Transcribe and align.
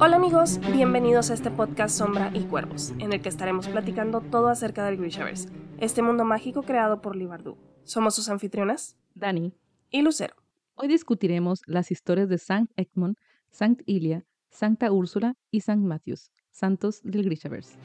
Hola 0.00 0.16
amigos, 0.16 0.58
bienvenidos 0.72 1.30
a 1.30 1.34
este 1.34 1.52
podcast 1.52 1.96
Sombra 1.96 2.32
y 2.34 2.40
Cuervos, 2.46 2.92
en 2.98 3.12
el 3.12 3.22
que 3.22 3.28
estaremos 3.28 3.68
platicando 3.68 4.22
todo 4.22 4.48
acerca 4.48 4.84
del 4.84 4.96
Grishaverse, 4.96 5.50
este 5.78 6.02
mundo 6.02 6.24
mágico 6.24 6.64
creado 6.64 7.00
por 7.00 7.14
Libardu. 7.14 7.56
Somos 7.84 8.16
sus 8.16 8.28
anfitrionas, 8.28 8.96
Dani 9.14 9.52
y 9.90 10.02
Lucero. 10.02 10.34
Hoy 10.74 10.88
discutiremos 10.88 11.62
las 11.66 11.92
historias 11.92 12.28
de 12.28 12.38
Sankt 12.38 12.72
Egmont, 12.76 13.16
Sankt 13.50 13.82
Ilia, 13.86 14.24
Santa 14.50 14.90
Úrsula 14.90 15.36
y 15.52 15.60
Sankt 15.60 15.86
Matthews, 15.86 16.32
santos 16.50 17.02
del 17.04 17.22
Grishaverse. 17.22 17.76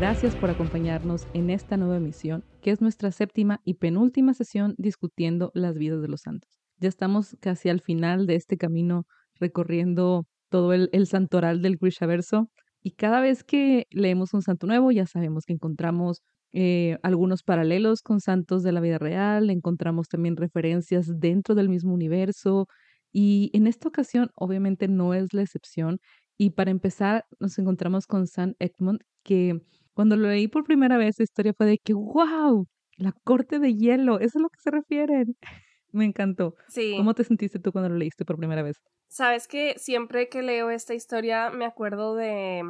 Gracias 0.00 0.34
por 0.34 0.48
acompañarnos 0.48 1.26
en 1.34 1.50
esta 1.50 1.76
nueva 1.76 1.98
emisión, 1.98 2.42
que 2.62 2.70
es 2.70 2.80
nuestra 2.80 3.12
séptima 3.12 3.60
y 3.66 3.74
penúltima 3.74 4.32
sesión 4.32 4.74
discutiendo 4.78 5.50
las 5.52 5.76
vidas 5.76 6.00
de 6.00 6.08
los 6.08 6.22
santos. 6.22 6.58
Ya 6.78 6.88
estamos 6.88 7.36
casi 7.38 7.68
al 7.68 7.82
final 7.82 8.26
de 8.26 8.36
este 8.36 8.56
camino 8.56 9.04
recorriendo 9.38 10.24
todo 10.48 10.72
el, 10.72 11.06
santoral 11.06 11.60
del 11.60 11.76
Grishaverso 11.76 12.48
y 12.82 12.92
cada 12.92 13.20
vez 13.20 13.44
que 13.44 13.88
leemos 13.90 14.32
un 14.32 14.40
santo 14.40 14.66
nuevo 14.66 14.90
ya 14.90 15.04
sabemos 15.04 15.44
que 15.44 15.52
encontramos 15.52 16.22
eh, 16.54 16.96
algunos 17.02 17.42
paralelos 17.42 18.00
con 18.00 18.20
santos 18.20 18.62
de 18.62 18.72
la 18.72 18.80
vida 18.80 18.96
real, 18.96 19.50
encontramos 19.50 20.08
también 20.08 20.38
referencias 20.38 21.20
dentro 21.20 21.54
del 21.54 21.68
mismo 21.68 21.92
universo 21.92 22.68
y 23.12 23.50
en 23.52 23.66
esta 23.66 23.88
ocasión 23.88 24.30
obviamente 24.34 24.88
no 24.88 25.12
es 25.12 25.34
la 25.34 25.42
excepción 25.42 25.98
y 26.38 26.52
para 26.52 26.70
empezar, 26.70 27.26
nos 27.38 27.58
encontramos 27.58 28.06
con 28.06 28.26
San 28.26 28.56
Egmont, 28.60 29.02
que 29.22 29.60
cuando 30.00 30.16
lo 30.16 30.28
leí 30.28 30.48
por 30.48 30.64
primera 30.64 30.96
vez, 30.96 31.18
la 31.18 31.24
historia 31.24 31.52
fue 31.52 31.66
de 31.66 31.76
que, 31.76 31.92
wow, 31.92 32.66
la 32.96 33.12
corte 33.22 33.58
de 33.58 33.74
hielo, 33.74 34.16
eso 34.16 34.28
es 34.28 34.36
a 34.36 34.40
lo 34.40 34.48
que 34.48 34.58
se 34.58 34.70
refieren. 34.70 35.36
Me 35.92 36.06
encantó. 36.06 36.54
Sí. 36.68 36.94
¿Cómo 36.96 37.12
te 37.12 37.22
sentiste 37.22 37.58
tú 37.58 37.70
cuando 37.70 37.90
lo 37.90 37.96
leíste 37.96 38.24
por 38.24 38.38
primera 38.38 38.62
vez? 38.62 38.78
Sabes 39.08 39.46
que 39.46 39.74
siempre 39.76 40.30
que 40.30 40.40
leo 40.40 40.70
esta 40.70 40.94
historia 40.94 41.50
me 41.50 41.66
acuerdo 41.66 42.14
de, 42.14 42.62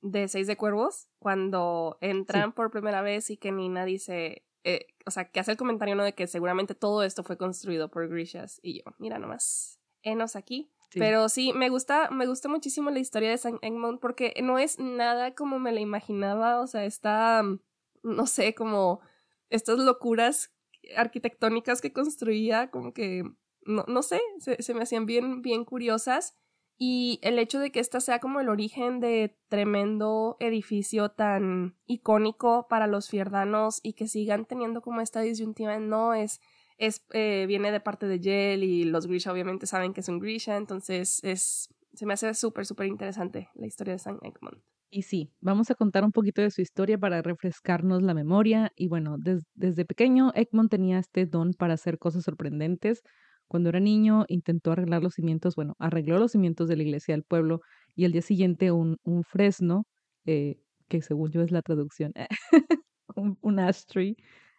de 0.00 0.26
Seis 0.26 0.48
de 0.48 0.56
Cuervos, 0.56 1.06
cuando 1.20 1.98
entran 2.00 2.50
por 2.52 2.72
primera 2.72 3.00
vez 3.00 3.30
y 3.30 3.36
que 3.36 3.52
Nina 3.52 3.84
dice, 3.84 4.44
eh, 4.64 4.88
o 5.06 5.12
sea, 5.12 5.30
que 5.30 5.38
hace 5.38 5.52
el 5.52 5.56
comentario 5.56 5.94
¿no? 5.94 6.02
de 6.02 6.14
que 6.14 6.26
seguramente 6.26 6.74
todo 6.74 7.04
esto 7.04 7.22
fue 7.22 7.36
construido 7.36 7.92
por 7.92 8.08
Grishas. 8.08 8.58
Y 8.60 8.78
yo, 8.78 8.82
mira 8.98 9.20
nomás, 9.20 9.78
enos 10.02 10.34
aquí. 10.34 10.72
Pero 10.94 11.28
sí, 11.28 11.52
me 11.52 11.68
gusta, 11.68 12.10
me 12.10 12.26
gusta 12.26 12.48
muchísimo 12.48 12.90
la 12.90 13.00
historia 13.00 13.30
de 13.30 13.38
San 13.38 13.58
Egmont 13.62 14.00
porque 14.00 14.34
no 14.42 14.58
es 14.58 14.78
nada 14.78 15.34
como 15.34 15.58
me 15.58 15.72
la 15.72 15.80
imaginaba, 15.80 16.60
o 16.60 16.66
sea, 16.66 16.84
está, 16.84 17.42
no 18.02 18.26
sé, 18.26 18.54
como 18.54 19.00
estas 19.50 19.78
locuras 19.78 20.54
arquitectónicas 20.96 21.80
que 21.80 21.92
construía, 21.92 22.70
como 22.70 22.92
que, 22.92 23.24
no, 23.62 23.84
no 23.88 24.02
sé, 24.02 24.20
se, 24.38 24.62
se 24.62 24.74
me 24.74 24.82
hacían 24.82 25.06
bien, 25.06 25.42
bien 25.42 25.64
curiosas. 25.64 26.34
Y 26.78 27.20
el 27.22 27.38
hecho 27.38 27.58
de 27.58 27.72
que 27.72 27.80
esta 27.80 28.00
sea 28.00 28.18
como 28.18 28.38
el 28.38 28.50
origen 28.50 29.00
de 29.00 29.38
tremendo 29.48 30.36
edificio 30.40 31.10
tan 31.10 31.74
icónico 31.86 32.66
para 32.68 32.86
los 32.86 33.08
fierdanos 33.08 33.80
y 33.82 33.94
que 33.94 34.08
sigan 34.08 34.44
teniendo 34.44 34.82
como 34.82 35.00
esta 35.00 35.20
disyuntiva, 35.22 35.78
no 35.78 36.12
es 36.12 36.40
es, 36.78 37.04
eh, 37.12 37.46
viene 37.46 37.72
de 37.72 37.80
parte 37.80 38.06
de 38.06 38.20
Yel 38.20 38.64
y 38.64 38.84
los 38.84 39.06
Grisha 39.06 39.32
obviamente 39.32 39.66
saben 39.66 39.92
que 39.92 40.00
es 40.00 40.08
un 40.08 40.18
Grisha, 40.18 40.56
entonces 40.56 41.20
es, 41.24 41.68
se 41.94 42.06
me 42.06 42.14
hace 42.14 42.32
súper, 42.34 42.66
súper 42.66 42.86
interesante 42.86 43.48
la 43.54 43.66
historia 43.66 43.94
de 43.94 43.98
San 43.98 44.18
Egmont. 44.22 44.58
Y 44.88 45.02
sí, 45.02 45.32
vamos 45.40 45.70
a 45.70 45.74
contar 45.74 46.04
un 46.04 46.12
poquito 46.12 46.42
de 46.42 46.50
su 46.50 46.60
historia 46.62 46.96
para 46.96 47.20
refrescarnos 47.20 48.02
la 48.02 48.14
memoria. 48.14 48.72
Y 48.76 48.88
bueno, 48.88 49.16
desde 49.54 49.84
pequeño 49.84 50.32
Egmont 50.34 50.70
tenía 50.70 50.98
este 50.98 51.26
don 51.26 51.54
para 51.54 51.74
hacer 51.74 51.98
cosas 51.98 52.24
sorprendentes. 52.24 53.02
Cuando 53.48 53.68
era 53.68 53.80
niño 53.80 54.24
intentó 54.28 54.72
arreglar 54.72 55.02
los 55.02 55.14
cimientos, 55.14 55.56
bueno, 55.56 55.74
arregló 55.78 56.18
los 56.18 56.32
cimientos 56.32 56.68
de 56.68 56.76
la 56.76 56.82
iglesia 56.84 57.14
del 57.14 57.24
pueblo 57.24 57.60
y 57.94 58.04
al 58.04 58.12
día 58.12 58.22
siguiente 58.22 58.70
un, 58.70 58.98
un 59.02 59.24
fresno, 59.24 59.86
eh, 60.24 60.60
que 60.88 61.02
según 61.02 61.30
yo 61.30 61.42
es 61.42 61.50
la 61.50 61.62
traducción, 61.62 62.12
un, 63.16 63.38
un, 63.40 63.58
ash 63.58 63.84
tree, 63.86 64.16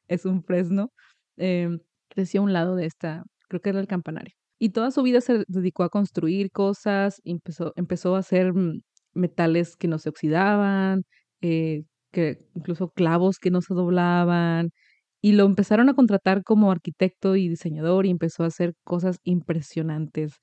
es 0.07 0.25
un 0.25 0.43
fresno, 0.43 0.91
eh, 1.37 1.79
creció 2.17 2.41
a 2.41 2.43
un 2.45 2.53
lado 2.53 2.75
de 2.75 2.85
esta, 2.87 3.23
creo 3.47 3.61
que 3.61 3.69
era 3.69 3.79
el 3.79 3.87
campanario. 3.87 4.33
Y 4.59 4.69
toda 4.71 4.89
su 4.91 5.03
vida 5.03 5.21
se 5.21 5.43
dedicó 5.47 5.83
a 5.83 5.89
construir 5.89 6.51
cosas, 6.51 7.21
empezó, 7.23 7.73
empezó 7.75 8.15
a 8.15 8.19
hacer 8.19 8.53
mm, 8.53 8.81
metales 9.13 9.75
que 9.77 9.87
no 9.87 9.99
se 9.99 10.09
oxidaban, 10.09 11.03
eh, 11.41 11.83
que 12.11 12.39
incluso 12.55 12.89
clavos 12.89 13.37
que 13.39 13.51
no 13.51 13.61
se 13.61 13.75
doblaban, 13.75 14.71
y 15.21 15.33
lo 15.33 15.45
empezaron 15.45 15.89
a 15.89 15.93
contratar 15.95 16.43
como 16.43 16.71
arquitecto 16.71 17.35
y 17.35 17.49
diseñador 17.49 18.05
y 18.07 18.09
empezó 18.11 18.43
a 18.43 18.47
hacer 18.47 18.73
cosas 18.83 19.19
impresionantes, 19.23 20.35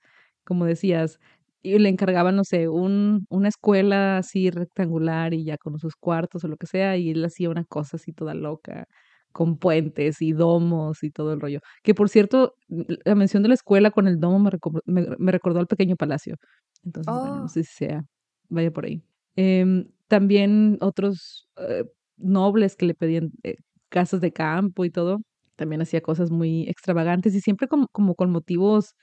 como 0.44 0.64
decías, 0.66 1.18
y 1.62 1.78
le 1.78 1.88
encargaban, 1.88 2.36
no 2.36 2.44
sé, 2.44 2.68
un, 2.68 3.26
una 3.30 3.48
escuela 3.48 4.18
así 4.18 4.50
rectangular 4.50 5.34
y 5.34 5.44
ya 5.44 5.56
con 5.58 5.78
sus 5.78 5.96
cuartos 5.96 6.44
o 6.44 6.48
lo 6.48 6.56
que 6.56 6.66
sea, 6.66 6.96
y 6.98 7.10
él 7.10 7.24
hacía 7.24 7.50
una 7.50 7.64
cosa 7.64 7.96
así 7.96 8.12
toda 8.12 8.34
loca 8.34 8.86
con 9.34 9.58
puentes 9.58 10.22
y 10.22 10.32
domos 10.32 11.02
y 11.02 11.10
todo 11.10 11.32
el 11.32 11.40
rollo. 11.40 11.60
Que 11.82 11.92
por 11.92 12.08
cierto, 12.08 12.54
la 12.68 13.16
mención 13.16 13.42
de 13.42 13.48
la 13.48 13.56
escuela 13.56 13.90
con 13.90 14.06
el 14.06 14.20
domo 14.20 14.48
me, 14.86 15.32
recordó 15.32 15.58
al 15.58 15.66
pequeño 15.66 15.96
palacio. 15.96 16.36
Entonces, 16.84 17.12
bueno, 17.12 17.36
no 17.36 17.44
oh. 17.44 17.48
sé 17.48 17.64
si 17.64 17.74
sea, 17.74 18.04
vaya 18.48 18.70
por 18.70 18.84
ahí. 18.86 19.02
Em, 19.34 19.88
también 20.06 20.78
otros 20.80 21.48
eh, 21.56 21.84
nobles 22.16 22.76
que 22.76 22.86
le 22.86 22.94
pedían 22.94 23.32
eh, 23.42 23.56
casas 23.88 24.20
de 24.20 24.32
campo 24.32 24.84
y 24.84 24.90
todo, 24.90 25.18
también 25.56 25.82
hacía 25.82 26.00
cosas 26.00 26.30
muy 26.30 26.68
extravagantes 26.68 27.34
y 27.34 27.40
siempre 27.40 27.66
como, 27.66 27.88
como 27.88 28.14
con 28.14 28.30
motivos 28.30 28.94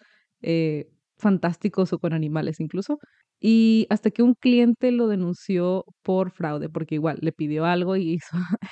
eh, 0.41 0.89
fantásticos 1.17 1.91
o 1.91 1.99
con 1.99 2.13
animales 2.13 2.61
incluso. 2.61 2.99
Y 3.41 3.88
hasta 3.90 4.12
que 4.12 4.24
un 4.24 4.35
cliente 4.35 4.91
lo 4.91 5.07
denunció 5.07 5.85
por 6.03 6.31
fraude, 6.31 6.69
porque 6.69 6.96
igual 6.96 7.18
le 7.22 7.31
pidió 7.34 7.66
algo 7.66 7.96
y, 7.97 8.19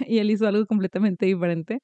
él 0.08 0.32
hizo 0.32 0.48
algo 0.48 0.66
completamente 0.68 1.26
diferente. 1.26 1.80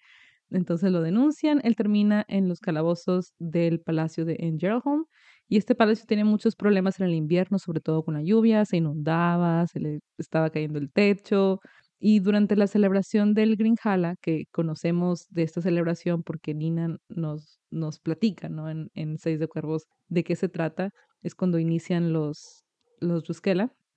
Entonces 0.51 0.91
lo 0.91 1.01
denuncian, 1.01 1.59
él 1.63 1.75
termina 1.75 2.23
en 2.27 2.47
los 2.47 2.59
calabozos 2.59 3.33
del 3.39 3.81
palacio 3.81 4.25
de 4.25 4.37
Engerholm 4.39 5.05
y 5.47 5.57
este 5.57 5.75
palacio 5.75 6.05
tiene 6.07 6.23
muchos 6.23 6.55
problemas 6.55 6.99
en 6.99 7.07
el 7.07 7.15
invierno, 7.15 7.59
sobre 7.59 7.81
todo 7.81 8.03
con 8.03 8.15
la 8.15 8.23
lluvia, 8.23 8.65
se 8.65 8.77
inundaba, 8.77 9.65
se 9.67 9.79
le 9.79 9.99
estaba 10.17 10.49
cayendo 10.51 10.79
el 10.79 10.91
techo, 10.91 11.59
y 11.99 12.19
durante 12.19 12.55
la 12.55 12.67
celebración 12.67 13.33
del 13.33 13.55
Grinjala, 13.55 14.15
que 14.21 14.45
conocemos 14.51 15.27
de 15.29 15.43
esta 15.43 15.61
celebración 15.61 16.23
porque 16.23 16.53
Nina 16.53 16.97
nos, 17.09 17.59
nos 17.71 17.99
platica 17.99 18.49
¿no? 18.49 18.69
en, 18.69 18.89
en 18.93 19.17
Seis 19.17 19.39
de 19.39 19.47
Cuervos 19.47 19.85
de 20.09 20.23
qué 20.23 20.35
se 20.35 20.49
trata, 20.49 20.91
es 21.23 21.35
cuando 21.35 21.57
inician 21.57 22.13
los, 22.13 22.64
los 22.99 23.23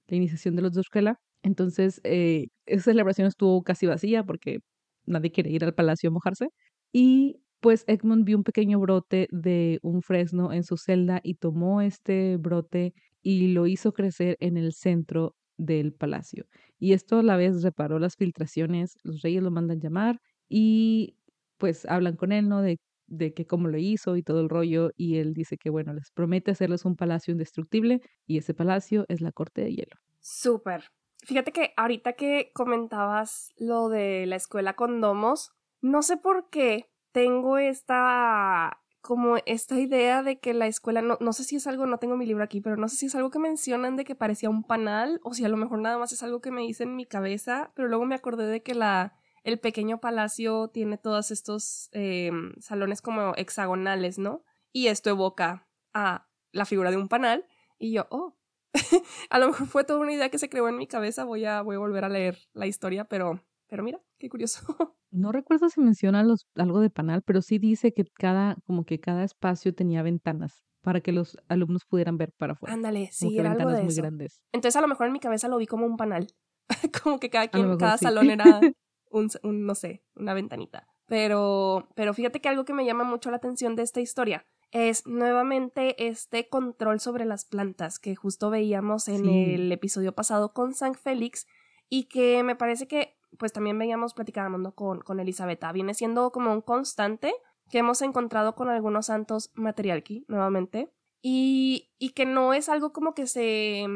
la 0.09 0.16
iniciación 0.16 0.56
de 0.56 0.62
los 0.62 0.75
Yuskela. 0.75 1.19
Entonces, 1.42 2.00
eh, 2.04 2.47
esa 2.66 2.84
celebración 2.84 3.28
estuvo 3.28 3.62
casi 3.62 3.86
vacía 3.86 4.25
porque 4.25 4.59
nadie 5.06 5.31
quiere 5.32 5.50
ir 5.50 5.64
al 5.64 5.75
palacio 5.75 6.10
a 6.10 6.12
mojarse. 6.12 6.48
Y 6.92 7.37
pues 7.60 7.84
Egmont 7.88 8.25
vio 8.25 8.37
un 8.38 8.44
pequeño 8.44 8.78
brote 8.81 9.28
de 9.31 9.78
un 9.82 10.03
fresno 10.03 10.53
en 10.53 10.64
su 10.64 10.76
celda 10.76 11.20
y 11.22 11.34
tomó 11.34 11.81
este 11.82 12.37
brote 12.38 12.94
y 13.22 13.48
lo 13.48 13.66
hizo 13.66 13.92
crecer 13.92 14.37
en 14.41 14.56
el 14.56 14.72
centro 14.72 15.34
del 15.56 15.92
palacio. 15.92 16.47
Y 16.78 16.92
esto 16.92 17.19
a 17.19 17.22
la 17.22 17.37
vez 17.37 17.62
reparó 17.62 17.98
las 17.98 18.16
filtraciones, 18.16 18.97
los 19.03 19.22
reyes 19.22 19.42
lo 19.42 19.50
mandan 19.50 19.81
llamar 19.81 20.20
y 20.48 21.16
pues 21.58 21.84
hablan 21.87 22.16
con 22.16 22.32
él, 22.32 22.48
¿no? 22.48 22.62
De, 22.62 22.78
de 23.08 23.34
que 23.34 23.46
cómo 23.46 23.69
lo 23.69 23.78
hizo 23.78 24.16
y 24.16 24.22
todo 24.22 24.41
el 24.41 24.48
rollo 24.48 24.91
y 24.96 25.16
él 25.19 25.34
dice 25.34 25.56
que 25.56 25.70
bueno, 25.70 25.92
les 25.92 26.10
promete 26.10 26.50
hacerles 26.50 26.84
un 26.84 26.96
palacio 26.96 27.32
indestructible 27.32 28.00
y 28.26 28.38
ese 28.38 28.55
palacio 28.55 29.05
es 29.08 29.20
la 29.20 29.32
corte 29.32 29.62
de 29.62 29.75
hielo. 29.75 29.96
Súper. 30.20 30.84
Fíjate 31.25 31.52
que 31.52 31.72
ahorita 31.76 32.12
que 32.12 32.52
comentabas 32.55 33.52
lo 33.56 33.88
de 33.88 34.26
la 34.26 34.37
escuela 34.37 34.75
con 34.75 35.00
domos, 35.00 35.50
no 35.81 36.02
sé 36.02 36.16
por 36.16 36.49
qué 36.50 36.90
tengo 37.12 37.58
esta 37.58 38.78
como 39.00 39.37
esta 39.46 39.78
idea 39.78 40.22
de 40.22 40.38
que 40.38 40.52
la 40.52 40.66
escuela, 40.66 41.00
no, 41.00 41.16
no 41.20 41.32
sé 41.32 41.44
si 41.44 41.56
es 41.56 41.66
algo, 41.66 41.87
no 41.87 41.99
tengo 41.99 42.16
mi 42.16 42.26
libro 42.26 42.44
aquí, 42.44 42.60
pero 42.60 42.76
no 42.76 42.88
sé 42.88 42.96
si 42.96 43.06
es 43.06 43.14
algo 43.14 43.31
que 43.31 43.38
mencionan 43.38 43.96
de 43.96 44.05
que 44.05 44.14
parecía 44.14 44.50
un 44.50 44.64
panal 44.64 45.19
o 45.22 45.32
si 45.32 45.44
a 45.44 45.49
lo 45.49 45.56
mejor 45.56 45.78
nada 45.78 45.99
más 45.99 46.12
es 46.12 46.22
algo 46.22 46.40
que 46.40 46.50
me 46.50 46.66
hice 46.66 46.82
en 46.82 46.94
mi 46.94 47.06
cabeza, 47.06 47.72
pero 47.75 47.88
luego 47.88 48.05
me 48.05 48.16
acordé 48.16 48.46
de 48.49 48.62
que 48.62 48.75
la, 48.75 49.14
el 49.48 49.58
pequeño 49.58 49.98
palacio 49.98 50.68
tiene 50.68 50.98
todos 50.98 51.30
estos 51.30 51.88
em, 51.92 52.52
salones 52.60 53.00
como 53.00 53.34
hexagonales, 53.36 54.18
¿no? 54.18 54.44
Y 54.72 54.88
esto 54.88 55.10
evoca 55.10 55.66
a 55.94 56.28
la 56.52 56.66
figura 56.66 56.90
de 56.90 56.98
un 56.98 57.08
panal 57.08 57.46
y 57.78 57.92
yo, 57.92 58.06
oh, 58.10 58.36
a 59.30 59.38
lo 59.38 59.48
mejor 59.48 59.66
fue 59.66 59.84
toda 59.84 60.00
una 60.00 60.12
idea 60.12 60.28
que 60.28 60.38
se 60.38 60.50
creó 60.50 60.68
en 60.68 60.76
mi 60.76 60.86
cabeza, 60.86 61.24
voy 61.24 61.46
a, 61.46 61.62
voy 61.62 61.76
a 61.76 61.78
volver 61.78 62.04
a 62.04 62.10
leer 62.10 62.38
la 62.52 62.66
historia, 62.66 63.06
pero, 63.06 63.42
pero 63.66 63.82
mira, 63.82 64.00
qué 64.18 64.28
curioso. 64.28 64.60
No 65.10 65.32
recuerdo 65.32 65.70
si 65.70 65.80
menciona 65.80 66.22
los, 66.22 66.46
algo 66.54 66.80
de 66.80 66.90
panal, 66.90 67.22
pero 67.22 67.40
sí 67.40 67.58
dice 67.58 67.94
que 67.94 68.04
cada, 68.04 68.56
como 68.66 68.84
que 68.84 69.00
cada 69.00 69.24
espacio 69.24 69.74
tenía 69.74 70.02
ventanas 70.02 70.66
para 70.82 71.00
que 71.00 71.12
los 71.12 71.38
alumnos 71.48 71.86
pudieran 71.86 72.18
ver 72.18 72.34
para 72.36 72.52
afuera. 72.52 72.74
Ándale, 72.74 73.08
sí, 73.10 73.30
que 73.30 73.40
era 73.40 73.52
algo 73.52 73.60
ventanas 73.60 73.78
de 73.78 73.84
muy 73.84 73.92
eso. 73.94 74.02
grandes. 74.02 74.42
Entonces 74.52 74.76
a 74.76 74.82
lo 74.82 74.88
mejor 74.88 75.06
en 75.06 75.14
mi 75.14 75.18
cabeza 75.18 75.48
lo 75.48 75.56
vi 75.56 75.66
como 75.66 75.86
un 75.86 75.96
panal. 75.96 76.26
como 77.02 77.18
que 77.18 77.30
cada 77.30 77.48
quien, 77.48 77.62
mejor 77.64 77.78
cada 77.78 77.96
sí. 77.96 78.04
salón 78.04 78.28
era 78.28 78.60
un, 79.10 79.31
un, 79.43 79.66
no 79.66 79.75
sé, 79.75 80.02
una 80.16 80.34
ventanita. 80.34 80.87
Pero, 81.06 81.88
pero 81.94 82.12
fíjate 82.14 82.40
que 82.40 82.49
algo 82.49 82.64
que 82.64 82.75
me 82.75 82.84
llama 82.84 83.05
mucho 83.05 83.31
la 83.31 83.37
atención 83.38 83.76
de 83.76 83.82
esta 83.82 84.00
historia 84.00 84.44
es 84.70 85.06
nuevamente 85.06 86.06
este 86.08 86.49
control 86.50 87.00
sobre 87.00 87.25
las 87.25 87.46
plantas 87.46 87.99
que 87.99 88.14
justo 88.14 88.50
veíamos 88.50 89.08
en 89.08 89.25
Sí. 89.25 89.55
el 89.55 89.72
episodio 89.72 90.12
pasado 90.14 90.52
con 90.52 90.75
San 90.75 90.94
Félix 90.94 91.46
y 91.88 92.05
que 92.05 92.43
me 92.43 92.55
parece 92.56 92.87
que 92.87 93.16
pues 93.38 93.52
también 93.52 93.78
veíamos 93.78 94.12
platicábamos 94.14 94.60
¿no? 94.60 94.75
con, 94.75 95.00
con 95.00 95.20
Elisabetta. 95.20 95.72
Viene 95.72 95.94
siendo 95.94 96.31
como 96.32 96.52
un 96.52 96.60
constante 96.60 97.32
que 97.70 97.78
hemos 97.78 98.02
encontrado 98.02 98.55
con 98.55 98.69
algunos 98.69 99.06
santos 99.06 99.50
materialki 99.55 100.25
nuevamente 100.28 100.93
y, 101.22 101.90
y 101.99 102.10
que 102.10 102.26
no 102.26 102.52
es 102.52 102.69
algo 102.69 102.93
como 102.93 103.14
que 103.14 103.26
se 103.26 103.87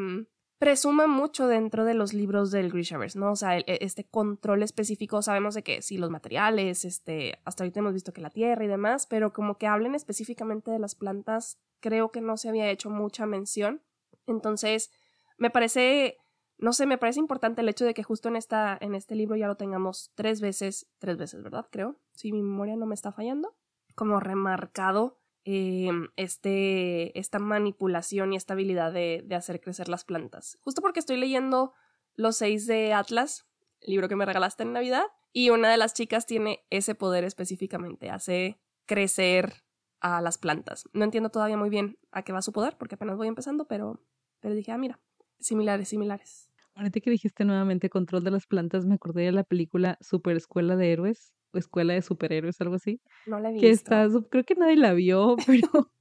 presuma 0.63 1.09
mucho 1.09 1.49
dentro 1.49 1.85
de 1.85 1.93
los 1.95 2.13
libros 2.15 2.53
del 2.53 2.71
Grishaverse, 2.71 3.19
¿no? 3.19 3.33
O 3.33 3.35
sea, 3.37 3.57
el- 3.57 3.65
este 3.67 4.05
control 4.05 4.63
específico, 4.63 5.21
sabemos 5.21 5.55
de 5.57 5.65
que 5.65 5.83
sí, 5.83 5.99
los 5.99 6.09
materiales, 6.09 6.85
este, 6.85 7.41
hasta 7.45 7.65
ahorita 7.65 7.81
hemos 7.81 7.95
visto 7.95 8.13
que 8.13 8.21
la 8.21 8.31
tierra 8.31 8.65
y 8.65 8.69
demás, 8.69 9.09
pero 9.09 9.33
como 9.33 9.59
que 9.59 9.67
hablen 9.67 9.97
específicamente 9.97 10.71
de 10.71 10.79
las 10.79 10.95
plantas, 10.95 11.59
creo 11.81 12.13
que 12.13 12.21
no 12.21 12.37
se 12.37 12.49
había 12.49 12.71
hecho 12.71 12.91
mucha 12.91 13.27
mención. 13.27 13.83
Entonces, 14.29 14.93
me 15.37 15.51
parece, 15.51 16.19
no 16.59 16.73
sé, 16.73 16.87
me 16.87 16.97
parece 16.97 17.19
importante 17.19 17.63
el 17.63 17.69
hecho 17.69 17.85
de 17.85 17.93
que 17.93 18.05
justo 18.05 18.29
en, 18.29 18.37
esta, 18.37 18.79
en 18.81 18.95
este 18.95 19.17
libro 19.17 19.35
ya 19.35 19.49
lo 19.49 19.57
tengamos 19.57 20.13
tres 20.15 20.41
veces, 20.41 20.87
tres 21.01 21.17
veces, 21.17 21.43
¿verdad? 21.43 21.67
Creo, 21.73 21.97
si 22.13 22.31
mi 22.31 22.41
memoria 22.41 22.77
no 22.77 22.87
me 22.87 22.95
está 22.95 23.11
fallando, 23.11 23.57
como 23.97 24.21
remarcado 24.21 25.19
eh, 25.45 25.91
este, 26.17 27.19
esta 27.19 27.39
manipulación 27.39 28.33
y 28.33 28.37
esta 28.37 28.55
habilidad 28.55 28.93
de, 28.93 29.27
hacer 29.35 29.61
crecer 29.61 29.89
las 29.89 30.05
plantas. 30.05 30.59
Justo 30.61 30.83
porque 30.83 31.01
estoy 31.01 31.17
leyendo 31.17 31.73
Los 32.15 32.37
seis 32.37 32.67
de 32.67 32.93
Atlas, 32.93 33.47
libro 33.81 34.09
que 34.09 34.17
me 34.17 34.27
regalaste 34.27 34.63
en 34.63 34.73
Navidad, 34.73 35.05
y 35.33 35.51
una 35.51 35.71
de 35.71 35.79
las 35.79 35.95
chicas 35.95 36.27
tiene 36.27 36.65
ese 36.71 36.95
poder 36.95 37.25
específicamente, 37.25 38.11
hace 38.11 38.61
crecer 38.87 39.65
a 40.01 40.21
las 40.21 40.39
plantas. 40.39 40.85
No 40.93 41.05
entiendo 41.05 41.31
todavía 41.31 41.57
muy 41.57 41.71
bien 41.71 41.99
a 42.11 42.23
qué 42.23 42.33
va 42.33 42.43
su 42.43 42.53
poder, 42.53 42.77
porque 42.77 42.97
apenas 42.97 43.17
voy 43.17 43.29
empezando, 43.29 43.67
pero, 43.67 44.01
pero 44.41 44.55
dije, 44.55 44.73
ah, 44.73 44.79
mira, 44.79 45.01
similares, 45.41 45.89
similares. 45.89 46.51
Ahorita 46.75 47.01
que 47.01 47.11
dijiste 47.11 47.45
nuevamente 47.45 47.91
control 47.91 48.25
de 48.25 48.31
las 48.31 48.47
plantas, 48.47 48.87
me 48.87 48.95
acordé 48.95 49.23
de 49.23 49.33
la 49.33 49.45
película 49.45 49.99
Super 50.01 50.37
Escuela 50.37 50.77
de 50.77 50.93
Héroes, 50.93 51.35
Escuela 51.55 51.95
de 51.95 52.03
Superhéroes, 52.03 52.61
algo 52.61 52.75
así. 52.77 53.01
No 53.27 53.39
la 53.39 53.51
he 53.53 53.57
Que 53.59 53.71
está, 53.71 54.09
creo 54.31 54.45
que 54.45 54.55
nadie 54.55 54.77
la 54.77 54.93
vio, 54.93 55.37
pero 55.47 55.93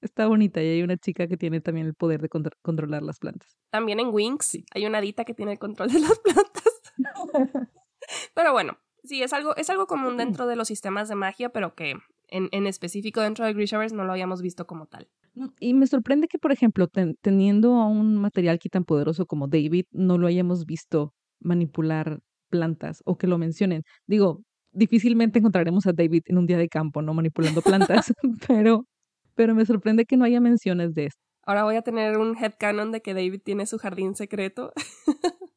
está 0.00 0.26
bonita 0.26 0.62
y 0.62 0.66
hay 0.68 0.82
una 0.82 0.96
chica 0.96 1.26
que 1.26 1.36
tiene 1.36 1.60
también 1.60 1.86
el 1.86 1.94
poder 1.94 2.20
de 2.20 2.28
contro- 2.28 2.56
controlar 2.62 3.02
las 3.02 3.18
plantas. 3.18 3.56
También 3.70 4.00
en 4.00 4.08
Wings 4.08 4.44
Sí. 4.46 4.64
hay 4.74 4.86
una 4.86 4.98
hadita 4.98 5.24
que 5.24 5.34
tiene 5.34 5.52
el 5.52 5.58
control 5.58 5.90
de 5.92 6.00
las 6.00 6.18
plantas. 6.20 6.82
Pero 8.34 8.52
bueno, 8.52 8.78
sí, 9.04 9.22
es 9.22 9.32
algo, 9.32 9.56
es 9.56 9.70
algo 9.70 9.86
común 9.86 10.16
dentro 10.16 10.46
de 10.46 10.56
los 10.56 10.68
sistemas 10.68 11.08
de 11.08 11.14
magia, 11.14 11.48
pero 11.50 11.74
que 11.74 11.94
en, 12.28 12.48
en 12.52 12.66
específico 12.66 13.20
dentro 13.20 13.44
de 13.44 13.52
Grishaverse 13.52 13.94
no 13.96 14.04
lo 14.04 14.12
habíamos 14.12 14.42
visto 14.42 14.66
como 14.66 14.86
tal. 14.86 15.08
No, 15.34 15.52
Y 15.60 15.74
me 15.74 15.86
sorprende 15.86 16.28
que, 16.28 16.38
por 16.38 16.52
ejemplo, 16.52 16.88
ten- 16.88 17.16
teniendo 17.20 17.74
a 17.74 17.86
un 17.86 18.16
material 18.16 18.58
que 18.58 18.68
tan 18.68 18.84
poderoso 18.84 19.26
como 19.26 19.48
David, 19.48 19.84
no 19.90 20.18
lo 20.18 20.26
hayamos 20.26 20.64
visto 20.66 21.12
manipular 21.40 22.20
plantas 22.48 23.02
o 23.04 23.18
que 23.18 23.26
lo 23.26 23.38
mencionen. 23.38 23.82
Digo, 24.06 24.42
difícilmente 24.76 25.38
encontraremos 25.38 25.86
a 25.86 25.92
David 25.92 26.22
en 26.26 26.38
un 26.38 26.46
día 26.46 26.58
de 26.58 26.68
campo, 26.68 27.02
¿no? 27.02 27.14
Manipulando 27.14 27.62
plantas, 27.62 28.12
pero, 28.46 28.86
pero 29.34 29.54
me 29.54 29.66
sorprende 29.66 30.04
que 30.04 30.16
no 30.16 30.24
haya 30.24 30.40
menciones 30.40 30.94
de 30.94 31.06
esto. 31.06 31.20
Ahora 31.42 31.64
voy 31.64 31.76
a 31.76 31.82
tener 31.82 32.18
un 32.18 32.36
headcanon 32.36 32.92
de 32.92 33.02
que 33.02 33.14
David 33.14 33.40
tiene 33.44 33.66
su 33.66 33.78
jardín 33.78 34.14
secreto 34.14 34.72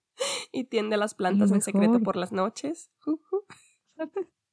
y 0.52 0.66
tiende 0.66 0.98
las 0.98 1.16
plantas 1.16 1.52
en 1.52 1.62
secreto 1.62 2.00
por 2.00 2.16
las 2.16 2.32
noches. 2.32 2.92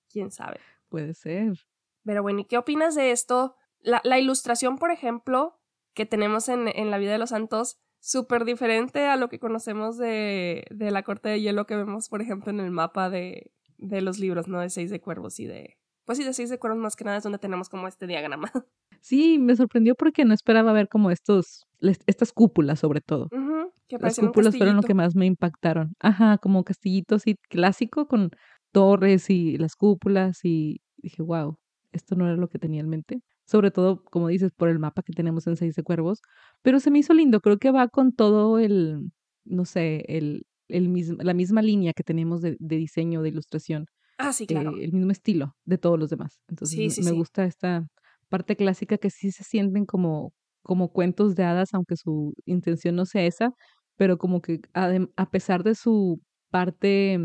¿Quién 0.09 0.31
sabe? 0.31 0.61
Puede 0.89 1.13
ser. 1.13 1.59
Pero 2.05 2.23
bueno, 2.23 2.41
¿y 2.41 2.45
qué 2.45 2.57
opinas 2.57 2.95
de 2.95 3.11
esto? 3.11 3.57
La, 3.81 4.01
la 4.03 4.19
ilustración, 4.19 4.79
por 4.79 4.91
ejemplo, 4.91 5.61
que 5.93 6.07
tenemos 6.07 6.49
en, 6.49 6.69
en 6.69 6.91
la 6.91 6.97
vida 6.97 7.13
de 7.13 7.19
los 7.19 7.31
santos, 7.31 7.79
súper 8.01 8.47
diferente 8.47 9.05
a 9.05 9.17
lo 9.17 9.29
que 9.29 9.39
conocemos 9.39 9.99
de, 9.99 10.65
de 10.71 10.91
la 10.91 11.03
corte 11.03 11.29
de 11.29 11.41
hielo 11.43 11.67
que 11.67 11.77
vemos, 11.77 12.09
por 12.09 12.23
ejemplo, 12.23 12.51
en 12.51 12.61
el 12.61 12.71
mapa 12.71 13.11
de, 13.11 13.53
de 13.79 14.01
los 14.01 14.19
libros, 14.19 14.49
¿no? 14.49 14.61
De 14.61 14.71
seis 14.71 14.91
de 14.91 15.01
cuervos 15.01 15.39
y 15.41 15.47
de... 15.47 15.77
Pues 16.05 16.19
sí, 16.19 16.25
de 16.25 16.33
seis 16.33 16.51
de 16.51 16.59
cuervos 16.59 16.79
más 16.81 16.95
que 16.97 17.05
nada 17.05 17.17
es 17.17 17.23
donde 17.25 17.39
tenemos 17.39 17.69
como 17.69 17.89
este 17.89 18.07
diagrama. 18.07 18.51
Sí, 19.01 19.39
me 19.39 19.55
sorprendió 19.55 19.95
porque 19.95 20.25
no 20.25 20.35
esperaba 20.35 20.73
ver 20.73 20.89
como 20.89 21.11
estos, 21.13 21.67
les- 21.79 22.01
estas 22.07 22.33
cúpulas 22.33 22.81
sobre 22.81 23.01
todo. 23.01 23.29
Ujú, 23.31 23.73
que 23.87 23.99
Las 23.99 24.19
cúpulas 24.19 24.57
fueron 24.57 24.77
lo 24.77 24.83
que 24.83 24.95
más 24.95 25.15
me 25.15 25.27
impactaron. 25.27 25.95
Ajá, 26.01 26.39
como 26.39 26.65
castillito 26.65 27.15
así 27.17 27.37
clásico 27.49 28.09
con 28.09 28.31
torres 28.73 29.31
y 29.31 29.59
las 29.59 29.77
cúpulas 29.77 30.41
y 30.45 30.81
dije, 30.97 31.23
wow, 31.23 31.57
esto 31.93 32.17
no 32.17 32.27
era 32.27 32.37
lo 32.37 32.49
que 32.49 32.59
tenía 32.59 32.81
en 32.81 32.89
mente. 32.89 33.21
Sobre 33.45 33.71
todo, 33.71 34.03
como 34.03 34.27
dices, 34.29 34.51
por 34.57 34.69
el 34.69 34.81
mapa 34.81 35.03
que 35.03 35.13
tenemos 35.13 35.47
en 35.47 35.57
Seis 35.57 35.77
de 35.77 35.85
Cuervos. 35.85 36.21
Pero 36.63 36.81
se 36.81 36.91
me 36.91 36.99
hizo 36.99 37.15
lindo, 37.15 37.41
creo 37.41 37.59
que 37.59 37.71
va 37.71 37.87
con 37.89 38.13
todo 38.13 38.59
el, 38.59 39.13
no 39.45 39.65
sé, 39.67 40.05
el, 40.09 40.47
el 40.69 40.89
mismo, 40.89 41.19
la 41.23 41.35
misma 41.35 41.63
línea 41.63 41.93
que 41.95 42.03
tenemos 42.05 42.41
de, 42.43 42.57
de 42.61 42.77
diseño, 42.77 43.23
de 43.23 43.31
ilustración, 43.31 43.87
Ah, 44.19 44.33
sí, 44.33 44.47
claro. 44.47 44.71
eh, 44.71 44.85
el 44.85 44.93
mismo 44.93 45.13
estilo 45.13 45.55
de 45.65 45.79
todos 45.79 45.99
los 45.99 46.11
demás. 46.11 46.41
Entonces 46.49 46.79
Sí, 46.79 46.85
me- 46.85 46.95
sí, 46.95 47.03
me 47.05 47.11
sí. 47.11 47.17
gusta 47.17 47.45
esta 47.45 47.87
parte 48.29 48.57
clásica 48.57 48.99
que 48.99 49.11
sí 49.11 49.31
se 49.33 49.45
sienten 49.45 49.87
como, 49.87 50.33
como 50.63 50.91
cuentos 50.93 51.35
de 51.37 51.45
hadas, 51.45 51.75
aunque 51.75 51.97
su 51.97 52.35
intención 52.47 52.97
no 52.97 53.07
sea 53.07 53.25
esa, 53.27 53.51
pero 53.97 54.19
como 54.19 54.41
que 54.43 54.61
adem- 54.75 55.11
a 55.17 55.31
pesar 55.31 55.63
de 55.65 55.75
su 55.75 56.21
parte 56.51 57.19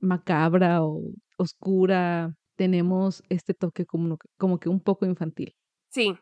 macabra 0.00 0.82
o 0.84 1.02
oscura, 1.38 2.34
tenemos 2.56 3.22
este 3.28 3.54
toque 3.54 3.84
como, 3.86 4.16
como 4.38 4.58
que 4.58 4.68
un 4.68 4.80
poco 4.80 5.06
infantil. 5.06 5.54
Sí, 5.90 6.16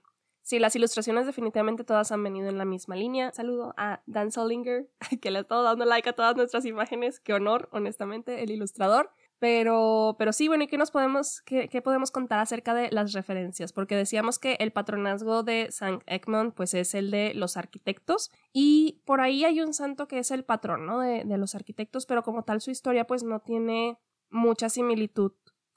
sí, 0.45 0.61
las 0.61 0.77
ilustraciones 0.77 1.27
definitivamente 1.27 1.83
todas 1.83 2.13
han 2.13 2.23
venido 2.23 2.49
en 2.49 2.59
la 2.59 2.65
misma 2.65 2.95
línea. 2.95 3.33
Saludo 3.33 3.75
a 3.77 4.03
Dan 4.07 4.31
Solinger, 4.31 4.89
que 5.21 5.31
le 5.31 5.39
ha 5.39 5.43
estado 5.43 5.65
dando 5.65 5.85
like 5.85 6.09
a 6.09 6.13
todas 6.13 6.37
nuestras 6.37 6.65
imágenes. 6.67 7.19
Qué 7.19 7.33
honor, 7.33 7.69
honestamente, 7.73 8.43
el 8.45 8.51
ilustrador. 8.53 9.11
Pero, 9.41 10.15
pero 10.19 10.33
sí, 10.33 10.47
bueno, 10.49 10.65
¿y 10.65 10.67
qué 10.69 10.79
nos 10.79 10.91
podemos, 10.91 11.43
qué, 11.43 11.69
podemos 11.83 12.11
contar 12.11 12.39
acerca 12.39 12.73
de 12.73 12.91
las 12.93 13.13
referencias? 13.13 13.73
Porque 13.73 13.97
decíamos 13.97 14.39
que 14.39 14.57
el 14.61 14.71
patronazgo 14.71 15.43
de 15.43 15.71
San 15.71 15.99
Egmont, 16.07 16.55
pues 16.55 16.73
es 16.73 16.95
el 16.95 17.11
de 17.11 17.35
los 17.35 17.57
arquitectos, 17.57 18.31
y 18.53 19.03
por 19.05 19.21
ahí 19.21 19.45
hay 19.45 19.61
un 19.61 19.75
santo 19.75 20.09
que 20.09 20.19
es 20.19 20.31
el 20.31 20.45
patrón, 20.45 20.87
¿no? 20.87 21.01
De, 21.01 21.25
de 21.25 21.37
los 21.37 21.55
arquitectos, 21.55 22.07
pero 22.07 22.23
como 22.23 22.45
tal 22.45 22.61
su 22.61 22.71
historia, 22.71 23.07
pues 23.07 23.23
no 23.23 23.41
tiene 23.41 23.99
mucha 24.31 24.69
similitud 24.69 25.33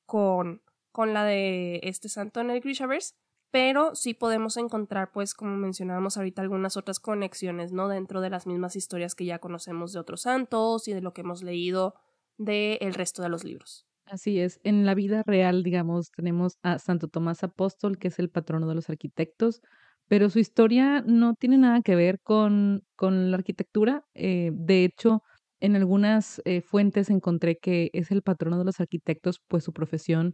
con, 0.06 0.62
con 0.92 1.14
la 1.14 1.26
de 1.26 1.82
este 1.84 2.10
santo 2.10 2.40
en 2.40 2.52
el 2.52 2.62
Grishaverse 2.62 3.16
pero 3.52 3.96
sí 3.96 4.14
podemos 4.14 4.58
encontrar, 4.58 5.12
pues, 5.12 5.34
como 5.34 5.56
mencionábamos 5.56 6.18
ahorita, 6.18 6.42
algunas 6.42 6.78
otras 6.78 7.00
conexiones, 7.00 7.72
¿no? 7.72 7.88
Dentro 7.88 8.22
de 8.22 8.30
las 8.30 8.48
mismas 8.48 8.76
historias 8.76 9.16
que 9.16 9.26
ya 9.26 9.40
conocemos 9.40 9.94
de 9.94 10.00
otros 10.00 10.22
santos 10.22 10.88
y 10.88 10.94
de 10.94 11.02
lo 11.02 11.14
que 11.14 11.22
hemos 11.22 11.44
leído 11.44 11.96
del 12.38 12.94
resto 12.94 13.22
de 13.22 13.30
los 13.30 13.44
libros. 13.44 13.88
Así 14.06 14.40
es, 14.40 14.60
en 14.64 14.86
la 14.86 14.96
vida 14.96 15.24
real, 15.26 15.64
digamos, 15.64 16.12
tenemos 16.12 16.58
a 16.64 16.80
Santo 16.80 17.10
Tomás 17.10 17.44
Apóstol, 17.44 17.98
que 17.98 18.08
es 18.08 18.20
el 18.20 18.30
patrono 18.30 18.68
de 18.68 18.76
los 18.76 18.90
arquitectos, 18.90 19.62
pero 20.08 20.30
su 20.30 20.40
historia 20.40 21.04
no 21.06 21.36
tiene 21.36 21.58
nada 21.58 21.82
que 21.82 21.96
ver 21.96 22.20
con, 22.22 22.84
con 22.96 23.32
la 23.32 23.38
arquitectura. 23.38 24.06
eh, 24.14 24.52
de 24.54 24.86
hecho, 24.86 25.24
en 25.60 25.76
algunas 25.76 26.42
eh, 26.46 26.62
fuentes 26.62 27.10
encontré 27.10 27.58
que 27.58 27.90
es 27.94 28.12
el 28.12 28.22
patrono 28.22 28.60
de 28.60 28.66
los 28.66 28.80
arquitectos, 28.80 29.42
pues 29.48 29.64
su 29.64 29.74
profesión 29.74 30.34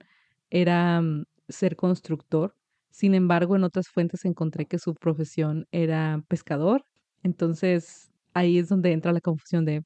era 0.49 1.01
mm, 1.01 1.25
ser 1.47 1.75
constructor. 1.75 2.55
Sin 2.93 3.15
embargo, 3.15 3.57
en 3.57 3.65
otras 3.65 3.87
fuentes 3.89 4.25
encontré 4.25 4.67
que 4.67 4.79
su 4.79 4.95
profesión 4.95 5.65
era 5.71 6.23
pescador. 6.29 6.85
Entonces, 7.23 8.11
ahí 8.33 8.59
es 8.59 8.69
donde 8.69 8.93
entra 8.93 9.13
la 9.13 9.21
confusión 9.21 9.65
de 9.65 9.83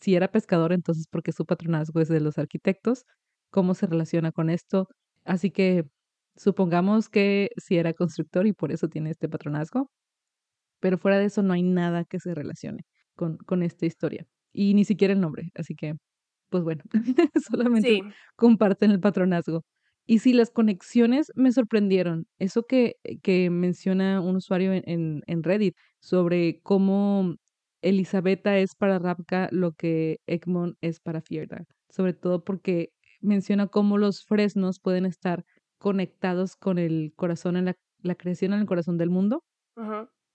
si 0.00 0.14
era 0.16 0.28
pescador, 0.30 0.72
entonces 0.72 1.06
¿por 1.10 1.22
qué 1.22 1.32
su 1.32 1.46
patronazgo 1.46 2.00
es 2.00 2.08
de 2.08 2.20
los 2.20 2.38
arquitectos? 2.38 3.04
¿Cómo 3.50 3.74
se 3.74 3.86
relaciona 3.86 4.32
con 4.32 4.50
esto? 4.50 4.88
Así 5.24 5.50
que 5.50 5.84
supongamos 6.36 7.08
que 7.08 7.50
si 7.56 7.78
era 7.78 7.94
constructor 7.94 8.46
y 8.46 8.52
por 8.52 8.72
eso 8.72 8.88
tiene 8.88 9.10
este 9.10 9.28
patronazgo, 9.28 9.90
pero 10.80 10.98
fuera 10.98 11.18
de 11.18 11.26
eso 11.26 11.42
no 11.42 11.52
hay 11.54 11.62
nada 11.62 12.04
que 12.04 12.20
se 12.20 12.34
relacione 12.34 12.82
con, 13.16 13.38
con 13.38 13.62
esta 13.62 13.86
historia. 13.86 14.26
Y 14.52 14.74
ni 14.74 14.84
siquiera 14.84 15.14
el 15.14 15.20
nombre, 15.20 15.50
así 15.54 15.74
que, 15.74 15.94
pues 16.50 16.64
bueno, 16.64 16.82
solamente 17.48 17.94
Sí, 17.94 18.14
comparten 18.36 18.90
el 18.92 19.00
patronazgo. 19.00 19.62
Y 20.06 20.18
sí, 20.18 20.32
las 20.34 20.50
conexiones 20.50 21.32
me 21.34 21.52
sorprendieron. 21.52 22.26
Eso 22.38 22.64
que, 22.64 22.96
que 23.22 23.50
menciona 23.50 24.20
un 24.20 24.36
usuario 24.36 24.72
en, 24.72 24.82
en, 24.86 25.22
en 25.26 25.42
Reddit 25.42 25.74
sobre 26.00 26.60
cómo 26.62 27.36
Elisabetta 27.82 28.58
es 28.58 28.74
para 28.74 28.98
Rapka 28.98 29.48
lo 29.50 29.72
que 29.72 30.18
Egmont 30.26 30.76
es 30.80 31.00
para 31.00 31.20
Fierda. 31.22 31.64
Sobre 31.90 32.12
todo 32.14 32.44
porque 32.44 32.90
menciona 33.20 33.66
cómo 33.68 33.98
los 33.98 34.24
fresnos 34.24 34.80
pueden 34.80 35.06
estar 35.06 35.44
conectados 35.78 36.56
con 36.56 36.78
el 36.78 37.12
corazón 37.16 37.56
en 37.56 37.66
la, 37.66 37.74
la 37.98 38.14
creación 38.14 38.52
en 38.52 38.60
el 38.60 38.66
corazón 38.66 38.98
del 38.98 39.10
mundo. 39.10 39.42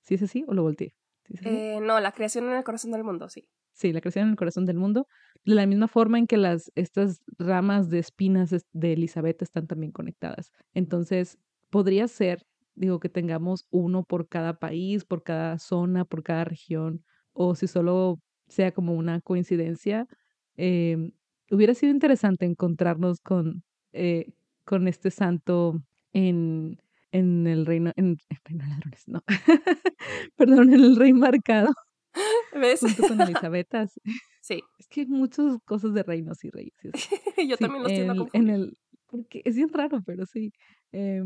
¿Sí 0.03 0.15
es 0.15 0.23
así 0.23 0.45
o 0.47 0.53
lo 0.53 0.63
volteé? 0.63 0.93
eh, 1.43 1.79
no, 1.81 1.99
la 1.99 2.11
creación 2.11 2.45
en 2.49 2.55
el 2.55 2.63
corazón 2.63 2.91
del 2.91 3.03
mundo, 3.03 3.29
sí. 3.29 3.47
Sí, 3.79 3.93
la 3.93 4.01
creación 4.01 4.25
en 4.25 4.31
el 4.31 4.35
corazón 4.35 4.65
del 4.65 4.75
mundo. 4.77 5.07
De 5.45 5.55
la 5.55 5.65
misma 5.65 5.87
forma 5.87 6.19
en 6.19 6.27
que 6.27 6.35
las, 6.35 6.69
estas 6.75 7.21
ramas 7.37 7.89
de 7.89 7.99
espinas 7.99 8.53
de 8.73 8.93
Elizabeth 8.93 9.41
están 9.41 9.67
también 9.67 9.93
conectadas. 9.93 10.51
Entonces, 10.73 11.37
podría 11.69 12.09
ser, 12.09 12.45
digo, 12.75 12.99
que 12.99 13.07
tengamos 13.07 13.65
uno 13.69 14.03
por 14.03 14.27
cada 14.27 14.59
país, 14.59 15.05
por 15.05 15.23
cada 15.23 15.57
zona, 15.59 16.03
por 16.03 16.23
cada 16.23 16.43
región, 16.43 17.05
o 17.31 17.55
si 17.55 17.67
solo 17.67 18.19
sea 18.49 18.73
como 18.73 18.95
una 18.95 19.21
coincidencia. 19.21 20.07
Eh, 20.57 21.13
hubiera 21.49 21.73
sido 21.73 21.93
interesante 21.93 22.45
encontrarnos 22.45 23.21
con, 23.21 23.63
eh, 23.93 24.33
con 24.65 24.89
este 24.89 25.09
santo 25.09 25.81
en, 26.11 26.81
en 27.13 27.47
el 27.47 27.65
reino, 27.65 27.93
en, 27.95 28.17
reino 28.43 28.65
de 28.65 28.69
ladrones, 28.71 29.07
no, 29.07 29.23
perdón, 30.35 30.73
en 30.73 30.81
el 30.81 30.95
rey 30.97 31.13
marcado. 31.13 31.73
¿Ves? 32.53 32.79
Junto 32.81 33.03
con 33.07 33.21
Elizabeth. 33.43 33.67
Sí. 34.41 34.61
Es 34.77 34.87
que 34.87 35.01
hay 35.01 35.07
muchas 35.07 35.57
cosas 35.65 35.93
de 35.93 36.03
reinos 36.03 36.43
y 36.43 36.49
reyes. 36.49 36.73
Yo 37.49 37.57
también 37.57 37.83
los 37.83 37.91
en, 37.91 38.29
en 38.33 38.49
el 38.49 38.77
Porque 39.07 39.41
es 39.45 39.55
bien 39.55 39.69
raro, 39.69 40.01
pero 40.05 40.25
sí. 40.25 40.51
Eh, 40.91 41.23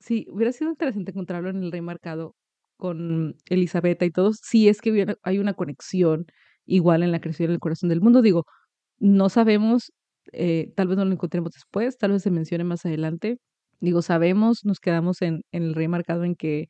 sí, 0.00 0.26
hubiera 0.30 0.52
sido 0.52 0.70
interesante 0.70 1.10
encontrarlo 1.10 1.50
en 1.50 1.62
el 1.62 1.72
rey 1.72 1.80
marcado 1.80 2.34
con 2.76 3.36
Elizabeth 3.48 4.02
y 4.02 4.10
todos. 4.10 4.38
Sí, 4.42 4.68
es 4.68 4.80
que 4.80 5.16
hay 5.22 5.38
una 5.38 5.54
conexión 5.54 6.26
igual 6.64 7.02
en 7.02 7.12
la 7.12 7.20
creación 7.20 7.50
del 7.50 7.60
corazón 7.60 7.88
del 7.88 8.00
mundo. 8.00 8.22
Digo, 8.22 8.44
no 8.98 9.28
sabemos, 9.28 9.92
eh, 10.32 10.72
tal 10.76 10.88
vez 10.88 10.96
no 10.98 11.04
lo 11.04 11.12
encontremos 11.12 11.52
después, 11.52 11.98
tal 11.98 12.12
vez 12.12 12.22
se 12.22 12.30
mencione 12.30 12.64
más 12.64 12.84
adelante. 12.86 13.38
Digo, 13.80 14.02
sabemos, 14.02 14.64
nos 14.64 14.80
quedamos 14.80 15.22
en, 15.22 15.42
en 15.52 15.64
el 15.64 15.74
rey 15.74 15.88
marcado 15.88 16.24
en 16.24 16.36
que 16.36 16.66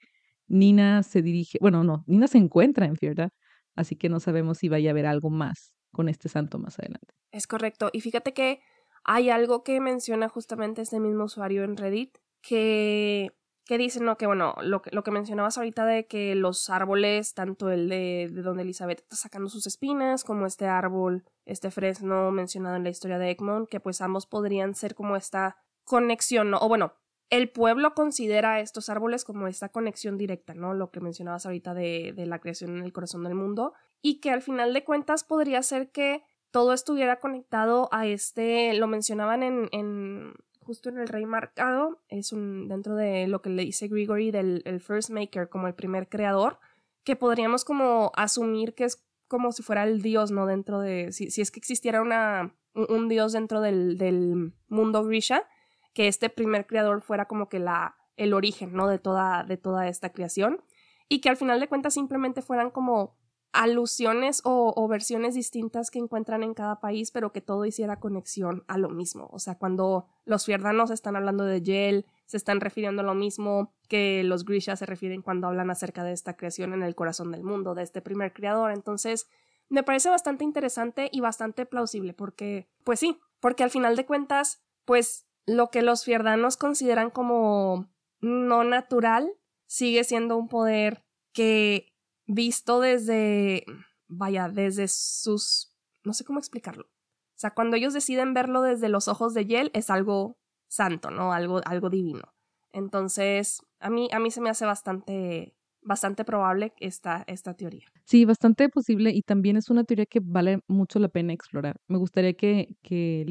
Nina 0.49 1.03
se 1.03 1.23
dirige, 1.23 1.59
bueno, 1.61 1.85
no, 1.85 2.05
Nina 2.07 2.27
se 2.29 2.39
encuentra 2.39 2.87
en 2.87 2.97
Fierda, 2.97 3.31
así 3.75 3.97
que 3.97 4.09
no 4.09 4.21
sabemos 4.21 4.59
si 4.59 4.69
vaya 4.69 4.91
a 4.91 4.93
haber 4.93 5.07
algo 5.07 5.31
más 5.31 5.75
con 5.91 6.09
este 6.09 6.29
santo 6.29 6.59
más 6.59 6.79
adelante. 6.79 7.15
Es 7.31 7.47
correcto. 7.47 7.91
Y 7.93 8.01
fíjate 8.01 8.33
que 8.33 8.61
hay 9.05 9.31
algo 9.31 9.63
que 9.65 9.81
menciona 9.81 10.29
justamente 10.29 10.83
este 10.83 11.01
mismo 11.01 11.25
usuario 11.25 11.65
en 11.65 11.77
Reddit, 11.77 12.19
que 12.41 13.31
que 13.65 13.79
dicen, 13.79 14.05
no, 14.05 14.17
que 14.17 14.27
bueno, 14.27 14.55
lo 14.61 14.83
que, 14.83 14.91
lo 14.93 15.03
que 15.03 15.11
mencionabas 15.13 15.57
ahorita 15.57 15.87
de 15.87 16.07
que 16.07 16.35
los 16.35 16.69
árboles, 16.69 17.33
tanto 17.35 17.71
el 17.71 17.89
de, 17.89 18.29
de 18.31 18.43
donde 18.43 18.63
Elizabeth 18.63 19.01
está 19.01 19.17
sacando 19.17 19.49
sus 19.49 19.67
espinas, 19.67 20.25
como 20.25 20.47
este 20.47 20.67
árbol, 20.67 21.25
este 21.47 21.71
fresno 21.71 22.31
mencionado 22.33 22.77
en 22.77 22.85
la 22.85 22.91
historia 22.91 23.19
de 23.19 23.31
Egmont, 23.31 23.69
que 23.69 23.81
pues 23.81 24.01
ambos 24.01 24.27
podrían 24.27 24.75
ser 24.75 24.95
como 24.95 25.17
esta 25.17 25.57
conexión, 25.85 26.51
¿no? 26.51 26.59
O 26.59 26.69
bueno, 26.69 26.95
el 27.33 27.49
pueblo 27.49 27.95
considera 27.95 28.61
estos 28.61 28.91
árboles 28.91 29.25
como 29.25 29.49
esta 29.49 29.71
conexión 29.71 30.19
directa, 30.19 30.53
¿no? 30.53 30.75
Lo 30.75 30.91
que 30.91 31.01
mencionabas 31.01 31.47
ahorita 31.47 31.73
de, 31.73 32.13
la 32.27 32.39
creación 32.41 32.77
en 32.77 32.85
el 32.85 32.93
corazón 32.93 33.25
del 33.25 33.35
mundo, 33.35 33.73
y 34.03 34.21
que 34.21 34.31
al 34.31 34.43
final 34.43 34.75
de 34.75 34.85
cuentas 34.85 35.25
podría 35.25 35.63
ser 35.63 35.91
que 35.91 36.23
todo 36.51 36.75
estuviera 36.75 37.21
conectado 37.21 37.89
a 37.91 38.07
este, 38.07 38.75
lo 38.75 38.87
mencionaban 38.87 39.43
en, 39.43 40.35
justo 40.61 40.91
en 40.91 40.99
el 40.99 41.09
rey 41.09 41.25
marcado, 41.25 42.03
es 42.11 42.35
un, 42.35 42.69
dentro 42.69 42.97
de 42.97 43.27
lo 43.29 43.41
que 43.41 43.49
le 43.49 43.65
dice 43.65 43.89
Gregory 43.89 44.31
del 44.31 44.61
el 44.67 44.83
first 44.83 45.09
maker, 45.09 45.49
como 45.49 45.69
el 45.69 45.75
primer 45.75 46.11
creador, 46.11 46.59
que 47.03 47.17
podríamos 47.17 47.65
como 47.65 48.13
asumir 48.15 48.75
que 48.75 48.85
es 48.85 49.03
como 49.27 49.53
si 49.53 49.63
fuera 49.63 49.85
el 49.85 50.03
dios, 50.03 50.31
¿no? 50.33 50.45
Dentro 50.45 50.81
de, 50.81 51.13
si, 51.13 51.31
si 51.31 51.41
es 51.41 51.51
que 51.51 51.61
existiera 51.61 52.03
una, 52.03 52.55
un, 52.75 53.09
dios 53.09 53.33
dentro 53.33 53.63
del, 53.63 53.97
del, 53.97 54.53
mundo 54.69 55.03
Grisha, 55.03 55.49
que 55.93 56.09
este 56.09 56.31
primer 56.31 56.67
creador 56.67 57.03
fuera 57.03 57.27
como 57.27 57.49
que 57.49 57.59
la, 57.59 57.97
el 58.17 58.35
origen, 58.35 58.75
¿no? 58.75 58.89
De 58.89 58.99
toda, 58.99 59.45
de 59.45 59.57
toda 59.57 59.89
esta 59.89 60.11
creación, 60.11 60.63
y 61.09 61.21
que 61.21 61.29
al 61.29 61.37
final 61.37 61.61
de 61.61 61.69
cuentas 61.69 61.95
simplemente 61.95 62.43
fueran 62.43 62.71
como 62.71 63.17
alusiones 63.53 64.41
o, 64.45 64.89
versiones 64.89 65.35
distintas 65.35 65.91
que 65.91 65.99
encuentran 65.99 66.43
en 66.43 66.55
cada 66.55 66.81
país, 66.81 67.11
pero 67.11 67.33
que 67.33 67.43
todo 67.43 67.67
hiciera 67.67 68.01
conexión 68.01 68.65
a 68.67 68.79
lo 68.79 68.89
mismo. 68.89 69.29
O 69.31 69.39
sea, 69.39 69.59
cuando 69.59 70.07
los 70.25 70.47
fierdanos 70.47 70.91
están 70.91 71.17
hablando 71.17 71.45
de 71.45 71.61
Yel, 71.61 72.07
se 72.25 72.39
están 72.39 72.61
refiriendo 72.61 73.03
a 73.03 73.05
lo 73.05 73.15
mismo 73.15 73.75
que 73.89 74.25
los 74.25 74.47
Grisha 74.47 74.75
se 74.77 74.87
refieren 74.87 75.21
cuando 75.21 75.49
hablan 75.49 75.71
acerca 75.71 76.03
de 76.03 76.13
esta 76.13 76.35
creación 76.35 76.73
en 76.73 76.83
el 76.83 76.95
corazón 76.95 77.31
del 77.31 77.45
mundo, 77.45 77.75
de 77.75 77.83
este 77.83 78.01
primer 78.01 78.33
creador. 78.33 78.73
Entonces, 78.73 79.29
me 79.69 79.83
parece 79.83 80.09
bastante 80.09 80.45
interesante 80.45 81.11
y 81.13 81.21
bastante 81.21 81.67
plausible, 81.67 82.15
porque, 82.15 82.71
pues 82.85 83.01
sí, 83.01 83.21
porque 83.39 83.65
al 83.65 83.71
final 83.71 83.97
de 83.97 84.07
cuentas, 84.07 84.63
pues 84.87 85.27
lo 85.47 85.71
que 85.71 85.83
los 85.83 86.05
fierdanos 86.05 86.57
consideran 86.57 87.11
como 87.11 87.91
no 88.21 88.65
natural 88.65 89.33
sigue 89.67 90.05
siendo 90.05 90.37
un 90.37 90.49
poder 90.49 91.05
que 91.33 91.93
visto 92.27 92.81
desde, 92.81 93.65
vaya, 94.09 94.49
desde 94.49 94.89
sus, 94.89 95.77
no 96.05 96.13
sé 96.13 96.25
cómo 96.25 96.39
explicarlo. 96.39 96.85
O 96.85 97.39
sea, 97.43 97.53
cuando 97.53 97.77
ellos 97.77 97.93
deciden 97.95 98.35
verlo 98.35 98.63
desde 98.63 98.89
los 98.89 99.09
ojos 99.09 99.35
de 99.35 99.47
Yel 99.47 99.71
es 99.75 99.91
algo 99.91 100.39
santo, 100.69 101.11
¿no? 101.11 101.33
Algo, 101.33 101.61
algo 101.65 101.91
divino. 101.91 102.33
Entonces, 102.73 103.61
a 103.81 103.91
mí, 103.91 104.09
a 104.13 104.19
mí 104.19 104.31
se 104.31 104.41
me 104.41 104.51
hace 104.51 104.65
bastante, 104.65 105.57
bastante 105.83 106.25
probable 106.25 106.73
esta, 106.79 107.25
esta 107.27 107.55
teoría. 107.55 107.87
Sí, 108.05 108.25
bastante 108.25 108.69
posible 108.69 109.11
y 109.11 109.23
también 109.23 109.57
es 109.57 109.71
una 109.71 109.85
teoría 109.85 110.07
que 110.07 110.21
vale 110.23 110.61
mucho 110.69 110.99
la 110.99 111.09
pena 111.09 111.33
explorar. 111.33 111.81
Me 111.89 111.99
gustaría 111.99 112.35
que, 112.35 112.77
que 112.83 113.25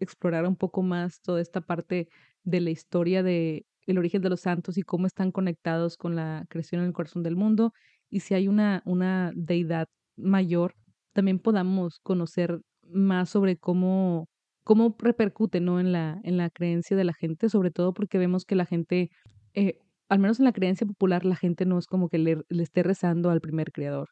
explorara 0.00 0.48
un 0.48 0.56
poco 0.56 0.82
más 0.82 1.20
toda 1.20 1.40
esta 1.40 1.60
parte 1.60 2.08
de 2.44 2.60
la 2.60 2.70
historia 2.70 3.22
de 3.22 3.66
el 3.86 3.98
origen 3.98 4.22
de 4.22 4.30
los 4.30 4.40
santos 4.40 4.78
y 4.78 4.82
cómo 4.82 5.06
están 5.06 5.30
conectados 5.32 5.96
con 5.96 6.16
la 6.16 6.44
creación 6.48 6.80
en 6.80 6.88
el 6.88 6.92
corazón 6.92 7.22
del 7.22 7.36
mundo 7.36 7.72
y 8.10 8.20
si 8.20 8.34
hay 8.34 8.48
una, 8.48 8.82
una 8.84 9.32
deidad 9.34 9.86
mayor, 10.16 10.74
también 11.12 11.38
podamos 11.38 11.98
conocer 12.02 12.60
más 12.82 13.30
sobre 13.30 13.56
cómo, 13.56 14.28
cómo 14.64 14.96
repercute 14.98 15.60
¿no? 15.60 15.80
en, 15.80 15.92
la, 15.92 16.20
en 16.24 16.36
la 16.36 16.50
creencia 16.50 16.96
de 16.96 17.04
la 17.04 17.14
gente, 17.14 17.48
sobre 17.48 17.70
todo 17.70 17.94
porque 17.94 18.18
vemos 18.18 18.44
que 18.44 18.54
la 18.56 18.66
gente, 18.66 19.10
eh, 19.54 19.78
al 20.08 20.18
menos 20.18 20.38
en 20.38 20.44
la 20.46 20.52
creencia 20.52 20.86
popular, 20.86 21.24
la 21.24 21.36
gente 21.36 21.66
no 21.66 21.78
es 21.78 21.86
como 21.86 22.08
que 22.08 22.18
le, 22.18 22.38
le 22.48 22.62
esté 22.62 22.82
rezando 22.82 23.30
al 23.30 23.40
primer 23.40 23.72
creador 23.72 24.08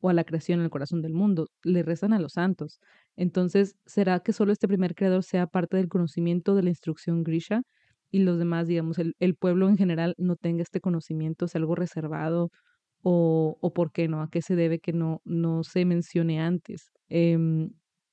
o 0.00 0.08
a 0.08 0.12
la 0.12 0.24
creación 0.24 0.60
en 0.60 0.64
el 0.64 0.70
corazón 0.70 1.02
del 1.02 1.12
mundo, 1.12 1.48
le 1.64 1.82
rezan 1.82 2.12
a 2.12 2.20
los 2.20 2.34
santos. 2.34 2.80
Entonces, 3.16 3.76
¿será 3.86 4.20
que 4.20 4.32
solo 4.32 4.52
este 4.52 4.68
primer 4.68 4.94
creador 4.94 5.24
sea 5.24 5.46
parte 5.46 5.76
del 5.76 5.88
conocimiento 5.88 6.54
de 6.54 6.62
la 6.62 6.70
instrucción 6.70 7.22
Grisha? 7.22 7.62
y 8.10 8.20
los 8.20 8.38
demás, 8.38 8.68
digamos, 8.68 8.98
el, 8.98 9.14
el 9.18 9.34
pueblo 9.34 9.68
en 9.68 9.76
general 9.76 10.14
no 10.18 10.36
tenga 10.36 10.62
este 10.62 10.80
conocimiento, 10.80 11.46
es 11.46 11.56
algo 11.56 11.74
reservado 11.74 12.50
o, 13.02 13.58
o 13.60 13.72
por 13.72 13.92
qué 13.92 14.08
no, 14.08 14.22
a 14.22 14.30
qué 14.30 14.42
se 14.42 14.56
debe 14.56 14.78
que 14.78 14.92
no, 14.92 15.20
no 15.24 15.64
se 15.64 15.84
mencione 15.84 16.40
antes. 16.40 16.90
Em, 17.08 17.70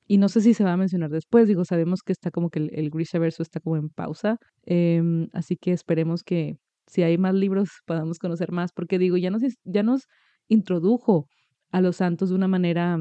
y 0.07 0.17
no 0.17 0.29
sé 0.29 0.41
si 0.41 0.53
se 0.53 0.63
va 0.63 0.73
a 0.73 0.77
mencionar 0.77 1.09
después, 1.09 1.47
digo, 1.47 1.65
sabemos 1.65 2.03
que 2.03 2.11
está 2.13 2.31
como 2.31 2.49
que 2.49 2.59
el, 2.59 2.69
el 2.73 2.89
Grisha 2.89 3.19
verso 3.19 3.43
está 3.43 3.59
como 3.59 3.77
en 3.77 3.89
pausa, 3.89 4.37
em, 4.65 5.29
así 5.33 5.55
que 5.57 5.71
esperemos 5.71 6.23
que 6.23 6.57
si 6.87 7.03
hay 7.03 7.17
más 7.17 7.33
libros 7.33 7.69
podamos 7.85 8.19
conocer 8.19 8.51
más, 8.51 8.71
porque 8.73 8.99
digo, 8.99 9.17
ya 9.17 9.31
nos, 9.31 9.41
ya 9.63 9.83
nos 9.83 10.07
introdujo 10.47 11.27
a 11.71 11.81
los 11.81 11.97
santos 11.97 12.29
de 12.29 12.35
una 12.35 12.47
manera 12.47 12.97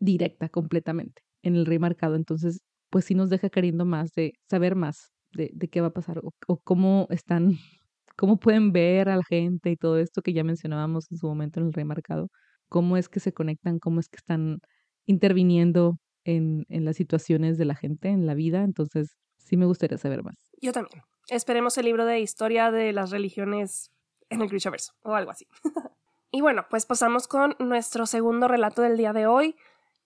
directa 0.00 0.48
completamente 0.48 1.22
en 1.42 1.56
el 1.56 1.66
rey 1.66 1.78
marcado, 1.78 2.16
entonces 2.16 2.60
pues 2.90 3.04
sí 3.04 3.14
nos 3.14 3.30
deja 3.30 3.50
queriendo 3.50 3.84
más 3.84 4.12
de 4.12 4.32
saber 4.48 4.74
más 4.74 5.12
de, 5.32 5.50
qué 5.70 5.80
va 5.80 5.88
a 5.88 5.92
pasar 5.92 6.20
o, 6.22 6.58
cómo 6.64 7.06
están, 7.10 7.58
cómo 8.16 8.38
pueden 8.38 8.72
ver 8.72 9.08
a 9.08 9.16
la 9.16 9.24
gente 9.24 9.70
y 9.70 9.76
todo 9.76 9.98
esto 9.98 10.22
que 10.22 10.32
ya 10.32 10.44
mencionábamos 10.44 11.10
en 11.10 11.18
su 11.18 11.26
momento 11.26 11.60
en 11.60 11.66
el 11.66 11.72
remarcado, 11.72 12.28
cómo 12.68 12.96
es 12.96 13.08
que 13.08 13.20
se 13.20 13.32
conectan, 13.32 13.78
cómo 13.78 14.00
es 14.00 14.08
que 14.08 14.16
están 14.16 14.60
interviniendo 15.06 15.98
en, 16.24 16.64
en 16.68 16.84
las 16.84 16.96
situaciones 16.96 17.58
de 17.58 17.64
la 17.64 17.74
gente, 17.74 18.08
en 18.08 18.26
la 18.26 18.34
vida. 18.34 18.62
Entonces, 18.62 19.16
sí 19.36 19.56
me 19.56 19.66
gustaría 19.66 19.98
saber 19.98 20.22
más. 20.22 20.36
Yo 20.60 20.72
también. 20.72 21.02
Esperemos 21.28 21.76
el 21.78 21.86
libro 21.86 22.06
de 22.06 22.20
historia 22.20 22.70
de 22.70 22.92
las 22.92 23.10
religiones 23.10 23.90
en 24.30 24.42
el 24.42 24.48
Grishaverso 24.48 24.92
o 25.02 25.14
algo 25.14 25.30
así. 25.30 25.46
y 26.30 26.40
bueno, 26.40 26.66
pues 26.68 26.86
pasamos 26.86 27.28
con 27.28 27.56
nuestro 27.58 28.06
segundo 28.06 28.48
relato 28.48 28.82
del 28.82 28.96
día 28.96 29.12
de 29.12 29.26
hoy, 29.26 29.56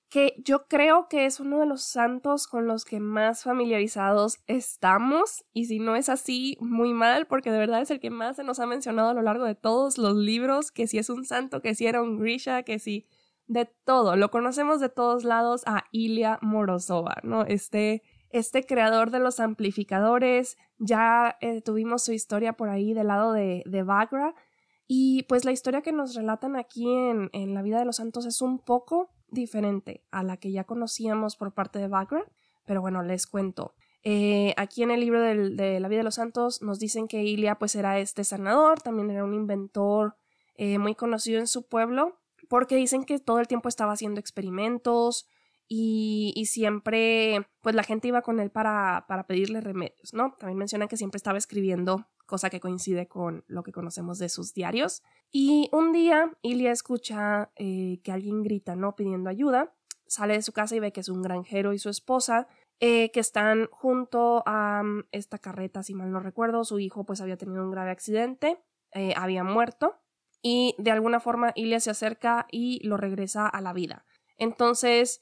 que 0.09 0.35
yo 0.45 0.67
creo 0.69 1.09
que 1.09 1.25
es 1.25 1.41
uno 1.41 1.59
de 1.59 1.67
los 1.67 1.85
santos 1.85 2.47
con 2.47 2.67
los 2.67 2.85
que 2.85 3.01
más 3.01 3.45
familiarizados 3.45 4.41
estamos, 4.47 5.45
y 5.55 5.65
si 5.65 5.79
no 5.79 5.97
es 5.97 6.11
así, 6.11 6.59
muy 6.61 6.93
mal, 6.93 7.27
porque 7.27 7.51
de 7.51 7.59
verdad 7.59 7.81
es 7.81 7.91
el 7.91 7.99
que 7.99 8.11
más 8.11 8.37
se 8.37 8.45
nos 8.45 8.61
ha 8.61 8.67
mencionado 8.67 9.09
a 9.09 9.15
lo 9.15 9.23
largo 9.23 9.47
de 9.47 9.55
todos 9.55 9.97
los 9.97 10.15
libros, 10.15 10.71
que 10.71 10.87
si 10.87 10.99
es 10.99 11.09
un 11.09 11.25
santo, 11.25 11.63
que 11.63 11.75
si 11.75 11.87
era 11.87 12.03
un 12.03 12.19
Grisha, 12.19 12.63
que 12.63 12.79
si 12.79 13.07
de 13.47 13.65
todo, 13.65 14.17
lo 14.17 14.31
conocemos 14.31 14.81
de 14.81 14.91
todos 14.91 15.25
lados 15.25 15.63
a 15.67 15.85
Ilya 15.93 16.39
Morozova, 16.43 17.17
¿no? 17.23 17.45
Este, 17.45 18.03
este 18.29 18.65
creador 18.65 19.11
de 19.11 19.19
los 19.19 19.41
amplificadores, 19.41 20.59
ya 20.79 21.39
eh, 21.41 21.63
tuvimos 21.63 22.05
su 22.05 22.13
historia 22.13 22.53
por 22.53 22.69
ahí 22.69 22.93
del 22.93 23.09
lado 23.09 23.33
de, 23.33 23.63
de 23.67 23.83
Bagra, 23.83 24.35
y 24.95 25.23
pues 25.23 25.47
la 25.47 25.53
historia 25.53 25.81
que 25.81 25.91
nos 25.91 26.15
relatan 26.15 26.55
aquí 26.55 26.87
en, 26.87 27.31
en 27.33 27.55
la 27.55 27.63
vida 27.63 27.79
de 27.79 27.87
los 27.87 27.97
santos 27.97 28.27
es 28.27 28.43
un 28.43 28.59
poco 28.59 29.09
diferente 29.29 30.05
a 30.11 30.23
la 30.23 30.37
que 30.37 30.53
ya 30.53 30.65
conocíamos 30.65 31.37
por 31.37 31.55
parte 31.55 31.79
de 31.79 31.89
Bagra, 31.89 32.23
pero 32.67 32.83
bueno, 32.83 33.03
les 33.03 33.27
cuento. 33.27 33.73
Eh, 34.03 34.53
aquí 34.59 34.83
en 34.83 34.91
el 34.91 35.01
libro 35.01 35.23
de 35.23 35.81
la 35.81 35.89
vida 35.89 36.01
de 36.01 36.05
los 36.05 36.17
santos 36.17 36.61
nos 36.61 36.79
dicen 36.79 37.09
que 37.09 37.23
Ilia 37.23 37.55
pues 37.55 37.75
era 37.75 38.01
este 38.01 38.23
sanador, 38.23 38.83
también 38.83 39.11
era 39.11 39.25
un 39.25 39.33
inventor 39.33 40.15
eh, 40.57 40.77
muy 40.77 40.95
conocido 40.95 41.41
en 41.41 41.47
su 41.47 41.67
pueblo, 41.67 42.21
porque 42.51 42.77
dicen 42.77 43.05
que 43.05 43.19
todo 43.19 43.41
el 43.41 43.49
tiempo 43.49 43.71
estaba 43.71 43.95
haciendo 43.95 44.21
experimentos 44.21 45.27
y, 45.75 46.45
siempre 46.47 47.49
pues 47.63 47.75
la 47.75 47.83
gente 47.83 48.09
iba 48.09 48.21
con 48.21 48.41
él 48.41 48.51
para, 48.51 49.07
para 49.09 49.27
pedirle 49.27 49.63
remedios, 49.63 50.13
¿no? 50.13 50.35
También 50.39 50.59
mencionan 50.59 50.87
que 50.87 50.99
siempre 50.99 51.17
estaba 51.17 51.39
escribiendo 51.39 52.07
cosa 52.27 52.51
que 52.51 52.61
coincide 52.61 53.09
con 53.09 53.45
lo 53.47 53.63
que 53.63 53.73
conocemos 53.73 54.19
de 54.19 54.29
sus 54.29 54.53
diarios. 54.53 55.03
Y 55.31 55.71
un 55.73 55.93
día 55.93 56.37
Ilia 56.43 56.73
escucha 56.73 57.53
eh, 57.57 58.01
que 58.05 58.13
alguien 58.13 58.43
grita, 58.43 58.77
¿no? 58.77 58.97
Pidiendo 58.97 59.31
ayuda. 59.31 59.75
Sale 60.07 60.35
de 60.35 60.43
su 60.43 60.53
casa 60.53 60.77
y 60.77 60.81
ve 60.81 60.93
que 60.93 61.01
es 61.01 61.09
un 61.09 61.23
granjero 61.23 61.73
y 61.73 61.79
su 61.79 61.89
esposa 61.89 62.49
eh, 62.81 63.11
que 63.11 63.21
están 63.21 63.67
junto 63.71 64.43
a 64.45 64.83
mm, 64.83 65.05
esta 65.11 65.39
carreta, 65.39 65.83
si 65.83 65.95
mal 65.95 66.13
no 66.13 66.21
recuerdo. 66.21 66.65
Su 66.65 66.81
hijo 66.81 67.07
pues 67.07 67.23
había 67.23 67.39
tenido 67.39 67.63
un 67.65 67.71
grave 67.71 67.93
accidente, 67.93 68.63
eh, 68.93 69.15
había 69.17 69.43
muerto 69.43 69.95
y 70.43 70.75
de 70.77 70.91
alguna 70.91 71.19
forma 71.19 71.53
Ilia 71.55 71.81
se 71.81 71.91
acerca 71.91 72.47
y 72.51 72.87
lo 72.87 72.99
regresa 72.99 73.47
a 73.47 73.63
la 73.63 73.73
vida. 73.73 74.05
Entonces, 74.37 75.22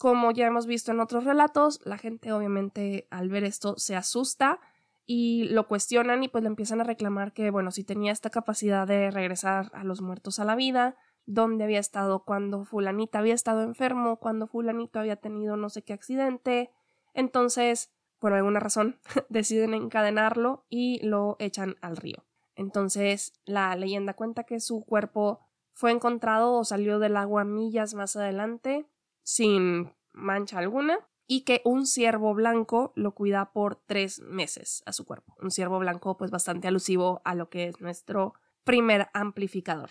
como 0.00 0.30
ya 0.30 0.46
hemos 0.46 0.64
visto 0.64 0.92
en 0.92 1.00
otros 1.00 1.24
relatos, 1.24 1.78
la 1.84 1.98
gente 1.98 2.32
obviamente 2.32 3.06
al 3.10 3.28
ver 3.28 3.44
esto 3.44 3.74
se 3.76 3.96
asusta 3.96 4.58
y 5.04 5.44
lo 5.50 5.68
cuestionan 5.68 6.22
y 6.22 6.28
pues 6.28 6.42
le 6.42 6.48
empiezan 6.48 6.80
a 6.80 6.84
reclamar 6.84 7.34
que, 7.34 7.50
bueno, 7.50 7.70
si 7.70 7.84
tenía 7.84 8.10
esta 8.10 8.30
capacidad 8.30 8.86
de 8.86 9.10
regresar 9.10 9.70
a 9.74 9.84
los 9.84 10.00
muertos 10.00 10.38
a 10.38 10.46
la 10.46 10.54
vida, 10.54 10.96
dónde 11.26 11.64
había 11.64 11.80
estado 11.80 12.24
cuando 12.24 12.64
fulanita 12.64 13.18
había 13.18 13.34
estado 13.34 13.62
enfermo, 13.62 14.16
cuando 14.16 14.46
fulanito 14.46 15.00
había 15.00 15.16
tenido 15.16 15.58
no 15.58 15.68
sé 15.68 15.82
qué 15.82 15.92
accidente. 15.92 16.70
Entonces, 17.12 17.92
por 18.18 18.32
alguna 18.32 18.58
razón, 18.58 18.98
deciden 19.28 19.74
encadenarlo 19.74 20.64
y 20.70 21.06
lo 21.06 21.36
echan 21.40 21.76
al 21.82 21.98
río. 21.98 22.24
Entonces, 22.54 23.34
la 23.44 23.76
leyenda 23.76 24.14
cuenta 24.14 24.44
que 24.44 24.60
su 24.60 24.82
cuerpo 24.82 25.40
fue 25.74 25.90
encontrado 25.90 26.54
o 26.54 26.64
salió 26.64 27.00
del 27.00 27.18
agua 27.18 27.44
millas 27.44 27.92
más 27.92 28.16
adelante 28.16 28.86
sin 29.22 29.92
mancha 30.12 30.58
alguna 30.58 30.98
y 31.26 31.42
que 31.42 31.62
un 31.64 31.86
ciervo 31.86 32.34
blanco 32.34 32.92
lo 32.96 33.14
cuida 33.14 33.52
por 33.52 33.76
tres 33.76 34.20
meses 34.20 34.82
a 34.86 34.92
su 34.92 35.04
cuerpo. 35.04 35.36
Un 35.40 35.50
ciervo 35.50 35.78
blanco 35.78 36.16
pues 36.16 36.30
bastante 36.30 36.66
alusivo 36.66 37.22
a 37.24 37.34
lo 37.34 37.48
que 37.48 37.68
es 37.68 37.80
nuestro 37.80 38.34
primer 38.64 39.08
amplificador. 39.14 39.90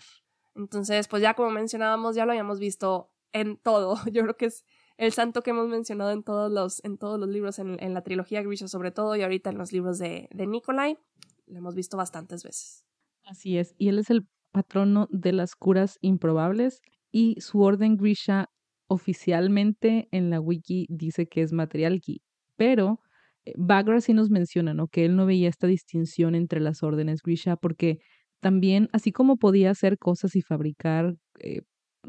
Entonces, 0.54 1.08
pues 1.08 1.22
ya 1.22 1.34
como 1.34 1.50
mencionábamos, 1.50 2.14
ya 2.14 2.26
lo 2.26 2.32
habíamos 2.32 2.58
visto 2.58 3.10
en 3.32 3.56
todo. 3.56 3.96
Yo 4.12 4.22
creo 4.22 4.36
que 4.36 4.46
es 4.46 4.64
el 4.98 5.12
santo 5.12 5.42
que 5.42 5.50
hemos 5.50 5.68
mencionado 5.68 6.10
en 6.10 6.22
todos 6.22 6.52
los, 6.52 6.84
en 6.84 6.98
todos 6.98 7.18
los 7.18 7.28
libros, 7.28 7.58
en, 7.58 7.94
la 7.94 8.02
trilogía 8.02 8.42
Grisha 8.42 8.68
sobre 8.68 8.90
todo, 8.90 9.16
y 9.16 9.22
ahorita 9.22 9.48
en 9.48 9.56
los 9.56 9.72
libros 9.72 9.98
de, 9.98 10.28
de 10.32 10.46
Nikolai. 10.46 10.98
Lo 11.46 11.58
hemos 11.58 11.74
visto 11.74 11.96
bastantes 11.96 12.44
veces. 12.44 12.84
Así 13.24 13.58
es, 13.58 13.74
y 13.78 13.88
él 13.88 13.98
es 13.98 14.10
el 14.10 14.28
patrono 14.52 15.08
de 15.10 15.32
las 15.32 15.56
curas 15.56 15.98
improbables 16.00 16.82
y 17.10 17.40
su 17.40 17.62
orden 17.62 17.96
Grisha 17.96 18.50
oficialmente 18.90 20.08
en 20.12 20.30
la 20.30 20.40
wiki 20.40 20.86
dice 20.90 21.26
que 21.28 21.42
es 21.42 21.52
material 21.52 22.00
ki, 22.00 22.22
pero 22.56 23.00
eh, 23.46 23.52
Bagra 23.56 24.00
sí 24.00 24.14
nos 24.14 24.30
menciona, 24.30 24.74
¿no? 24.74 24.88
Que 24.88 25.04
él 25.06 25.16
no 25.16 25.26
veía 25.26 25.48
esta 25.48 25.66
distinción 25.68 26.34
entre 26.34 26.60
las 26.60 26.82
órdenes 26.82 27.22
Grisha 27.22 27.56
porque 27.56 28.00
también, 28.40 28.88
así 28.92 29.12
como 29.12 29.36
podía 29.38 29.70
hacer 29.70 29.98
cosas 29.98 30.34
y 30.36 30.42
fabricar, 30.42 31.14
eh, 31.40 31.62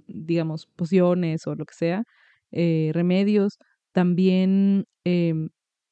digamos, 0.08 0.68
pociones 0.76 1.46
o 1.48 1.56
lo 1.56 1.66
que 1.66 1.76
sea, 1.76 2.04
eh, 2.52 2.92
remedios, 2.94 3.60
también 3.94 4.86
em, 5.06 5.50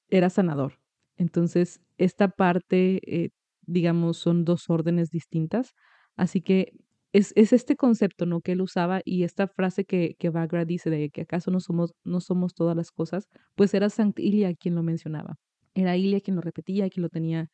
era 0.09 0.29
sanador. 0.29 0.79
Entonces, 1.17 1.81
esta 1.97 2.29
parte 2.29 3.31
digamos, 3.67 4.17
son 4.17 4.45
dos 4.45 4.69
órdenes 4.69 5.11
distintas. 5.11 5.73
Así 6.15 6.41
que 6.41 6.73
es, 7.13 7.33
es, 7.35 7.53
este 7.53 7.75
concepto, 7.75 8.25
¿no? 8.25 8.41
Que 8.41 8.53
él 8.53 8.61
usaba 8.61 9.01
y 9.03 9.23
esta 9.23 9.47
frase 9.47 9.85
que, 9.85 10.15
que 10.19 10.29
Bagra 10.29 10.65
dice 10.65 10.89
de 10.89 11.09
que 11.09 11.21
acaso 11.21 11.51
no 11.51 11.59
somos, 11.59 11.93
no 12.03 12.21
somos 12.21 12.53
todas 12.53 12.75
las 12.75 12.91
cosas, 12.91 13.27
pues 13.55 13.73
era 13.73 13.89
Sankt 13.89 14.19
Ilia 14.19 14.53
quien 14.55 14.75
lo 14.75 14.83
mencionaba. 14.83 15.35
Era 15.73 15.97
Ilia 15.97 16.21
quien 16.21 16.35
lo 16.35 16.41
repetía, 16.41 16.89
quien 16.89 17.03
lo 17.03 17.09
tenía 17.09 17.47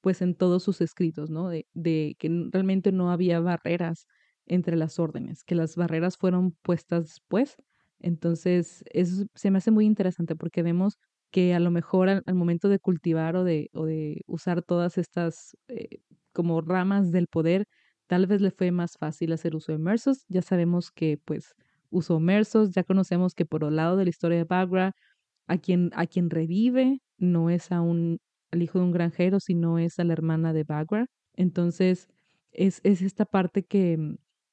pues 0.00 0.20
en 0.22 0.34
todos 0.34 0.62
sus 0.64 0.80
escritos, 0.80 1.30
¿no? 1.30 1.48
De, 1.48 1.66
de 1.74 2.16
que 2.18 2.28
realmente 2.50 2.92
no 2.92 3.10
había 3.12 3.40
barreras 3.40 4.06
entre 4.46 4.76
las 4.76 4.98
órdenes, 4.98 5.44
que 5.44 5.54
las 5.54 5.76
barreras 5.76 6.16
fueron 6.16 6.52
puestas 6.62 7.04
después. 7.04 7.56
Entonces, 8.00 8.82
eso 8.90 9.24
se 9.34 9.50
me 9.50 9.58
hace 9.58 9.70
muy 9.70 9.86
interesante 9.86 10.34
porque 10.36 10.62
vemos 10.62 10.98
que 11.30 11.54
a 11.54 11.60
lo 11.60 11.70
mejor 11.70 12.08
al, 12.08 12.22
momento 12.34 12.68
de 12.68 12.78
cultivar 12.78 13.36
o 13.36 13.44
de, 13.44 13.70
o 13.72 13.86
de 13.86 14.22
usar 14.26 14.62
todas 14.62 14.98
estas 14.98 15.56
eh, 15.68 16.00
como 16.32 16.60
ramas 16.60 17.12
del 17.12 17.28
poder, 17.28 17.66
tal 18.12 18.26
vez 18.26 18.42
le 18.42 18.50
fue 18.50 18.70
más 18.72 18.98
fácil 18.98 19.32
hacer 19.32 19.56
uso 19.56 19.72
de 19.72 19.78
Mersos. 19.78 20.26
Ya 20.28 20.42
sabemos 20.42 20.90
que 20.92 21.18
pues 21.24 21.54
usó 21.90 22.20
Mersos, 22.20 22.72
ya 22.72 22.84
conocemos 22.84 23.34
que 23.34 23.46
por 23.46 23.64
el 23.64 23.76
lado 23.76 23.96
de 23.96 24.04
la 24.04 24.10
historia 24.10 24.36
de 24.38 24.44
Bagra, 24.44 24.92
a 25.48 25.56
quien, 25.58 25.90
a 25.94 26.06
quien 26.06 26.28
revive 26.30 27.00
no 27.18 27.50
es 27.50 27.72
a 27.72 27.80
un, 27.80 28.18
al 28.52 28.62
hijo 28.62 28.78
de 28.80 28.84
un 28.86 28.92
granjero, 28.92 29.40
sino 29.40 29.78
es 29.78 29.98
a 29.98 30.04
la 30.04 30.12
hermana 30.14 30.52
de 30.52 30.64
Bagra. 30.64 31.06
Entonces, 31.36 32.06
es, 32.52 32.80
es 32.84 33.00
esta 33.02 33.24
parte 33.24 33.64
que, 33.64 33.98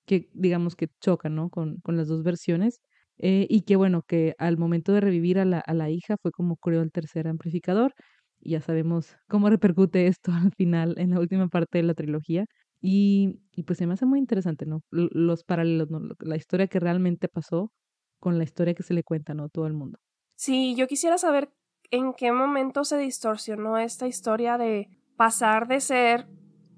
que 0.06 0.30
digamos 0.34 0.76
que 0.78 0.88
choca, 1.02 1.28
¿no? 1.30 1.50
Con, 1.50 1.80
con 1.82 1.98
las 1.98 2.08
dos 2.08 2.24
versiones. 2.24 2.80
Eh, 3.17 3.48
y 3.50 3.63
que 3.63 3.76
bueno, 3.76 4.04
que 4.08 4.36
al 4.38 4.58
momento 4.58 4.93
de 4.93 5.02
revivir 5.02 5.39
a 5.39 5.45
la, 5.45 5.60
a 5.60 5.74
la 5.74 5.89
hija 5.89 6.15
fue 6.22 6.32
como 6.32 6.56
creó 6.58 6.82
el 6.82 6.91
tercer 6.91 7.28
amplificador. 7.28 7.93
Y 8.39 8.52
ya 8.52 8.62
sabemos 8.62 9.17
cómo 9.28 9.50
repercute 9.50 10.08
esto 10.08 10.32
al 10.32 10.54
final, 10.54 10.95
en 10.98 11.12
la 11.12 11.19
última 11.19 11.48
parte 11.50 11.80
de 11.80 11.84
la 11.84 11.93
trilogía. 11.95 12.45
Y, 12.82 13.42
y 13.52 13.63
pues 13.63 13.78
se 13.78 13.88
me 13.88 13.94
hace 13.94 14.06
muy 14.06 14.20
interesante, 14.20 14.65
¿no? 14.65 14.84
Los 14.89 15.44
paralelos, 15.44 15.89
¿no? 15.89 16.00
La 16.20 16.36
historia 16.36 16.68
que 16.68 16.80
realmente 16.80 17.28
pasó 17.28 17.74
con 18.20 18.38
la 18.38 18.44
historia 18.44 18.74
que 18.74 18.84
se 18.84 18.94
le 18.94 19.04
cuenta, 19.04 19.34
¿no? 19.34 19.50
Todo 19.50 19.68
el 19.68 19.74
mundo. 19.74 20.00
Sí, 20.36 20.76
yo 20.76 20.88
quisiera 20.88 21.18
saber 21.18 21.52
en 21.92 22.13
qué 22.13 22.32
momento 22.32 22.84
se 22.84 22.98
distorsionó 22.98 23.78
esta 23.78 24.08
historia 24.08 24.58
de 24.58 24.89
pasar 25.18 25.68
de 25.68 25.82
ser 25.82 26.28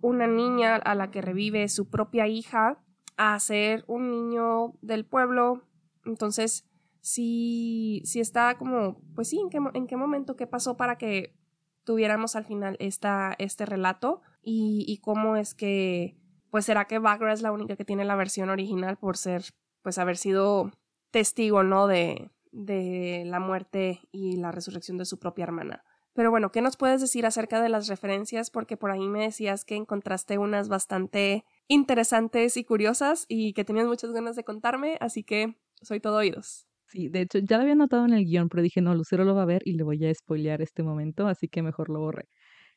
una 0.01 0.25
niña 0.25 0.75
a 0.77 0.95
la 0.95 1.11
que 1.11 1.21
revive 1.21 1.67
su 1.69 1.89
propia 1.89 2.27
hija 2.27 2.83
a 3.17 3.39
ser 3.39 3.83
un 3.87 4.09
niño 4.09 4.73
del 4.81 5.05
pueblo 5.05 5.67
entonces, 6.05 6.67
sí, 7.01 8.01
sí 8.05 8.19
está 8.19 8.57
como, 8.57 9.01
pues 9.15 9.29
sí, 9.29 9.39
¿en 9.39 9.49
qué, 9.49 9.59
en 9.73 9.87
qué 9.87 9.95
momento, 9.95 10.35
qué 10.35 10.47
pasó 10.47 10.77
para 10.77 10.97
que 10.97 11.35
tuviéramos 11.83 12.35
al 12.35 12.45
final 12.45 12.75
esta, 12.79 13.35
este 13.37 13.65
relato 13.65 14.21
y, 14.41 14.85
y 14.87 14.97
cómo 14.97 15.35
es 15.35 15.53
que, 15.53 16.17
pues 16.49 16.65
será 16.65 16.85
que 16.85 16.99
Bagra 16.99 17.33
es 17.33 17.41
la 17.41 17.51
única 17.51 17.75
que 17.75 17.85
tiene 17.85 18.05
la 18.05 18.15
versión 18.15 18.49
original 18.49 18.97
por 18.97 19.17
ser, 19.17 19.43
pues 19.81 19.97
haber 19.97 20.17
sido 20.17 20.71
testigo, 21.11 21.63
¿no? 21.63 21.87
De, 21.87 22.31
de 22.51 23.23
la 23.25 23.39
muerte 23.39 24.01
y 24.11 24.37
la 24.37 24.51
resurrección 24.51 24.97
de 24.97 25.05
su 25.05 25.19
propia 25.19 25.43
hermana. 25.43 25.83
Pero 26.13 26.29
bueno, 26.29 26.51
¿qué 26.51 26.61
nos 26.61 26.75
puedes 26.75 26.99
decir 26.99 27.25
acerca 27.25 27.61
de 27.61 27.69
las 27.69 27.87
referencias? 27.87 28.51
Porque 28.51 28.75
por 28.75 28.91
ahí 28.91 29.07
me 29.07 29.21
decías 29.21 29.63
que 29.63 29.75
encontraste 29.75 30.37
unas 30.37 30.67
bastante 30.67 31.45
interesantes 31.67 32.57
y 32.57 32.65
curiosas 32.65 33.25
y 33.29 33.53
que 33.53 33.63
tenías 33.63 33.87
muchas 33.87 34.11
ganas 34.11 34.35
de 34.35 34.43
contarme, 34.43 34.97
así 34.99 35.23
que 35.23 35.55
soy 35.81 36.01
todo 36.01 36.17
oídos. 36.17 36.67
Sí, 36.87 37.07
de 37.07 37.21
hecho, 37.21 37.39
ya 37.39 37.55
lo 37.55 37.63
había 37.63 37.75
notado 37.75 38.03
en 38.05 38.13
el 38.13 38.25
guion, 38.25 38.49
pero 38.49 38.61
dije, 38.61 38.81
no, 38.81 38.93
Lucero 38.93 39.23
lo 39.23 39.33
va 39.33 39.43
a 39.43 39.45
ver 39.45 39.61
y 39.63 39.73
le 39.73 39.83
voy 39.83 40.05
a 40.05 40.13
spoilear 40.13 40.61
este 40.61 40.83
momento, 40.83 41.27
así 41.27 41.47
que 41.47 41.61
mejor 41.61 41.89
lo 41.89 42.01
borré. 42.01 42.27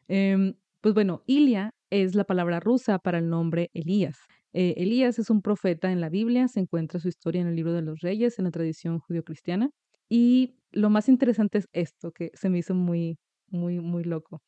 Em, 0.07 0.55
pues 0.85 0.93
bueno, 0.95 1.23
Ilia 1.27 1.71
es 1.89 2.15
la 2.15 2.25
palabra 2.25 2.61
rusa 2.61 2.99
para 2.99 3.17
el 3.17 3.31
nombre 3.31 3.71
Elías. 3.73 4.19
Eh, 4.53 4.75
Elías 4.77 5.19
es 5.19 5.31
un 5.31 5.41
profeta 5.41 5.91
en 5.91 6.03
la 6.03 6.11
Biblia, 6.11 6.47
se 6.47 6.61
encuentra 6.61 7.01
su 7.01 7.09
historia 7.09 7.41
en 7.41 7.47
el 7.47 7.57
libro 7.57 7.73
de 7.73 7.81
los 7.81 8.01
reyes, 8.01 8.39
en 8.39 8.45
la 8.45 8.51
tradición 8.51 8.99
judio-cristiana. 8.99 9.71
Y 10.11 10.59
lo 10.73 10.91
más 10.91 11.09
interesante 11.09 11.57
es 11.57 11.69
esto, 11.73 12.13
que 12.13 12.33
se 12.35 12.51
me 12.51 12.59
hizo 12.59 12.75
muy, 12.75 13.17
muy, 13.49 13.81
muy 13.81 14.05
loco. 14.05 14.43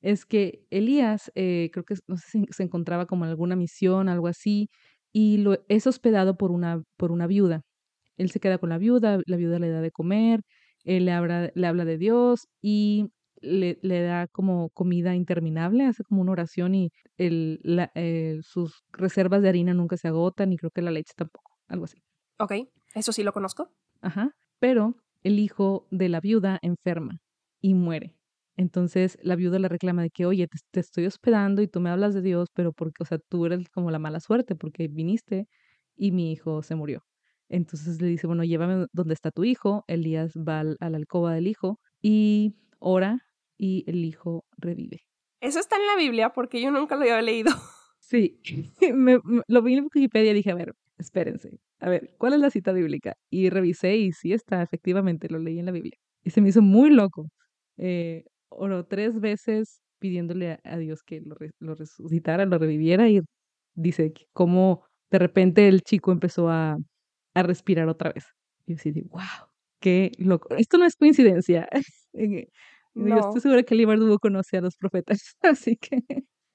Es 0.00 0.24
que 0.24 0.64
Elías, 0.70 1.30
eh, 1.34 1.68
creo 1.74 1.84
que 1.84 1.96
no 2.08 2.16
sé 2.16 2.24
si 2.30 2.46
se 2.50 2.62
encontraba 2.62 3.04
como 3.04 3.26
en 3.26 3.30
alguna 3.30 3.54
misión, 3.54 4.08
algo 4.08 4.28
así, 4.28 4.70
y 5.12 5.36
lo, 5.38 5.58
es 5.68 5.86
hospedado 5.86 6.38
por 6.38 6.52
una, 6.52 6.82
por 6.96 7.12
una 7.12 7.26
viuda. 7.26 7.60
Él 8.16 8.30
se 8.30 8.40
queda 8.40 8.56
con 8.56 8.70
la 8.70 8.78
viuda, 8.78 9.20
la 9.26 9.36
viuda 9.36 9.58
le 9.58 9.68
da 9.68 9.82
de 9.82 9.90
comer, 9.90 10.40
él 10.84 11.04
le 11.04 11.12
habla, 11.12 11.50
le 11.54 11.66
habla 11.66 11.84
de 11.84 11.98
Dios 11.98 12.48
y 12.62 13.08
le, 13.42 13.78
le, 13.82 14.02
da 14.02 14.26
como 14.28 14.70
comida 14.70 15.14
interminable, 15.14 15.84
hace 15.84 16.04
como 16.04 16.22
una 16.22 16.32
oración 16.32 16.74
y 16.74 16.90
el, 17.16 17.60
la, 17.62 17.90
eh, 17.94 18.40
sus 18.42 18.84
reservas 18.92 19.42
de 19.42 19.48
harina 19.48 19.74
nunca 19.74 19.96
se 19.96 20.08
agotan 20.08 20.52
y 20.52 20.56
creo 20.56 20.70
que 20.70 20.82
la 20.82 20.90
leche 20.90 21.12
tampoco, 21.16 21.52
algo 21.68 21.84
así. 21.84 22.02
Ok, 22.38 22.52
eso 22.94 23.12
sí 23.12 23.22
lo 23.22 23.32
conozco. 23.32 23.70
Ajá, 24.00 24.30
pero 24.58 24.96
el 25.22 25.38
hijo 25.38 25.86
de 25.90 26.08
la 26.08 26.20
viuda 26.20 26.58
enferma 26.62 27.20
y 27.60 27.74
muere. 27.74 28.16
Entonces 28.56 29.18
la 29.22 29.36
viuda 29.36 29.58
le 29.58 29.68
reclama 29.68 30.02
de 30.02 30.10
que, 30.10 30.26
oye, 30.26 30.46
te, 30.46 30.58
te, 30.70 30.80
estoy 30.80 31.06
hospedando 31.06 31.62
y 31.62 31.68
tú 31.68 31.80
me 31.80 31.90
hablas 31.90 32.14
de 32.14 32.22
Dios, 32.22 32.48
pero 32.54 32.72
porque, 32.72 33.02
o 33.02 33.06
sea, 33.06 33.18
tú 33.18 33.46
eres 33.46 33.68
como 33.70 33.90
la 33.90 33.98
mala 33.98 34.20
suerte 34.20 34.54
porque 34.54 34.88
viniste 34.88 35.48
y 35.96 36.12
mi 36.12 36.32
hijo 36.32 36.62
se 36.62 36.74
murió. 36.74 37.02
Entonces 37.52 38.00
le 38.00 38.08
dice, 38.08 38.26
bueno, 38.26 38.44
llévame 38.44 38.86
donde 38.92 39.14
está 39.14 39.30
tu 39.30 39.44
hijo. 39.44 39.84
Elías 39.86 40.32
va 40.36 40.60
a 40.60 40.90
la 40.90 40.96
alcoba 40.96 41.34
del 41.34 41.46
hijo 41.46 41.78
y 42.00 42.56
ora 42.78 43.20
y 43.62 43.84
el 43.86 44.04
hijo 44.04 44.44
revive. 44.58 45.02
Eso 45.40 45.60
está 45.60 45.76
en 45.76 45.86
la 45.86 45.94
Biblia 45.94 46.30
porque 46.30 46.60
yo 46.60 46.72
nunca 46.72 46.96
lo 46.96 47.02
había 47.02 47.22
leído. 47.22 47.50
Sí, 48.04 48.40
me, 48.94 49.20
lo 49.46 49.62
vi 49.62 49.74
en 49.74 49.84
Wikipedia 49.84 50.32
y 50.32 50.34
dije, 50.34 50.50
a 50.50 50.56
ver, 50.56 50.74
espérense, 50.98 51.60
a 51.78 51.88
ver, 51.88 52.10
¿cuál 52.18 52.32
es 52.32 52.40
la 52.40 52.50
cita 52.50 52.72
bíblica? 52.72 53.14
Y 53.30 53.48
revisé 53.48 53.96
y 53.96 54.10
sí 54.10 54.32
está, 54.32 54.60
efectivamente, 54.60 55.28
lo 55.30 55.38
leí 55.38 55.60
en 55.60 55.66
la 55.66 55.72
Biblia. 55.72 55.96
Y 56.24 56.30
se 56.30 56.40
me 56.40 56.48
hizo 56.48 56.62
muy 56.62 56.90
loco. 56.90 57.30
Eh, 57.78 58.24
oró 58.48 58.84
tres 58.84 59.20
veces 59.20 59.80
pidiéndole 60.00 60.58
a, 60.64 60.76
Dios 60.78 61.04
que 61.04 61.20
lo, 61.20 61.36
lo, 61.60 61.74
resucitara, 61.76 62.44
lo 62.44 62.58
reviviera 62.58 63.08
y 63.08 63.20
dice 63.74 64.12
cómo 64.32 64.84
de 65.10 65.20
repente 65.20 65.68
el 65.68 65.82
chico 65.82 66.10
empezó 66.10 66.50
a, 66.50 66.76
a 67.34 67.42
respirar 67.44 67.88
otra 67.88 68.12
vez. 68.12 68.24
Y 68.66 68.72
yo 68.72 68.76
así 68.78 68.90
de, 68.90 69.02
wow, 69.02 69.48
qué 69.78 70.10
loco. 70.18 70.56
Esto 70.56 70.76
no 70.76 70.86
es 70.86 70.96
coincidencia. 70.96 71.68
Yo 72.94 73.18
estoy 73.18 73.40
segura 73.40 73.62
que 73.62 73.74
Libardugo 73.74 74.18
conoce 74.18 74.58
a 74.58 74.60
los 74.60 74.76
profetas, 74.76 75.36
así 75.42 75.76
que 75.76 76.02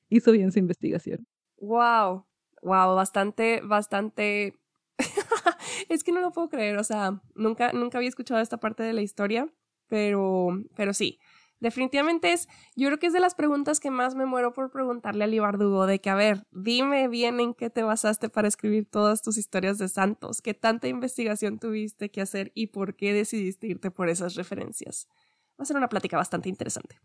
hizo 0.10 0.32
bien 0.32 0.52
su 0.52 0.60
investigación. 0.60 1.26
Wow, 1.60 2.26
wow, 2.62 2.96
bastante, 2.96 3.62
bastante. 3.64 4.56
es 5.90 6.04
que 6.04 6.12
no 6.12 6.22
lo 6.22 6.32
puedo 6.32 6.50
creer, 6.50 6.78
o 6.78 6.84
sea, 6.84 7.22
nunca, 7.36 7.72
nunca 7.74 7.98
había 7.98 8.10
escuchado 8.10 8.42
esta 8.42 8.58
parte 8.58 8.84
de 8.84 8.94
la 8.94 9.02
historia, 9.02 9.48
pero, 9.88 10.50
pero 10.76 10.94
sí, 10.94 11.20
definitivamente 11.60 12.34
es, 12.34 12.48
yo 12.76 12.88
creo 12.88 13.00
que 13.00 13.08
es 13.08 13.14
de 13.14 13.20
las 13.20 13.36
preguntas 13.36 13.80
que 13.80 13.92
más 13.92 14.16
me 14.16 14.26
muero 14.26 14.54
por 14.54 14.72
preguntarle 14.72 15.24
a 15.24 15.28
Libardugo, 15.28 15.86
de 15.86 16.00
que, 16.00 16.10
a 16.10 16.16
ver, 16.16 16.44
dime 16.52 17.08
bien 17.08 17.40
en 17.40 17.54
qué 17.54 17.70
te 17.70 17.84
basaste 17.84 18.30
para 18.30 18.48
escribir 18.48 18.88
todas 18.90 19.22
tus 19.22 19.38
historias 19.38 19.78
de 19.78 19.88
santos, 19.88 20.42
qué 20.42 20.54
tanta 20.54 20.88
investigación 20.88 21.60
tuviste 21.60 22.10
que 22.10 22.22
hacer 22.22 22.52
y 22.56 22.68
por 22.68 22.96
qué 22.96 23.14
decidiste 23.14 23.68
irte 23.68 23.92
por 23.92 24.10
esas 24.10 24.36
referencias. 24.36 25.08
Va 25.60 25.64
a 25.64 25.66
ser 25.66 25.78
una 25.78 25.90
plática 25.90 26.18
bastante 26.18 26.50
interesante. 26.50 26.98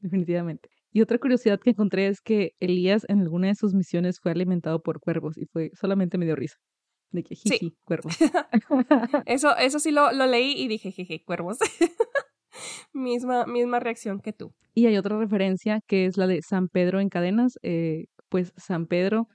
Definitivamente. 0.00 0.68
Y 0.90 1.02
otra 1.02 1.18
curiosidad 1.18 1.60
que 1.60 1.70
encontré 1.70 2.06
es 2.06 2.20
que 2.20 2.52
Elías 2.60 3.04
en 3.08 3.20
alguna 3.20 3.48
de 3.48 3.54
sus 3.54 3.74
misiones 3.74 4.20
fue 4.20 4.32
alimentado 4.32 4.80
por 4.82 5.00
cuervos 5.00 5.36
y 5.36 5.46
fue 5.46 5.70
solamente 5.74 6.18
me 6.18 6.24
dio 6.24 6.36
risa. 6.36 6.56
De 7.10 7.22
que 7.22 7.34
jiji, 7.34 7.76
cuervos. 7.84 8.14
eso, 9.26 9.56
eso 9.56 9.78
sí 9.78 9.90
lo, 9.90 10.12
lo 10.12 10.26
leí 10.26 10.52
y 10.52 10.68
dije, 10.68 10.92
jeje, 10.92 11.22
cuervos. 11.24 11.58
misma, 12.92 13.46
misma 13.46 13.80
reacción 13.80 14.20
que 14.20 14.32
tú. 14.32 14.54
Y 14.74 14.86
hay 14.86 14.96
otra 14.96 15.18
referencia 15.18 15.80
que 15.86 16.06
es 16.06 16.16
la 16.16 16.26
de 16.26 16.42
San 16.42 16.68
Pedro 16.68 17.00
en 17.00 17.08
cadenas. 17.08 17.58
Eh, 17.62 18.06
pues 18.28 18.52
San 18.56 18.86
Pedro, 18.86 19.28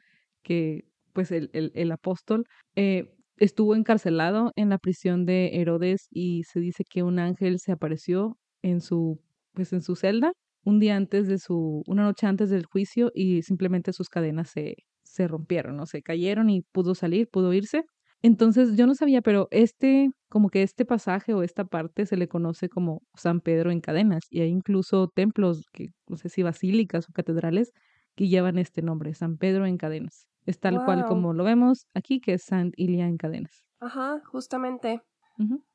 que 0.44 0.86
pues 1.14 1.32
el, 1.32 1.50
el, 1.54 1.72
el 1.76 1.92
apóstol, 1.92 2.46
eh, 2.76 3.12
estuvo 3.44 3.76
encarcelado 3.76 4.52
en 4.56 4.70
la 4.70 4.78
prisión 4.78 5.26
de 5.26 5.52
Herodes 5.56 6.08
y 6.12 6.44
se 6.44 6.60
dice 6.60 6.84
que 6.90 7.04
un 7.04 7.20
ángel 7.20 7.60
se 7.60 7.72
apareció 7.72 8.38
en 8.62 8.82
su, 8.82 9.20
pues 9.54 9.74
en 9.74 9.82
su 9.82 9.96
celda 9.96 10.34
un 10.64 10.80
día 10.80 10.96
antes 10.96 11.28
de 11.28 11.38
su, 11.40 11.84
una 11.88 12.04
noche 12.04 12.26
antes 12.26 12.50
del 12.50 12.66
juicio 12.66 13.12
y 13.14 13.42
simplemente 13.42 13.92
sus 13.94 14.10
cadenas 14.10 14.50
se, 14.50 14.78
se 15.04 15.28
rompieron, 15.28 15.76
¿no? 15.76 15.86
Se 15.86 16.02
cayeron 16.02 16.50
y 16.50 16.62
pudo 16.62 16.96
salir, 16.96 17.28
pudo 17.30 17.54
irse. 17.54 17.84
Entonces 18.22 18.78
yo 18.78 18.88
no 18.88 18.96
sabía, 18.96 19.22
pero 19.22 19.50
este, 19.52 20.10
como 20.30 20.50
que 20.50 20.64
este 20.64 20.86
pasaje 20.86 21.34
o 21.34 21.44
esta 21.44 21.66
parte 21.66 22.06
se 22.06 22.16
le 22.16 22.30
conoce 22.30 22.70
como 22.70 23.02
San 23.16 23.42
Pedro 23.42 23.72
en 23.72 23.82
cadenas 23.82 24.24
y 24.30 24.40
hay 24.42 24.50
incluso 24.50 25.10
templos, 25.10 25.66
que 25.74 25.90
no 26.08 26.16
sé 26.16 26.30
si 26.30 26.44
basílicas 26.44 27.10
o 27.10 27.14
catedrales, 27.14 27.74
que 28.16 28.28
llevan 28.28 28.58
este 28.58 28.82
nombre, 28.82 29.14
San 29.14 29.38
Pedro 29.38 29.66
en 29.66 29.78
cadenas. 29.78 30.28
Es 30.46 30.60
tal 30.60 30.84
cual 30.84 31.06
como 31.06 31.34
lo 31.34 31.44
vemos 31.44 31.88
aquí, 31.94 32.20
que 32.20 32.34
es 32.34 32.44
San 32.44 32.74
Ilia 32.76 33.08
en 33.08 33.18
cadenas. 33.18 33.66
Ajá, 33.80 34.22
justamente. 34.26 35.02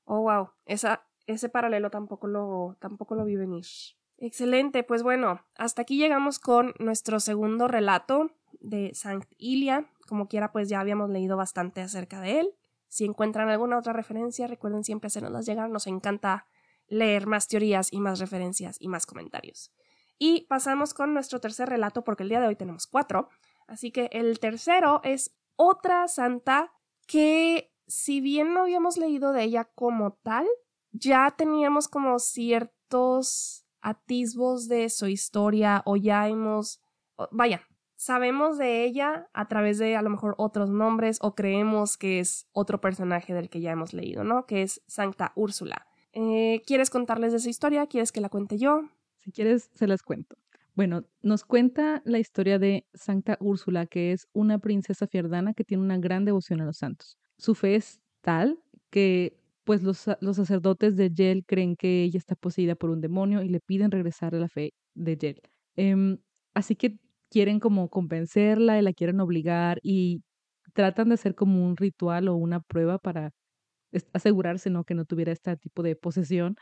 Oh, 0.05 0.21
wow. 0.23 0.51
Esa, 0.67 1.07
ese 1.27 1.49
paralelo 1.49 1.91
tampoco 1.91 2.27
lo, 2.27 2.77
tampoco 2.81 3.15
lo 3.15 3.25
vi 3.25 3.37
venir. 3.37 3.65
Excelente, 4.19 4.83
pues 4.83 5.03
bueno, 5.03 5.41
hasta 5.57 5.83
aquí 5.83 5.97
llegamos 5.97 6.39
con 6.39 6.75
nuestro 6.81 7.21
segundo 7.21 7.69
relato 7.69 8.31
de 8.61 8.91
Sankt 8.93 9.33
Ilia. 9.39 9.91
Como 10.07 10.29
quiera, 10.29 10.53
pues 10.53 10.69
ya 10.69 10.81
habíamos 10.81 11.09
leído 11.11 11.37
bastante 11.37 11.81
acerca 11.81 12.21
de 12.21 12.41
él. 12.41 12.49
Si 12.89 13.05
encuentran 13.05 13.49
alguna 13.49 13.79
otra 13.79 13.93
referencia, 13.93 14.47
recuerden 14.47 14.85
siempre 14.85 15.07
hacernoslas 15.07 15.47
llegar. 15.47 15.71
Nos 15.71 15.87
encanta 15.87 16.47
leer 16.89 17.27
más 17.27 17.49
teorías 17.49 17.93
y 17.93 18.01
más 18.01 18.19
referencias 18.19 18.77
y 18.81 18.89
más 18.89 19.07
comentarios. 19.07 19.73
Y 20.19 20.47
pasamos 20.49 20.95
con 20.95 21.15
nuestro 21.15 21.41
tercer 21.41 21.69
relato, 21.69 22.03
porque 22.05 22.25
el 22.25 22.29
día 22.29 22.41
de 22.41 22.49
hoy 22.49 22.57
tenemos 22.57 22.87
cuatro. 22.87 23.29
Así 23.67 23.91
que 23.93 24.09
el 24.13 24.39
tercero 24.41 25.01
es 25.05 25.37
otra 25.57 26.09
santa 26.09 26.73
que, 27.07 27.73
si 27.87 28.21
bien 28.21 28.55
no 28.55 28.63
habíamos 28.63 28.97
leído 28.97 29.33
de 29.33 29.45
ella 29.45 29.65
como 29.75 30.13
tal, 30.23 30.47
ya 30.93 31.35
teníamos 31.37 31.89
como 31.89 32.19
ciertos 32.19 33.67
atisbos 33.81 34.69
de 34.69 34.89
su 34.89 35.07
historia 35.07 35.83
o 35.85 35.97
ya 35.97 36.29
hemos, 36.29 36.81
vaya, 37.31 37.63
sabemos 37.97 38.59
de 38.59 38.85
ella 38.85 39.29
a 39.33 39.49
través 39.49 39.79
de 39.79 39.97
a 39.97 40.03
lo 40.03 40.11
mejor 40.11 40.35
otros 40.39 40.71
nombres 40.71 41.19
o 41.21 41.35
creemos 41.35 41.97
que 41.97 42.21
es 42.21 42.49
otro 42.53 42.81
personaje 42.81 43.35
del 43.35 43.51
que 43.51 43.61
ya 43.61 43.73
hemos 43.73 43.93
leído, 43.93 44.25
¿no? 44.25 44.47
Que 44.47 44.63
es 44.63 44.83
Santa 44.87 45.33
Úrsula. 45.35 45.87
Eh, 46.13 46.63
¿Quieres 46.67 46.91
contarles 46.91 47.33
de 47.33 47.39
esa 47.39 47.51
historia? 47.51 47.87
¿Quieres 47.87 48.13
que 48.13 48.21
la 48.21 48.29
cuente 48.29 48.57
yo? 48.57 48.83
Si 49.29 49.33
quieres, 49.33 49.71
se 49.75 49.87
las 49.87 50.03
cuento. 50.03 50.37
Bueno, 50.75 51.05
nos 51.21 51.45
cuenta 51.45 52.01
la 52.07 52.19
historia 52.19 52.59
de 52.59 52.87
Santa 52.95 53.37
Úrsula, 53.41 53.85
que 53.85 54.13
es 54.13 54.27
una 54.33 54.59
princesa 54.59 55.07
fierdana 55.07 55.53
que 55.53 55.65
tiene 55.65 55.83
una 55.83 55.99
gran 55.99 56.25
devoción 56.25 56.63
a 56.63 56.65
los 56.65 56.79
santos. 56.79 57.19
Su 57.37 57.55
fe 57.55 57.75
es 57.75 58.01
tal 58.23 58.59
que 58.89 59.39
pues 59.65 59.83
los, 59.83 60.07
los, 60.23 60.37
sacerdotes 60.37 60.97
de 60.97 61.11
Yel 61.11 61.45
creen 61.45 61.77
que 61.77 62.05
ella 62.05 62.17
está 62.17 62.37
poseída 62.37 62.75
por 62.75 62.89
un 62.89 63.03
demonio 63.03 63.43
y 63.43 63.51
le 63.51 63.61
piden 63.61 63.91
regresar 63.91 64.35
a 64.35 64.39
la 64.39 64.49
fe 64.49 64.73
de 64.95 65.19
Yel. 65.19 65.43
Em, 65.77 66.17
así 66.55 66.75
que 66.75 66.99
quieren 67.29 67.61
como 67.61 67.91
convencerla 67.91 68.79
y 68.79 68.83
la 68.83 68.95
quieren 68.95 69.21
obligar 69.21 69.79
y 69.83 70.23
tratan 70.73 71.09
de 71.09 71.17
hacer 71.17 71.35
como 71.35 71.67
un 71.67 71.77
ritual 71.77 72.29
o 72.29 72.35
una 72.35 72.61
prueba 72.61 72.99
para 72.99 73.33
asegurarse 74.15 74.71
¿no? 74.71 74.85
que 74.85 74.95
no 74.95 75.05
tuviera 75.05 75.33
este 75.33 75.55
tipo 75.59 75.83
de 75.83 75.97
posesión 75.97 76.57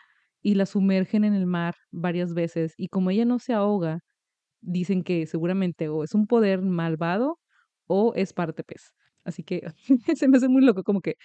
y 0.47 0.55
la 0.55 0.65
sumergen 0.65 1.25
en 1.25 1.35
el 1.35 1.45
mar 1.45 1.75
varias 1.91 2.33
veces 2.33 2.75
y 2.77 2.87
como 2.87 3.11
ella 3.11 3.25
no 3.25 3.41
se 3.41 3.53
ahoga, 3.53 3.99
dicen 4.61 5.03
que 5.03 5.27
seguramente 5.27 5.89
o 5.89 6.05
es 6.05 6.15
un 6.15 6.29
poder 6.29 6.63
malvado 6.63 7.41
o 7.89 8.13
es 8.15 8.33
parte 8.33 8.63
pez. 8.63 8.93
Así 9.25 9.43
que 9.43 9.63
se 10.17 10.29
me 10.29 10.37
hace 10.37 10.47
muy 10.47 10.65
loco, 10.65 10.85
como 10.85 11.01
que 11.01 11.17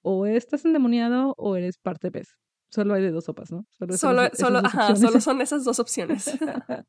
o 0.00 0.26
estás 0.26 0.64
endemoniado 0.64 1.34
o 1.38 1.56
eres 1.56 1.76
parte 1.76 2.12
pez. 2.12 2.28
Solo 2.70 2.94
hay 2.94 3.02
de 3.02 3.10
dos 3.10 3.24
sopas, 3.24 3.50
¿no? 3.50 3.64
Solo, 3.96 3.96
solo, 4.32 4.62
solo 4.94 5.20
son 5.20 5.40
esas 5.40 5.64
dos 5.64 5.80
opciones. 5.80 6.30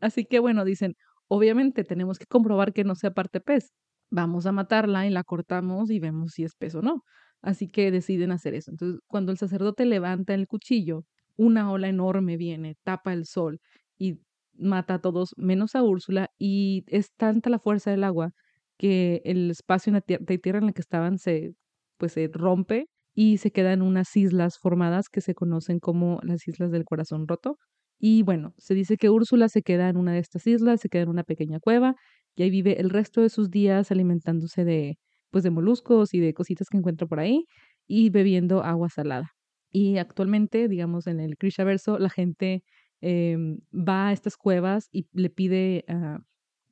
Así 0.00 0.24
que 0.24 0.38
bueno, 0.38 0.64
dicen, 0.64 0.94
obviamente 1.26 1.82
tenemos 1.82 2.20
que 2.20 2.26
comprobar 2.26 2.72
que 2.72 2.84
no 2.84 2.94
sea 2.94 3.10
parte 3.10 3.40
pez. 3.40 3.72
Vamos 4.12 4.46
a 4.46 4.52
matarla 4.52 5.08
y 5.08 5.10
la 5.10 5.24
cortamos 5.24 5.90
y 5.90 5.98
vemos 5.98 6.34
si 6.34 6.44
es 6.44 6.54
pez 6.54 6.76
o 6.76 6.82
no. 6.82 7.02
Así 7.40 7.68
que 7.68 7.90
deciden 7.90 8.30
hacer 8.30 8.54
eso. 8.54 8.70
Entonces, 8.70 9.00
cuando 9.08 9.32
el 9.32 9.38
sacerdote 9.38 9.86
levanta 9.86 10.34
el 10.34 10.46
cuchillo, 10.46 11.04
una 11.36 11.70
ola 11.72 11.88
enorme 11.88 12.36
viene, 12.36 12.76
tapa 12.84 13.12
el 13.12 13.26
sol 13.26 13.60
y 13.98 14.20
mata 14.54 14.94
a 14.94 15.00
todos 15.00 15.34
menos 15.36 15.74
a 15.74 15.82
Úrsula 15.82 16.30
y 16.38 16.84
es 16.88 17.12
tanta 17.16 17.50
la 17.50 17.58
fuerza 17.58 17.90
del 17.90 18.04
agua 18.04 18.32
que 18.78 19.22
el 19.24 19.50
espacio 19.50 19.92
de 19.92 20.38
tierra 20.38 20.58
en 20.58 20.66
la 20.66 20.72
que 20.72 20.80
estaban 20.80 21.18
se 21.18 21.54
pues 21.98 22.12
se 22.12 22.28
rompe 22.32 22.88
y 23.14 23.38
se 23.38 23.52
quedan 23.52 23.82
unas 23.82 24.16
islas 24.16 24.58
formadas 24.58 25.08
que 25.08 25.20
se 25.20 25.34
conocen 25.34 25.78
como 25.80 26.18
las 26.22 26.48
Islas 26.48 26.70
del 26.72 26.84
Corazón 26.84 27.28
Roto. 27.28 27.58
Y 27.98 28.22
bueno, 28.24 28.54
se 28.58 28.74
dice 28.74 28.96
que 28.96 29.10
Úrsula 29.10 29.48
se 29.48 29.62
queda 29.62 29.88
en 29.88 29.96
una 29.96 30.12
de 30.12 30.18
estas 30.18 30.46
islas, 30.46 30.80
se 30.80 30.88
queda 30.88 31.02
en 31.02 31.10
una 31.10 31.22
pequeña 31.24 31.60
cueva 31.60 31.94
y 32.34 32.42
ahí 32.42 32.50
vive 32.50 32.80
el 32.80 32.90
resto 32.90 33.20
de 33.20 33.28
sus 33.28 33.50
días 33.50 33.90
alimentándose 33.92 34.64
de 34.64 34.98
pues 35.30 35.44
de 35.44 35.50
moluscos 35.50 36.12
y 36.14 36.20
de 36.20 36.34
cositas 36.34 36.68
que 36.68 36.76
encuentra 36.78 37.06
por 37.06 37.20
ahí 37.20 37.46
y 37.86 38.10
bebiendo 38.10 38.62
agua 38.64 38.88
salada. 38.90 39.32
Y 39.72 39.98
actualmente, 39.98 40.68
digamos, 40.68 41.06
en 41.06 41.18
el 41.18 41.36
Verso, 41.40 41.98
la 41.98 42.10
gente 42.10 42.62
em, 43.00 43.58
va 43.72 44.08
a 44.08 44.12
estas 44.12 44.36
cuevas 44.36 44.88
y 44.92 45.08
le 45.12 45.30
pide 45.30 45.84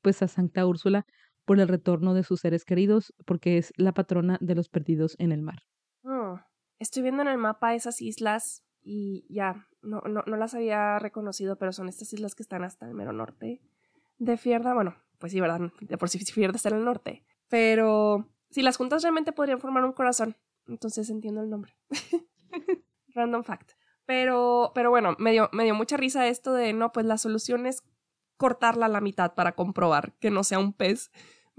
pues 0.03 0.23
a 0.23 0.29
Santa 0.29 0.67
Úrsula 0.67 1.07
por 1.45 1.59
el 1.59 1.69
retorno 1.69 2.15
de 2.15 2.23
sus 2.23 2.41
seres 2.41 2.65
queridos, 2.65 3.13
porque 3.27 3.59
es 3.59 3.73
la 3.77 3.93
patrona 3.93 4.39
de 4.41 4.55
los 4.55 4.69
perdidos 4.69 5.17
en 5.19 5.33
el 5.33 5.43
mar. 5.43 5.63
Oh, 6.05 6.39
estoy 6.79 7.03
viendo 7.03 7.23
en 7.23 7.29
el 7.29 7.39
mapa 7.39 7.75
esas 7.75 8.01
islas 8.01 8.65
y 8.83 9.27
ya, 9.29 9.67
no, 9.83 10.01
no, 10.03 10.23
no 10.27 10.37
las 10.37 10.55
había 10.55 10.99
reconocido, 10.99 11.57
pero 11.57 11.73
son 11.73 11.89
estas 11.89 12.13
islas 12.13 12.35
que 12.35 12.43
están 12.43 12.63
hasta 12.63 12.87
el 12.87 12.95
mero 12.95 13.13
norte 13.13 13.61
de 14.19 14.37
Fierda. 14.37 14.75
Bueno, 14.75 14.95
pues 15.19 15.33
sí, 15.33 15.41
¿verdad? 15.41 15.73
De 15.81 15.99
por 15.99 16.09
sí 16.09 16.19
Fierda 16.19 16.57
está 16.57 16.69
en 16.69 16.77
el 16.77 16.85
norte. 16.85 17.25
Pero 17.49 18.29
si 18.51 18.63
las 18.63 18.77
juntas 18.77 19.03
realmente 19.03 19.33
podrían 19.33 19.61
formar 19.61 19.85
un 19.85 19.93
corazón, 19.93 20.37
entonces 20.67 21.11
entiendo 21.11 21.43
el 21.43 21.51
nombre. 21.51 21.75
Random 23.21 23.45
fact. 23.45 23.73
Pero, 24.07 24.73
pero 24.75 24.91
bueno, 24.91 25.15
me 25.19 25.33
dio, 25.33 25.49
me 25.53 25.65
dio 25.65 25.75
mucha 25.75 25.97
risa 25.97 26.27
esto 26.27 26.53
de, 26.53 26.73
no, 26.73 26.93
pues 26.93 27.07
la 27.07 27.17
solución 27.17 27.67
es 27.67 27.83
cortarla 28.37 28.87
a 28.87 28.89
la 28.89 29.01
mitad 29.01 29.35
para 29.35 29.53
comprobar 29.53 30.15
que 30.19 30.31
no 30.31 30.43
sea 30.43 30.59
un 30.59 30.73
pez 30.73 31.11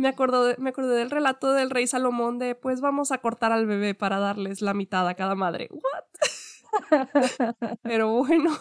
me, 0.02 0.08
acuerdo 0.08 0.56
me 0.58 0.71
acordé 0.71 0.95
del 0.95 1.12
relato 1.12 1.54
del 1.54 1.69
rey 1.69 1.88
Salomón 1.88 2.39
de, 2.39 2.56
pues 2.56 2.82
vamos 2.82 3.12
a 3.12 3.19
cortar 3.19 3.52
al 3.52 3.67
bebé 3.67 3.93
para 3.93 4.19
darles 4.19 4.62
la 4.62 4.74
mitad 4.74 5.08
a 5.08 5.13
cada 5.13 5.36
madre. 5.36 5.69
¿What? 5.71 6.04
Pero 7.84 8.10
bueno, 8.10 8.52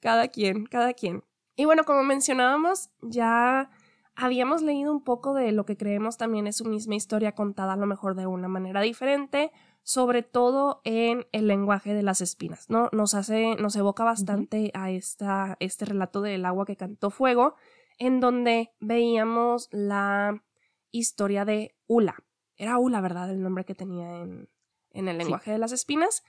cada 0.00 0.28
quien, 0.28 0.66
cada 0.66 0.92
quien. 0.92 1.24
Y 1.56 1.64
bueno, 1.64 1.84
como 1.84 2.02
mencionábamos, 2.02 2.90
ya 3.00 3.70
habíamos 4.14 4.62
leído 4.62 4.92
un 4.92 5.02
poco 5.02 5.32
de 5.32 5.52
lo 5.52 5.64
que 5.64 5.76
creemos 5.76 6.18
también 6.18 6.46
es 6.46 6.56
su 6.56 6.66
misma 6.66 6.96
historia 6.96 7.34
contada 7.34 7.72
a 7.72 7.76
lo 7.76 7.86
mejor 7.86 8.14
de 8.14 8.26
una 8.26 8.48
manera 8.48 8.82
diferente, 8.82 9.52
sobre 9.82 10.22
todo 10.22 10.80
en 10.84 11.26
el 11.32 11.48
lenguaje 11.48 11.94
de 11.94 12.02
las 12.02 12.20
espinas, 12.20 12.70
¿no? 12.70 12.88
Nos 12.92 13.14
hace, 13.14 13.56
nos 13.56 13.74
evoca 13.76 14.04
bastante 14.04 14.70
a 14.74 14.90
esta, 14.90 15.56
este 15.60 15.84
relato 15.84 16.20
del 16.20 16.44
agua 16.44 16.64
que 16.64 16.76
cantó 16.76 17.10
fuego, 17.10 17.56
en 17.98 18.20
donde 18.20 18.72
veíamos 18.80 19.68
la 19.72 20.42
historia 20.90 21.44
de 21.44 21.76
Ula. 21.86 22.16
Era 22.56 22.78
Ula, 22.78 23.00
¿verdad? 23.00 23.30
El 23.30 23.42
nombre 23.42 23.64
que 23.64 23.74
tenía 23.74 24.20
en, 24.20 24.48
en 24.90 25.08
el 25.08 25.18
lenguaje 25.18 25.50
de 25.50 25.58
las 25.58 25.72
espinas, 25.72 26.22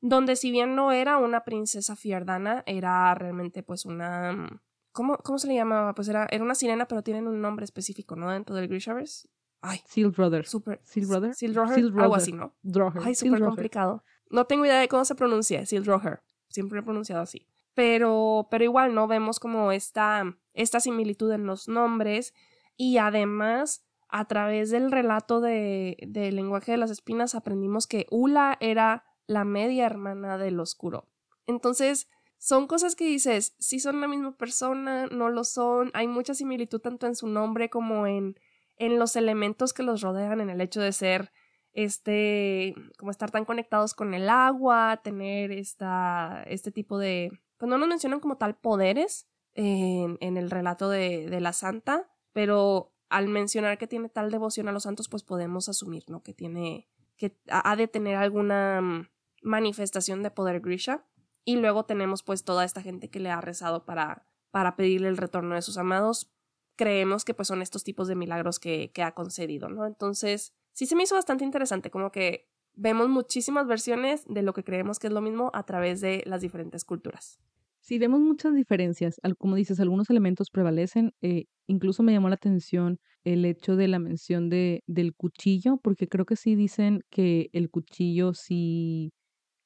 donde 0.00 0.36
si 0.36 0.50
bien 0.50 0.76
no 0.76 0.92
era 0.92 1.18
una 1.18 1.44
princesa 1.44 1.96
fiardana, 1.96 2.62
era 2.66 3.14
realmente 3.14 3.62
pues 3.62 3.84
una... 3.84 4.60
¿Cómo, 4.92 5.18
cómo 5.18 5.38
se 5.38 5.46
le 5.46 5.54
llamaba? 5.54 5.94
Pues 5.94 6.08
era, 6.08 6.26
era 6.30 6.42
una 6.42 6.54
sirena, 6.54 6.86
pero 6.86 7.02
tienen 7.02 7.28
un 7.28 7.40
nombre 7.40 7.64
específico, 7.64 8.16
¿no? 8.16 8.30
Dentro 8.30 8.56
del 8.56 8.68
Grishaverse. 8.68 9.28
Ay. 9.60 9.80
Seal 9.86 10.10
Brother. 10.10 10.46
Super. 10.46 10.80
Seal 10.84 11.06
Brother. 11.06 11.34
Seal 11.34 11.56
Algo 11.58 12.14
así, 12.14 12.32
¿no? 12.32 12.54
Ay, 13.02 13.14
súper 13.14 13.40
complicado. 13.40 14.02
No 14.30 14.46
tengo 14.46 14.64
idea 14.64 14.80
de 14.80 14.88
cómo 14.88 15.04
se 15.04 15.14
pronuncia. 15.14 15.64
Seal 15.66 15.84
Roger. 15.84 16.22
Siempre 16.48 16.80
he 16.80 16.82
pronunciado 16.82 17.22
así. 17.22 17.46
Pero, 17.74 18.48
pero 18.50 18.64
igual, 18.64 18.94
¿no? 18.94 19.06
Vemos 19.06 19.38
como 19.38 19.72
esta, 19.72 20.36
esta 20.54 20.80
similitud 20.80 21.30
en 21.32 21.46
los 21.46 21.68
nombres. 21.68 22.34
Y 22.76 22.98
además, 22.98 23.84
a 24.08 24.26
través 24.26 24.70
del 24.70 24.90
relato 24.90 25.40
de, 25.40 25.96
del 26.08 26.36
lenguaje 26.36 26.72
de 26.72 26.78
las 26.78 26.90
espinas, 26.90 27.34
aprendimos 27.34 27.86
que 27.86 28.06
Ula 28.10 28.56
era 28.60 29.04
la 29.26 29.44
media 29.44 29.86
hermana 29.86 30.38
del 30.38 30.58
oscuro. 30.58 31.08
Entonces, 31.46 32.08
son 32.38 32.66
cosas 32.66 32.96
que 32.96 33.04
dices, 33.04 33.54
si 33.58 33.80
son 33.80 34.00
la 34.00 34.08
misma 34.08 34.36
persona, 34.36 35.06
no 35.06 35.28
lo 35.28 35.44
son. 35.44 35.90
Hay 35.92 36.08
mucha 36.08 36.34
similitud 36.34 36.80
tanto 36.80 37.06
en 37.06 37.14
su 37.14 37.26
nombre 37.26 37.68
como 37.68 38.06
en 38.06 38.36
en 38.80 38.98
los 38.98 39.14
elementos 39.14 39.74
que 39.74 39.82
los 39.82 40.00
rodean, 40.00 40.40
en 40.40 40.48
el 40.48 40.60
hecho 40.62 40.80
de 40.80 40.92
ser, 40.92 41.30
este, 41.74 42.74
como 42.98 43.10
estar 43.10 43.30
tan 43.30 43.44
conectados 43.44 43.92
con 43.92 44.14
el 44.14 44.28
agua, 44.30 45.00
tener 45.04 45.52
esta, 45.52 46.42
este 46.46 46.72
tipo 46.72 46.98
de, 46.98 47.30
pues 47.58 47.68
no 47.68 47.76
nos 47.76 47.88
mencionan 47.88 48.20
como 48.20 48.38
tal 48.38 48.56
poderes 48.56 49.28
en, 49.52 50.18
el 50.22 50.50
relato 50.50 50.88
de, 50.88 51.28
de, 51.28 51.40
la 51.42 51.52
santa, 51.52 52.08
pero 52.32 52.94
al 53.10 53.28
mencionar 53.28 53.76
que 53.76 53.86
tiene 53.86 54.08
tal 54.08 54.30
devoción 54.30 54.66
a 54.66 54.72
los 54.72 54.84
santos, 54.84 55.10
pues 55.10 55.24
podemos 55.24 55.68
asumir, 55.68 56.04
¿no? 56.08 56.22
Que 56.22 56.32
tiene, 56.32 56.88
que 57.18 57.38
ha 57.50 57.76
de 57.76 57.86
tener 57.86 58.16
alguna 58.16 58.80
mm, 58.80 59.08
manifestación 59.42 60.22
de 60.22 60.30
poder 60.30 60.60
Grisha. 60.60 61.04
Y 61.44 61.56
luego 61.56 61.84
tenemos 61.84 62.22
pues 62.22 62.44
toda 62.44 62.64
esta 62.64 62.80
gente 62.80 63.10
que 63.10 63.20
le 63.20 63.30
ha 63.30 63.42
rezado 63.42 63.84
para, 63.84 64.26
para 64.50 64.74
pedirle 64.76 65.08
el 65.08 65.18
retorno 65.18 65.54
de 65.54 65.62
sus 65.62 65.76
amados, 65.76 66.32
creemos 66.80 67.26
que 67.26 67.34
pues 67.34 67.48
son 67.48 67.60
estos 67.60 67.84
tipos 67.84 68.08
de 68.08 68.14
milagros 68.14 68.58
que, 68.58 68.90
que 68.94 69.02
ha 69.02 69.12
concedido, 69.12 69.68
¿no? 69.68 69.86
Entonces, 69.86 70.54
sí 70.72 70.86
se 70.86 70.96
me 70.96 71.02
hizo 71.02 71.14
bastante 71.14 71.44
interesante, 71.44 71.90
como 71.90 72.10
que 72.10 72.48
vemos 72.74 73.10
muchísimas 73.10 73.66
versiones 73.66 74.24
de 74.26 74.40
lo 74.40 74.54
que 74.54 74.64
creemos 74.64 74.98
que 74.98 75.08
es 75.08 75.12
lo 75.12 75.20
mismo 75.20 75.50
a 75.52 75.66
través 75.66 76.00
de 76.00 76.22
las 76.24 76.40
diferentes 76.40 76.86
culturas. 76.86 77.38
Sí, 77.80 77.98
vemos 77.98 78.20
muchas 78.20 78.54
diferencias. 78.54 79.20
Como 79.36 79.56
dices, 79.56 79.78
algunos 79.78 80.08
elementos 80.08 80.48
prevalecen. 80.48 81.12
Eh, 81.20 81.44
incluso 81.66 82.02
me 82.02 82.12
llamó 82.12 82.30
la 82.30 82.36
atención 82.36 82.98
el 83.24 83.44
hecho 83.44 83.76
de 83.76 83.86
la 83.86 83.98
mención 83.98 84.48
de, 84.48 84.82
del 84.86 85.14
cuchillo, 85.14 85.76
porque 85.82 86.08
creo 86.08 86.24
que 86.24 86.36
sí 86.36 86.54
dicen 86.54 87.02
que 87.10 87.50
el 87.52 87.68
cuchillo 87.68 88.32
sí, 88.32 89.12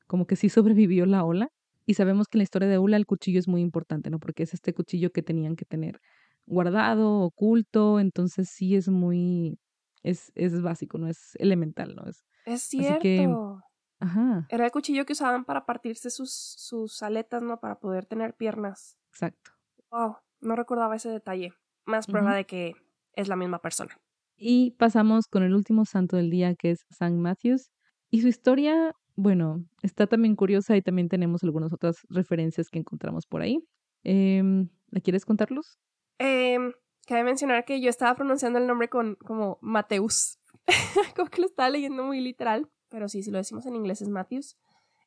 como 0.08 0.26
que 0.26 0.34
sí 0.34 0.48
sobrevivió 0.88 1.06
la 1.06 1.24
ola. 1.24 1.48
Y 1.86 1.94
sabemos 1.94 2.26
que 2.26 2.38
en 2.38 2.40
la 2.40 2.44
historia 2.44 2.68
de 2.68 2.78
Ula 2.78 2.96
el 2.96 3.06
cuchillo 3.06 3.38
es 3.38 3.46
muy 3.46 3.60
importante, 3.60 4.10
¿no? 4.10 4.18
Porque 4.18 4.42
es 4.42 4.54
este 4.54 4.72
cuchillo 4.72 5.12
que 5.12 5.22
tenían 5.22 5.54
que 5.54 5.64
tener 5.64 6.00
guardado, 6.46 7.20
oculto, 7.20 8.00
entonces 8.00 8.48
sí 8.50 8.76
es 8.76 8.88
muy, 8.88 9.58
es, 10.02 10.32
es 10.34 10.60
básico, 10.62 10.98
no 10.98 11.08
es 11.08 11.34
elemental, 11.36 11.94
¿no? 11.94 12.06
Es, 12.08 12.24
es 12.44 12.62
cierto. 12.62 13.60
ajá. 14.00 14.46
Era 14.50 14.66
el 14.66 14.70
cuchillo 14.70 15.06
que 15.06 15.12
usaban 15.14 15.44
para 15.44 15.66
partirse 15.66 16.10
sus, 16.10 16.32
sus 16.32 17.02
aletas, 17.02 17.42
¿no? 17.42 17.58
Para 17.60 17.78
poder 17.78 18.06
tener 18.06 18.34
piernas. 18.34 18.98
Exacto. 19.12 19.52
Wow, 19.90 20.16
no 20.40 20.56
recordaba 20.56 20.96
ese 20.96 21.08
detalle. 21.10 21.52
Más 21.86 22.06
prueba 22.06 22.34
de 22.34 22.46
que 22.46 22.72
es 23.12 23.28
la 23.28 23.36
misma 23.36 23.60
persona. 23.60 23.96
Y 24.36 24.72
pasamos 24.72 25.26
con 25.28 25.42
el 25.42 25.54
último 25.54 25.84
santo 25.84 26.16
del 26.16 26.30
día, 26.30 26.54
que 26.54 26.70
es 26.72 26.84
San 26.90 27.20
Matthews. 27.20 27.70
Y 28.10 28.22
su 28.22 28.28
historia, 28.28 28.92
bueno, 29.16 29.64
está 29.82 30.06
también 30.06 30.34
curiosa 30.34 30.76
y 30.76 30.82
también 30.82 31.08
tenemos 31.08 31.44
algunas 31.44 31.72
otras 31.72 31.98
referencias 32.08 32.68
que 32.70 32.78
encontramos 32.78 33.26
por 33.26 33.42
ahí. 33.42 33.58
Eh, 34.02 34.42
¿La 34.90 35.00
quieres 35.00 35.24
contarlos? 35.24 35.78
Eh, 36.18 36.58
cabe 37.06 37.24
mencionar 37.24 37.64
que 37.64 37.80
yo 37.80 37.90
estaba 37.90 38.14
pronunciando 38.14 38.58
el 38.58 38.66
nombre 38.66 38.88
con 38.88 39.16
como 39.16 39.58
Mateus. 39.60 40.38
como 41.16 41.28
que 41.30 41.40
lo 41.40 41.46
estaba 41.46 41.70
leyendo 41.70 42.04
muy 42.04 42.20
literal. 42.20 42.70
Pero 42.88 43.08
sí, 43.08 43.22
si 43.22 43.30
lo 43.30 43.38
decimos 43.38 43.66
en 43.66 43.76
inglés 43.76 44.02
es 44.02 44.08
Matthews. 44.08 44.56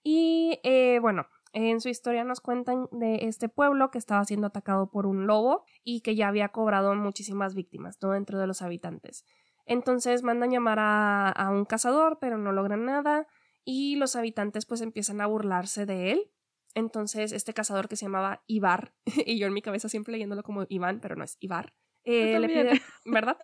Y 0.04 0.60
eh, 0.64 1.00
bueno, 1.00 1.28
en 1.54 1.82
su 1.82 1.90
historia 1.90 2.24
nos 2.24 2.42
cuentan 2.42 2.88
de 2.92 3.28
este 3.28 3.50
pueblo 3.50 3.92
que 3.92 3.98
estaba 3.98 4.24
siendo 4.26 4.48
atacado 4.48 4.90
por 4.90 5.06
un 5.06 5.28
lobo 5.28 5.66
y 5.84 6.02
que 6.02 6.16
ya 6.16 6.28
había 6.28 6.50
cobrado 6.50 6.94
muchísimas 6.96 7.56
víctimas, 7.56 7.98
¿no? 8.02 8.12
Dentro 8.12 8.40
de 8.40 8.48
los 8.48 8.62
habitantes. 8.62 9.26
Entonces 9.66 10.24
mandan 10.24 10.52
llamar 10.52 10.80
a, 10.80 11.30
a 11.30 11.50
un 11.50 11.66
cazador, 11.66 12.20
pero 12.20 12.38
no 12.38 12.52
logran 12.52 12.86
nada. 12.86 13.28
Y 13.66 13.98
los 13.98 14.16
habitantes 14.16 14.66
pues 14.66 14.82
empiezan 14.82 15.20
a 15.20 15.26
burlarse 15.26 15.86
de 15.86 16.12
él 16.12 16.32
entonces, 16.78 17.32
este 17.32 17.56
cazador 17.56 17.90
que 17.90 17.96
se 17.96 18.06
llamaba 18.06 18.44
Ibar, 18.46 18.94
y 19.26 19.40
yo 19.40 19.48
en 19.48 19.54
mi 19.54 19.64
cabeza 19.64 19.90
siempre 19.90 20.12
leyéndolo 20.12 20.44
como 20.44 20.66
Iván, 20.70 21.00
pero 21.00 21.16
no 21.16 21.24
es 21.24 21.36
Ibar, 21.40 21.74
eh, 22.04 22.40
le 22.40 22.48
pide, 22.48 22.82
¿verdad? 23.06 23.38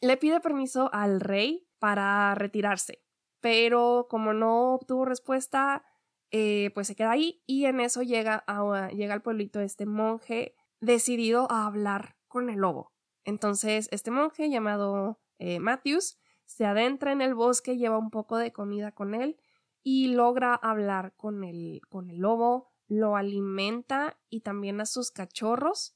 Le 0.00 0.16
pide 0.16 0.40
permiso 0.40 0.90
al 0.92 1.20
rey 1.20 1.68
para 1.78 2.34
retirarse, 2.34 3.00
pero 3.40 4.08
como 4.10 4.34
no 4.34 4.74
obtuvo 4.74 5.04
respuesta, 5.04 5.84
eh, 6.32 6.72
pues 6.74 6.88
se 6.88 6.96
queda 6.96 7.12
ahí 7.12 7.44
y 7.46 7.66
en 7.66 7.78
eso 7.78 8.02
llega, 8.02 8.42
a, 8.48 8.88
llega 8.88 9.14
al 9.14 9.22
pueblito 9.22 9.60
este 9.60 9.86
monje 9.86 10.56
decidido 10.80 11.46
a 11.52 11.66
hablar 11.66 12.16
con 12.26 12.50
el 12.50 12.58
lobo. 12.58 12.92
Entonces, 13.24 13.88
este 13.92 14.10
monje 14.10 14.50
llamado 14.50 15.20
eh, 15.38 15.60
Matthews 15.60 16.18
se 16.44 16.66
adentra 16.66 17.12
en 17.12 17.20
el 17.20 17.36
bosque, 17.36 17.76
lleva 17.76 17.98
un 17.98 18.10
poco 18.10 18.36
de 18.36 18.52
comida 18.52 18.90
con 18.90 19.14
él 19.14 19.38
y 19.84 20.08
logra 20.08 20.54
hablar 20.54 21.14
con 21.14 21.44
el, 21.44 21.82
con 21.90 22.10
el 22.10 22.16
lobo, 22.16 22.72
lo 22.88 23.16
alimenta 23.16 24.18
y 24.30 24.40
también 24.40 24.80
a 24.80 24.86
sus 24.86 25.10
cachorros 25.10 25.94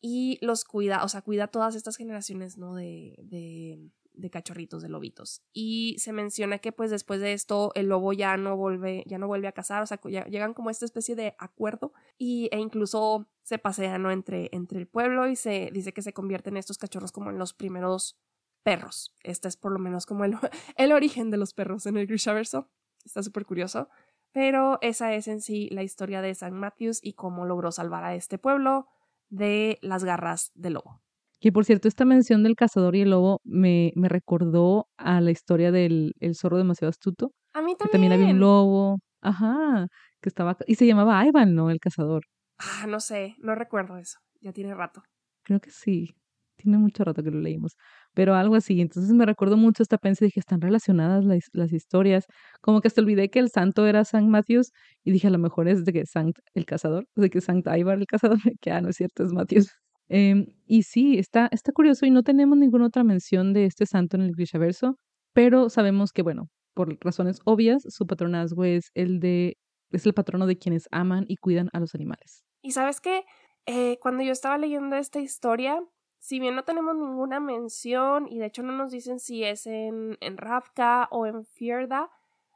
y 0.00 0.38
los 0.44 0.64
cuida, 0.64 1.04
o 1.04 1.08
sea, 1.08 1.22
cuida 1.22 1.44
a 1.44 1.50
todas 1.50 1.76
estas 1.76 1.96
generaciones, 1.96 2.58
¿no? 2.58 2.74
De, 2.74 3.14
de, 3.22 4.30
cachorritos, 4.30 4.82
de 4.82 4.88
lobitos. 4.88 5.42
Y 5.52 5.96
se 6.00 6.12
menciona 6.12 6.58
que 6.58 6.72
pues 6.72 6.90
después 6.90 7.20
de 7.20 7.32
esto 7.32 7.70
el 7.76 7.86
lobo 7.86 8.12
ya 8.12 8.36
no 8.36 8.56
vuelve, 8.56 9.04
ya 9.06 9.16
no 9.16 9.28
vuelve 9.28 9.46
a 9.46 9.52
cazar, 9.52 9.82
o 9.82 9.86
sea, 9.86 10.00
llegan 10.02 10.52
como 10.52 10.70
esta 10.70 10.84
especie 10.84 11.14
de 11.14 11.36
acuerdo 11.38 11.92
y, 12.18 12.48
e 12.50 12.58
incluso 12.58 13.28
se 13.42 13.58
pasean, 13.58 14.02
¿no? 14.02 14.10
Entre, 14.10 14.48
entre 14.52 14.80
el 14.80 14.88
pueblo 14.88 15.28
y 15.28 15.36
se 15.36 15.70
dice 15.72 15.92
que 15.92 16.02
se 16.02 16.12
convierten 16.12 16.56
estos 16.56 16.78
cachorros 16.78 17.12
como 17.12 17.30
en 17.30 17.38
los 17.38 17.54
primeros 17.54 18.18
perros. 18.64 19.14
Este 19.22 19.46
es 19.46 19.56
por 19.56 19.72
lo 19.72 19.78
menos 19.78 20.04
como 20.04 20.24
el, 20.24 20.34
el 20.76 20.92
origen 20.92 21.30
de 21.30 21.36
los 21.36 21.54
perros 21.54 21.86
en 21.86 21.96
el 21.96 22.08
Grishaverso 22.08 22.68
está 23.04 23.22
súper 23.22 23.44
curioso. 23.44 23.88
Pero 24.32 24.78
esa 24.82 25.14
es 25.14 25.26
en 25.28 25.40
sí 25.40 25.68
la 25.70 25.82
historia 25.82 26.20
de 26.20 26.34
San 26.34 26.52
Matthews 26.54 27.00
y 27.02 27.14
cómo 27.14 27.46
logró 27.46 27.72
salvar 27.72 28.04
a 28.04 28.14
este 28.14 28.38
pueblo 28.38 28.86
de 29.30 29.78
las 29.82 30.04
garras 30.04 30.50
del 30.54 30.74
lobo. 30.74 31.00
Que 31.40 31.52
por 31.52 31.64
cierto, 31.64 31.88
esta 31.88 32.04
mención 32.04 32.42
del 32.42 32.56
cazador 32.56 32.96
y 32.96 33.02
el 33.02 33.10
lobo 33.10 33.40
me, 33.44 33.92
me 33.94 34.08
recordó 34.08 34.88
a 34.96 35.20
la 35.20 35.30
historia 35.30 35.70
del 35.70 36.14
el 36.18 36.34
zorro 36.34 36.58
demasiado 36.58 36.90
astuto. 36.90 37.32
A 37.52 37.62
mí 37.62 37.74
también. 37.76 37.88
Que 37.88 37.92
también 37.92 38.12
había 38.12 38.34
un 38.34 38.40
lobo. 38.40 38.98
Ajá. 39.20 39.86
Que 40.20 40.28
estaba. 40.28 40.56
Y 40.66 40.74
se 40.74 40.86
llamaba 40.86 41.24
Ivan, 41.24 41.54
¿no? 41.54 41.70
El 41.70 41.78
cazador. 41.78 42.24
Ah, 42.58 42.86
no 42.88 42.98
sé. 43.00 43.36
No 43.38 43.54
recuerdo 43.54 43.98
eso. 43.98 44.18
Ya 44.40 44.52
tiene 44.52 44.74
rato. 44.74 45.02
Creo 45.44 45.60
que 45.60 45.70
sí. 45.70 46.16
Tiene 46.56 46.76
mucho 46.76 47.04
rato 47.04 47.22
que 47.22 47.30
lo 47.30 47.40
leímos 47.40 47.76
pero 48.18 48.34
algo 48.34 48.56
así. 48.56 48.80
Entonces 48.80 49.12
me 49.12 49.24
recuerdo 49.24 49.56
mucho 49.56 49.80
esta 49.80 49.96
pensa 49.96 50.24
y 50.24 50.26
dije, 50.26 50.40
están 50.40 50.60
relacionadas 50.60 51.24
las, 51.24 51.44
las, 51.52 51.72
historias. 51.72 52.26
Como 52.60 52.80
que 52.80 52.88
hasta 52.88 53.00
olvidé 53.00 53.30
que 53.30 53.38
el 53.38 53.48
santo 53.48 53.86
era 53.86 54.04
San 54.04 54.28
Matthews 54.28 54.72
y 55.04 55.12
dije, 55.12 55.28
a 55.28 55.30
lo 55.30 55.38
mejor 55.38 55.68
es 55.68 55.84
de 55.84 55.92
que 55.92 56.04
Sankt 56.04 56.40
el 56.52 56.66
cazador, 56.66 57.06
de 57.14 57.30
que 57.30 57.40
Sankt 57.40 57.68
Ivar 57.68 57.96
el 57.96 58.06
cazador, 58.06 58.38
que 58.60 58.72
ah, 58.72 58.80
no 58.80 58.88
es 58.88 58.96
cierto, 58.96 59.22
es 59.22 59.32
Matthews. 59.32 59.70
Em, 60.08 60.46
y 60.66 60.82
sí, 60.82 61.16
está, 61.16 61.48
está 61.52 61.70
curioso 61.70 62.06
y 62.06 62.10
no 62.10 62.24
tenemos 62.24 62.58
ninguna 62.58 62.86
otra 62.86 63.04
mención 63.04 63.52
de 63.52 63.66
este 63.66 63.86
santo 63.86 64.16
en 64.16 64.24
el 64.24 64.32
Grishaverso, 64.32 64.96
pero 65.32 65.70
sabemos 65.70 66.10
que, 66.10 66.22
bueno, 66.22 66.48
por 66.74 66.98
razones 67.00 67.38
obvias, 67.44 67.84
su 67.88 68.04
patronazgo 68.08 68.64
es 68.64 68.90
el 68.94 69.20
de 69.20 69.58
es 69.92 70.06
el 70.06 70.12
patrono 70.12 70.48
de 70.48 70.58
quienes 70.58 70.88
aman 70.90 71.24
y 71.28 71.36
cuidan 71.36 71.68
a 71.72 71.78
los 71.78 71.94
animales. 71.94 72.42
Y 72.62 72.72
sabes 72.72 73.00
que 73.00 73.22
eh, 73.66 73.96
cuando 74.02 74.24
yo 74.24 74.32
estaba 74.32 74.58
leyendo 74.58 74.96
esta 74.96 75.20
historia, 75.20 75.80
si 76.18 76.40
bien 76.40 76.54
no 76.54 76.64
tenemos 76.64 76.96
ninguna 76.96 77.40
mención 77.40 78.26
y 78.28 78.38
de 78.38 78.46
hecho 78.46 78.62
no 78.62 78.72
nos 78.72 78.90
dicen 78.90 79.20
si 79.20 79.44
es 79.44 79.66
en, 79.66 80.18
en 80.20 80.36
Ravka 80.36 81.08
o 81.10 81.26
en 81.26 81.44
Fierda, 81.44 82.10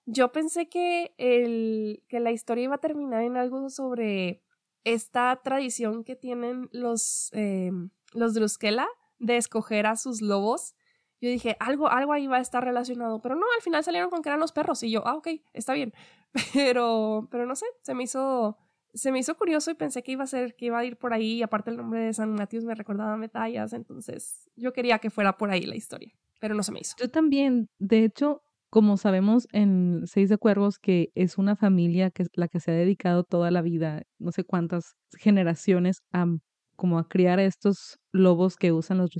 yo 0.05 0.33
pensé 0.33 0.69
que, 0.69 1.15
el, 1.17 2.03
que 2.09 2.21
la 2.21 2.33
historia 2.33 2.65
iba 2.65 2.75
a 2.75 2.79
terminar 2.79 3.23
en 3.23 3.37
algo 3.37 3.69
sobre 3.71 4.43
esta 4.85 5.41
tradición 5.45 6.03
que 6.05 6.17
tienen 6.17 6.69
los, 6.73 7.31
eh, 7.35 7.71
los 8.13 8.35
Druskela 8.35 8.89
de 9.19 9.37
escoger 9.37 9.87
a 9.87 9.97
sus 9.97 10.21
lobos. 10.21 10.75
Yo 11.21 11.29
dije, 11.29 11.57
algo, 11.61 11.89
algo 11.89 12.13
ahí 12.13 12.27
va 12.27 12.39
a 12.39 12.41
estar 12.41 12.65
relacionado, 12.65 13.23
pero 13.23 13.37
no, 13.37 13.47
al 13.57 13.63
final 13.63 13.85
salieron 13.85 14.11
con 14.11 14.23
que 14.23 14.29
eran 14.29 14.41
los 14.41 14.51
perros 14.51 14.83
y 14.83 14.91
yo, 14.91 15.07
ah, 15.07 15.15
ok, 15.15 15.29
está 15.53 15.73
bien. 15.75 15.93
Pero, 16.55 17.29
pero 17.31 17.45
no 17.45 17.55
sé, 17.55 17.67
se 17.83 17.93
me 17.93 18.05
hizo, 18.05 18.57
se 18.95 19.13
me 19.13 19.19
hizo 19.19 19.37
curioso 19.37 19.71
y 19.71 19.75
pensé 19.75 20.03
que 20.03 20.13
iba 20.13 20.25
a 20.25 20.27
ser, 20.27 20.55
que 20.55 20.67
iba 20.67 20.79
a 20.79 20.85
ir 20.85 20.97
por 20.97 21.13
ahí. 21.13 21.35
Y 21.35 21.43
aparte 21.43 21.71
el 21.71 21.77
nombre 21.77 22.01
de 22.01 22.13
San 22.13 22.33
Matius 22.35 22.65
me 22.65 22.75
recordaba 22.75 23.17
metallas, 23.17 23.73
entonces 23.73 24.51
yo 24.57 24.73
quería 24.73 24.99
que 24.99 25.11
fuera 25.11 25.37
por 25.37 25.51
ahí 25.51 25.63
la 25.63 25.77
historia, 25.77 26.13
pero 26.41 26.55
no 26.55 26.63
se 26.63 26.73
me 26.73 26.81
hizo. 26.81 26.95
Yo 26.99 27.09
también, 27.09 27.69
de 27.79 28.05
hecho, 28.05 28.43
como 28.71 28.97
sabemos 28.97 29.49
en 29.53 30.03
Seis 30.07 30.29
de 30.29 30.39
Cuervos, 30.39 30.79
que 30.79 31.11
es 31.15 31.39
una 31.39 31.57
familia 31.57 32.11
que 32.11 32.23
es 32.23 32.31
la 32.35 32.49
que 32.49 32.61
se 32.61 32.71
ha 32.71 32.75
dedicado 32.75 33.25
toda 33.25 33.51
la 33.51 33.63
vida, 33.63 34.03
no 34.19 34.33
sé 34.33 34.45
cuántas 34.45 34.95
generaciones, 35.19 36.03
a 36.13 36.27
como 36.75 36.99
a 36.99 37.09
criar 37.09 37.39
a 37.39 37.45
estos 37.45 37.99
lobos 38.13 38.57
que 38.57 38.73
usan 38.73 38.99
los 38.99 39.11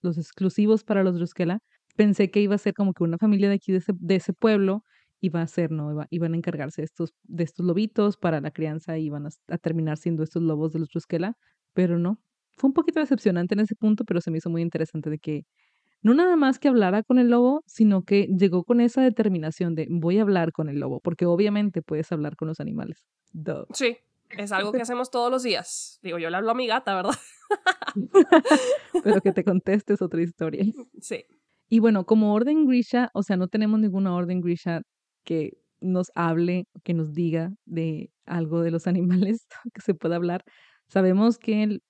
los 0.00 0.16
exclusivos 0.16 0.84
para 0.84 1.02
los 1.02 1.20
Ruskela, 1.20 1.58
pensé 1.96 2.30
que 2.30 2.40
iba 2.40 2.54
a 2.54 2.58
ser 2.58 2.72
como 2.72 2.94
que 2.94 3.04
una 3.04 3.18
familia 3.18 3.48
de 3.48 3.56
aquí 3.56 3.72
de 3.72 3.78
ese, 3.78 3.92
de 3.94 4.16
ese 4.16 4.32
pueblo 4.32 4.84
iba 5.20 5.42
a 5.42 5.46
ser, 5.46 5.70
¿no? 5.70 6.04
iban 6.10 6.34
a 6.34 6.36
encargarse 6.36 6.82
de 6.82 6.86
estos, 6.86 7.14
de 7.24 7.44
estos 7.44 7.64
lobitos 7.64 8.16
para 8.16 8.40
la 8.40 8.50
crianza 8.50 8.98
y 8.98 9.06
iban 9.06 9.26
a, 9.26 9.58
terminar 9.58 9.98
siendo 9.98 10.22
estos 10.22 10.42
lobos 10.42 10.72
de 10.72 10.80
los 10.80 10.88
Ruskela, 10.92 11.36
pero 11.74 11.98
no. 11.98 12.20
Fue 12.56 12.68
un 12.68 12.74
poquito 12.74 13.00
decepcionante 13.00 13.54
en 13.54 13.60
ese 13.60 13.74
punto, 13.74 14.04
pero 14.04 14.20
se 14.20 14.30
me 14.30 14.38
hizo 14.38 14.50
muy 14.50 14.62
interesante 14.62 15.10
de 15.10 15.18
que 15.18 15.44
no 16.02 16.14
nada 16.14 16.36
más 16.36 16.58
que 16.58 16.68
hablara 16.68 17.02
con 17.02 17.18
el 17.18 17.28
lobo, 17.28 17.62
sino 17.66 18.04
que 18.04 18.26
llegó 18.36 18.64
con 18.64 18.80
esa 18.80 19.02
determinación 19.02 19.74
de 19.74 19.86
voy 19.90 20.18
a 20.18 20.22
hablar 20.22 20.52
con 20.52 20.68
el 20.68 20.80
lobo, 20.80 21.00
porque 21.00 21.26
obviamente 21.26 21.82
puedes 21.82 22.10
hablar 22.12 22.36
con 22.36 22.48
los 22.48 22.60
animales. 22.60 23.06
Sí, 23.74 23.98
es 24.30 24.52
algo 24.52 24.72
que 24.72 24.82
hacemos 24.82 25.10
todos 25.10 25.30
los 25.30 25.42
días. 25.42 25.98
Digo, 26.02 26.18
yo 26.18 26.30
le 26.30 26.36
hablo 26.36 26.50
a 26.50 26.54
mi 26.54 26.66
gata, 26.66 26.94
¿verdad? 26.94 27.14
Pero 29.04 29.20
que 29.20 29.32
te 29.32 29.44
contestes 29.44 30.00
otra 30.00 30.22
historia. 30.22 30.64
Sí. 31.00 31.24
Y 31.68 31.78
bueno, 31.78 32.04
como 32.04 32.34
orden 32.34 32.66
Grisha, 32.66 33.10
o 33.14 33.22
sea, 33.22 33.36
no 33.36 33.48
tenemos 33.48 33.78
ninguna 33.78 34.14
orden 34.14 34.40
Grisha 34.40 34.80
que 35.24 35.58
nos 35.80 36.10
hable, 36.14 36.66
que 36.84 36.94
nos 36.94 37.12
diga 37.14 37.52
de 37.66 38.10
algo 38.26 38.60
de 38.62 38.70
los 38.70 38.86
animales 38.88 39.46
que 39.74 39.80
se 39.80 39.94
pueda 39.94 40.16
hablar. 40.16 40.44
Sabemos 40.88 41.38
que 41.38 41.80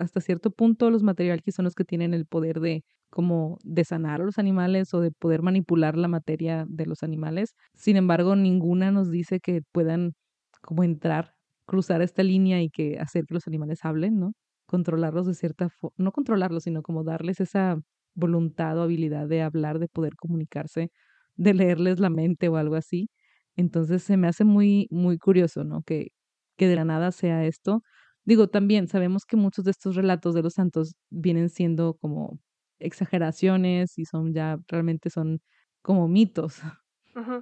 hasta 0.00 0.20
cierto 0.20 0.50
punto 0.50 0.90
los 0.90 1.02
materiales 1.02 1.42
son 1.54 1.64
los 1.64 1.74
que 1.74 1.84
tienen 1.84 2.14
el 2.14 2.26
poder 2.26 2.60
de 2.60 2.84
como 3.10 3.58
de 3.62 3.84
sanar 3.84 4.22
a 4.22 4.24
los 4.24 4.38
animales 4.38 4.94
o 4.94 5.00
de 5.00 5.10
poder 5.10 5.42
manipular 5.42 5.96
la 5.98 6.08
materia 6.08 6.64
de 6.68 6.86
los 6.86 7.02
animales. 7.02 7.54
Sin 7.74 7.96
embargo, 7.96 8.34
ninguna 8.36 8.90
nos 8.90 9.10
dice 9.10 9.38
que 9.40 9.60
puedan 9.72 10.14
como 10.62 10.82
entrar, 10.84 11.34
cruzar 11.66 12.00
esta 12.02 12.22
línea 12.22 12.62
y 12.62 12.70
que 12.70 12.98
hacer 12.98 13.24
que 13.26 13.34
los 13.34 13.46
animales 13.46 13.80
hablen, 13.84 14.18
¿no? 14.18 14.32
Controlarlos 14.66 15.26
de 15.26 15.34
cierta 15.34 15.68
forma, 15.68 15.94
no 15.98 16.12
controlarlos, 16.12 16.62
sino 16.64 16.82
como 16.82 17.04
darles 17.04 17.40
esa 17.40 17.80
voluntad 18.14 18.78
o 18.78 18.82
habilidad 18.82 19.28
de 19.28 19.42
hablar, 19.42 19.78
de 19.78 19.88
poder 19.88 20.14
comunicarse, 20.16 20.90
de 21.36 21.54
leerles 21.54 22.00
la 22.00 22.10
mente 22.10 22.48
o 22.48 22.56
algo 22.56 22.76
así. 22.76 23.08
Entonces 23.56 24.02
se 24.02 24.16
me 24.16 24.28
hace 24.28 24.44
muy, 24.44 24.86
muy 24.90 25.18
curioso, 25.18 25.64
¿no? 25.64 25.82
Que, 25.82 26.08
que 26.56 26.68
de 26.68 26.76
la 26.76 26.84
nada 26.84 27.12
sea 27.12 27.44
esto. 27.46 27.82
Digo, 28.24 28.48
también 28.48 28.88
sabemos 28.88 29.24
que 29.26 29.36
muchos 29.36 29.64
de 29.64 29.72
estos 29.72 29.96
relatos 29.96 30.34
de 30.34 30.42
los 30.42 30.54
santos 30.54 30.94
vienen 31.10 31.48
siendo 31.50 31.94
como 31.94 32.38
exageraciones 32.78 33.98
y 33.98 34.04
son 34.06 34.32
ya 34.34 34.58
realmente 34.68 35.10
son 35.10 35.40
como 35.82 36.08
mitos, 36.08 36.60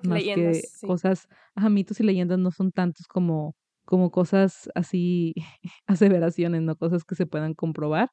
más 0.03 0.29
que 0.31 0.71
cosas, 0.83 1.29
ajá, 1.55 1.69
mitos 1.71 2.01
y 2.01 2.05
leyendas 2.05 2.39
no 2.39 2.51
son 2.51 2.73
tantos 2.73 3.07
como, 3.07 3.57
como 3.85 4.11
cosas 4.11 4.71
así, 4.75 5.35
aseveraciones, 5.87 6.63
no 6.63 6.77
cosas 6.77 7.05
que 7.05 7.15
se 7.15 7.27
puedan 7.27 7.55
comprobar. 7.55 8.11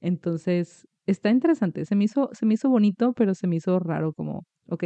Entonces, 0.00 0.88
está 1.06 1.30
interesante, 1.30 1.84
se 1.86 1.96
me 1.96 2.04
hizo, 2.04 2.30
se 2.34 2.46
me 2.46 2.54
hizo 2.54 2.68
bonito, 2.70 3.12
pero 3.14 3.34
se 3.34 3.46
me 3.48 3.56
hizo 3.56 3.78
raro 3.80 4.12
como, 4.14 4.46
ok, 4.68 4.84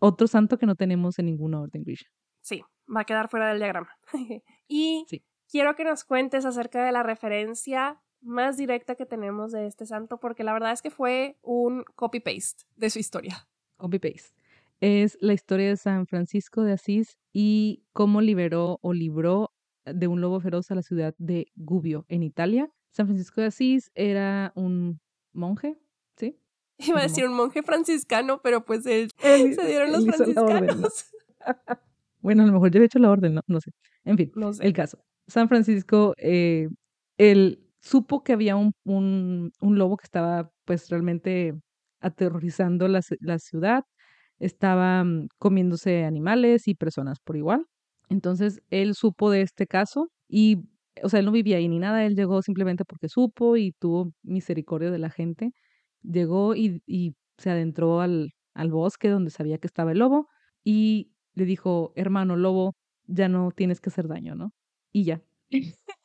otro 0.00 0.26
santo 0.26 0.58
que 0.58 0.66
no 0.66 0.74
tenemos 0.74 1.18
en 1.18 1.26
ninguna 1.26 1.60
orden 1.60 1.82
Grisha. 1.82 2.08
Sí, 2.40 2.62
va 2.94 3.00
a 3.00 3.04
quedar 3.04 3.28
fuera 3.28 3.48
del 3.48 3.58
diagrama. 3.58 3.90
y 4.68 5.06
quiero 5.48 5.74
que 5.74 5.84
nos 5.84 6.04
cuentes 6.04 6.44
acerca 6.44 6.84
de 6.84 6.92
la 6.92 7.02
referencia 7.02 8.00
más 8.20 8.56
directa 8.56 8.94
que 8.94 9.06
tenemos 9.06 9.52
de 9.52 9.66
este 9.66 9.86
santo, 9.86 10.18
porque 10.18 10.44
la 10.44 10.52
verdad 10.52 10.72
es 10.72 10.82
que 10.82 10.90
fue 10.90 11.38
un 11.42 11.84
copy-paste 11.94 12.64
de 12.76 12.90
su 12.90 12.98
historia. 12.98 13.48
Copy-paste. 13.76 14.34
Es 14.80 15.16
la 15.20 15.32
historia 15.32 15.68
de 15.68 15.76
San 15.76 16.06
Francisco 16.06 16.62
de 16.62 16.72
Asís 16.72 17.18
y 17.32 17.84
cómo 17.92 18.20
liberó 18.20 18.78
o 18.82 18.92
libró 18.92 19.52
de 19.84 20.08
un 20.08 20.20
lobo 20.20 20.40
feroz 20.40 20.70
a 20.70 20.74
la 20.74 20.82
ciudad 20.82 21.14
de 21.18 21.52
Gubbio, 21.54 22.04
en 22.08 22.22
Italia. 22.22 22.70
San 22.90 23.06
Francisco 23.06 23.40
de 23.40 23.46
Asís 23.46 23.90
era 23.94 24.52
un 24.54 25.00
monje, 25.32 25.78
¿sí? 26.16 26.38
Iba 26.90 27.00
a 27.00 27.02
decir 27.02 27.26
un 27.26 27.34
monje 27.34 27.62
franciscano, 27.62 28.40
pero 28.42 28.64
pues 28.64 28.86
él, 28.86 29.10
se 29.18 29.66
dieron 29.66 29.92
los 29.92 30.04
franciscanos. 30.04 31.06
bueno, 32.20 32.42
a 32.42 32.46
lo 32.46 32.52
mejor 32.52 32.70
yo 32.70 32.80
he 32.80 32.84
hecho 32.84 32.98
la 32.98 33.10
orden, 33.10 33.34
no, 33.34 33.42
no 33.46 33.60
sé. 33.60 33.70
En 34.04 34.16
fin, 34.16 34.32
el 34.60 34.72
caso. 34.72 34.98
San 35.26 35.48
Francisco, 35.48 36.14
eh, 36.18 36.68
él 37.18 37.66
supo 37.80 38.22
que 38.22 38.32
había 38.32 38.56
un, 38.56 38.72
un, 38.84 39.52
un, 39.60 39.78
lobo 39.78 39.96
que 39.96 40.04
estaba 40.04 40.50
pues 40.64 40.88
realmente 40.88 41.54
aterrorizando 42.00 42.86
la, 42.88 43.00
la 43.20 43.38
ciudad, 43.38 43.84
estaba 44.38 45.02
mm, 45.04 45.28
comiéndose 45.38 46.04
animales 46.04 46.68
y 46.68 46.74
personas 46.74 47.18
por 47.20 47.36
igual. 47.36 47.66
Entonces 48.08 48.60
él 48.70 48.94
supo 48.94 49.30
de 49.30 49.42
este 49.42 49.66
caso 49.66 50.08
y, 50.28 50.58
o 51.02 51.08
sea, 51.08 51.20
él 51.20 51.26
no 51.26 51.32
vivía 51.32 51.56
ahí 51.56 51.68
ni 51.68 51.78
nada, 51.78 52.04
él 52.04 52.14
llegó 52.14 52.42
simplemente 52.42 52.84
porque 52.84 53.08
supo 53.08 53.56
y 53.56 53.72
tuvo 53.72 54.12
misericordia 54.22 54.90
de 54.90 54.98
la 54.98 55.10
gente. 55.10 55.52
Llegó 56.02 56.54
y, 56.54 56.82
y 56.86 57.14
se 57.38 57.50
adentró 57.50 58.00
al, 58.00 58.32
al 58.54 58.70
bosque 58.70 59.08
donde 59.08 59.30
sabía 59.30 59.58
que 59.58 59.66
estaba 59.66 59.92
el 59.92 59.98
lobo 59.98 60.28
y 60.64 61.12
le 61.34 61.44
dijo, 61.44 61.92
hermano 61.94 62.36
lobo, 62.36 62.74
ya 63.06 63.28
no 63.28 63.50
tienes 63.54 63.80
que 63.80 63.90
hacer 63.90 64.08
daño, 64.08 64.34
¿no? 64.34 64.52
Y 64.92 65.04
ya. 65.04 65.22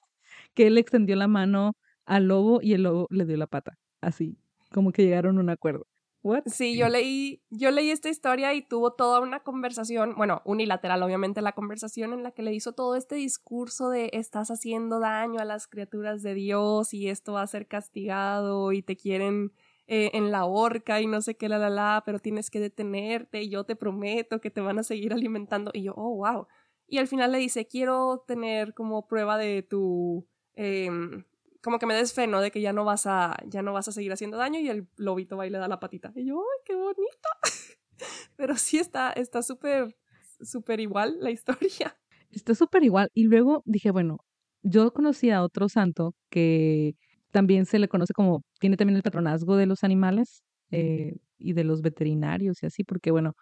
que 0.54 0.68
él 0.68 0.78
extendió 0.78 1.16
la 1.16 1.28
mano 1.28 1.74
al 2.06 2.28
lobo 2.28 2.60
y 2.62 2.74
el 2.74 2.84
lobo 2.84 3.08
le 3.10 3.26
dio 3.26 3.38
la 3.38 3.48
pata, 3.48 3.78
así, 4.02 4.38
como 4.74 4.92
que 4.92 5.04
llegaron 5.04 5.38
a 5.38 5.42
un 5.42 5.50
acuerdo. 5.50 5.88
What? 6.24 6.44
Sí, 6.46 6.78
yo 6.78 6.88
leí, 6.88 7.42
yo 7.50 7.72
leí 7.72 7.90
esta 7.90 8.10
historia 8.10 8.54
y 8.54 8.62
tuvo 8.62 8.94
toda 8.94 9.22
una 9.22 9.40
conversación, 9.40 10.14
bueno, 10.16 10.44
unilateral, 10.46 11.02
obviamente, 11.02 11.42
la 11.42 11.54
conversación 11.54 12.14
en 12.14 12.22
la 12.22 12.32
que 12.32 12.44
le 12.44 12.54
hizo 12.54 12.74
todo 12.74 12.96
este 12.96 13.16
discurso 13.16 13.90
de 13.90 14.12
estás 14.14 14.52
haciendo 14.52 15.00
daño 15.00 15.40
a 15.40 15.46
las 15.46 15.68
criaturas 15.68 16.22
de 16.22 16.36
Dios 16.36 16.94
y 16.94 17.08
esto 17.10 17.34
va 17.34 17.42
a 17.42 17.48
ser 17.48 17.68
castigado 17.68 18.72
y 18.72 18.84
te 18.84 18.98
quieren 18.98 19.52
eh, 19.94 20.10
en 20.14 20.32
la 20.32 20.46
horca 20.46 21.02
y 21.02 21.06
no 21.06 21.20
sé 21.22 21.36
qué, 21.36 21.50
la, 21.50 21.58
la, 21.58 21.70
la, 21.70 22.04
pero 22.06 22.18
tienes 22.18 22.50
que 22.50 22.62
detenerte 22.62 23.42
y 23.42 23.50
yo 23.50 23.66
te 23.66 23.76
prometo 23.76 24.40
que 24.40 24.50
te 24.50 24.62
van 24.62 24.80
a 24.80 24.84
seguir 24.84 25.12
alimentando. 25.12 25.70
Y 25.74 25.84
yo, 25.84 25.94
oh, 25.98 26.16
wow. 26.16 26.48
Y 26.88 27.00
al 27.00 27.10
final 27.10 27.34
le 27.34 27.40
dice, 27.40 27.68
quiero 27.68 28.24
tener 28.26 28.74
como 28.74 29.06
prueba 29.06 29.38
de 29.38 29.64
tu... 29.64 30.26
Em, 30.54 31.26
como 31.62 31.78
que 31.78 31.88
me 31.88 31.94
des 31.94 32.14
fe, 32.14 32.26
¿no? 32.26 32.40
De 32.40 32.52
que 32.52 32.62
ya 32.62 32.72
no 32.72 32.86
vas 32.86 33.06
a, 33.06 33.36
ya 33.46 33.64
no 33.64 33.74
vas 33.74 33.90
a 33.90 33.92
seguir 33.92 34.14
haciendo 34.14 34.38
daño 34.38 34.62
y 34.62 34.70
el 34.70 34.88
lobito 34.96 35.36
va 35.36 35.46
y 35.46 35.50
le 35.50 35.58
da 35.58 35.68
la 35.68 35.82
patita. 35.82 36.14
Y 36.16 36.26
yo, 36.26 36.40
¡ay, 36.40 36.62
qué 36.64 36.74
bonito! 36.74 37.30
Pero 38.38 38.56
sí 38.56 38.78
está, 38.78 39.12
está 39.12 39.42
súper, 39.42 39.98
súper 40.42 40.80
igual 40.80 41.18
la 41.20 41.32
historia. 41.32 41.98
Está 42.30 42.56
súper 42.56 42.86
igual. 42.86 43.10
Y 43.14 43.26
luego 43.26 43.62
dije, 43.66 43.92
bueno, 43.92 44.20
yo 44.64 44.94
conocí 44.94 45.32
a 45.32 45.44
otro 45.44 45.68
santo 45.68 46.16
que 46.30 46.96
también 47.32 47.66
se 47.66 47.80
le 47.80 47.88
conoce 47.88 48.14
como, 48.14 48.44
tiene 48.60 48.78
también 48.78 48.98
el 48.98 49.04
patronazgo 49.04 49.58
de 49.58 49.66
los 49.66 49.84
animales 49.84 50.44
eh, 50.72 51.16
y 51.38 51.54
de 51.54 51.64
los 51.64 51.82
veterinarios 51.82 52.64
y 52.64 52.68
así, 52.68 52.84
porque 52.84 53.12
bueno, 53.12 53.34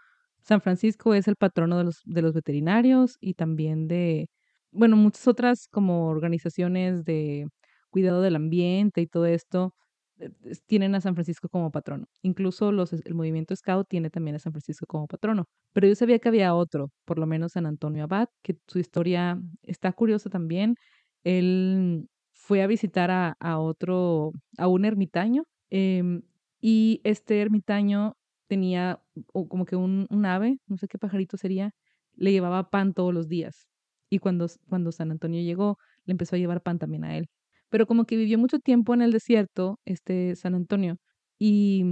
San 0.41 0.61
Francisco 0.61 1.13
es 1.13 1.27
el 1.27 1.35
patrono 1.35 1.77
de 1.77 1.83
los, 1.85 2.01
de 2.05 2.21
los 2.21 2.33
veterinarios 2.33 3.17
y 3.19 3.33
también 3.35 3.87
de, 3.87 4.27
bueno, 4.71 4.95
muchas 4.95 5.27
otras 5.27 5.67
como 5.69 6.07
organizaciones 6.07 7.03
de 7.05 7.47
cuidado 7.89 8.21
del 8.21 8.35
ambiente 8.35 9.01
y 9.01 9.07
todo 9.07 9.25
esto, 9.25 9.73
eh, 10.19 10.29
tienen 10.67 10.95
a 10.95 11.01
San 11.01 11.15
Francisco 11.15 11.49
como 11.49 11.71
patrono. 11.71 12.05
Incluso 12.21 12.71
los, 12.71 12.93
el 12.93 13.15
movimiento 13.15 13.55
Scout 13.55 13.87
tiene 13.89 14.09
también 14.09 14.35
a 14.35 14.39
San 14.39 14.53
Francisco 14.53 14.85
como 14.87 15.07
patrono. 15.07 15.45
Pero 15.73 15.87
yo 15.87 15.95
sabía 15.95 16.19
que 16.19 16.29
había 16.29 16.53
otro, 16.55 16.91
por 17.05 17.19
lo 17.19 17.25
menos 17.27 17.53
San 17.53 17.65
Antonio 17.65 18.03
Abad, 18.05 18.27
que 18.43 18.57
su 18.67 18.79
historia 18.79 19.39
está 19.63 19.91
curiosa 19.93 20.29
también. 20.29 20.75
Él 21.23 22.07
fue 22.49 22.63
a 22.63 22.67
visitar 22.67 23.11
a, 23.11 23.59
otro, 23.59 24.31
a 24.57 24.67
un 24.67 24.83
ermitaño, 24.83 25.43
em, 25.69 26.23
y 26.59 26.99
este 27.03 27.41
ermitaño 27.41 28.15
tenía 28.47 28.99
como 29.31 29.65
que 29.65 29.75
un, 29.75 30.07
un, 30.09 30.25
ave, 30.25 30.57
no 30.65 30.75
sé 30.77 30.87
qué 30.87 30.97
pajarito 30.97 31.37
sería, 31.37 31.73
le 32.15 32.31
llevaba 32.31 32.71
pan 32.71 32.93
todos 32.95 33.13
los 33.13 33.27
días. 33.27 33.67
Y 34.09 34.17
cuando, 34.17 34.47
cuando 34.67 34.91
San 34.91 35.11
Antonio 35.11 35.41
llegó, 35.43 35.77
le 36.05 36.13
empezó 36.13 36.35
a 36.35 36.39
llevar 36.39 36.63
pan 36.63 36.79
también 36.79 37.03
a 37.03 37.17
él 37.17 37.29
pero 37.69 37.85
como 37.85 38.05
que 38.05 38.17
vivió 38.17 38.39
mucho 38.39 38.57
tiempo 38.57 38.95
en 38.95 39.03
el 39.03 39.11
desierto, 39.11 39.79
este 39.85 40.35
San 40.35 40.55
Antonio, 40.55 40.97
y, 41.37 41.83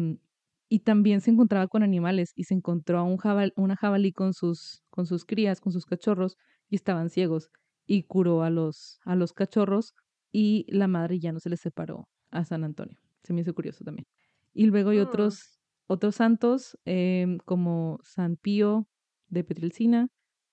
y 0.69 0.79
también 0.79 1.21
se 1.21 1.29
encontraba 1.29 1.67
con 1.67 1.83
animales 1.83 2.31
y 2.35 2.45
se 2.45 2.55
encontró 2.55 2.97
a 2.97 3.03
un 3.03 3.17
jabal, 3.17 3.53
una 3.55 3.75
jabalí 3.75 4.11
con 4.11 4.33
sus, 4.33 4.81
con 4.89 5.05
sus 5.05 5.23
crías, 5.23 5.61
con 5.61 5.71
sus 5.71 5.85
cachorros, 5.85 6.35
y 6.67 6.77
estaban 6.77 7.11
ciegos. 7.11 7.51
y 7.85 8.03
curó 8.03 8.41
a 8.41 8.49
los, 8.49 8.99
a 9.05 9.15
los 9.15 9.33
cachorros 9.33 9.93
y 10.31 10.65
la 10.69 10.87
madre 10.87 11.19
ya 11.19 11.31
no 11.31 11.39
se 11.39 11.49
le 11.49 11.57
separó 11.57 12.07
a 12.31 12.45
San 12.45 12.63
Antonio. 12.63 12.97
Se 13.23 13.33
me 13.33 13.41
hizo 13.41 13.53
curioso 13.55 13.83
también. 13.83 14.05
Y 14.53 14.65
luego 14.67 14.91
hay 14.91 14.99
Mm. 14.99 15.01
otros, 15.01 15.59
otros 15.87 16.15
santos 16.15 16.77
em, 16.85 17.37
como 17.45 17.99
San 18.03 18.37
Pío 18.37 18.87
de 19.29 19.43
Petrilcina, 19.43 20.07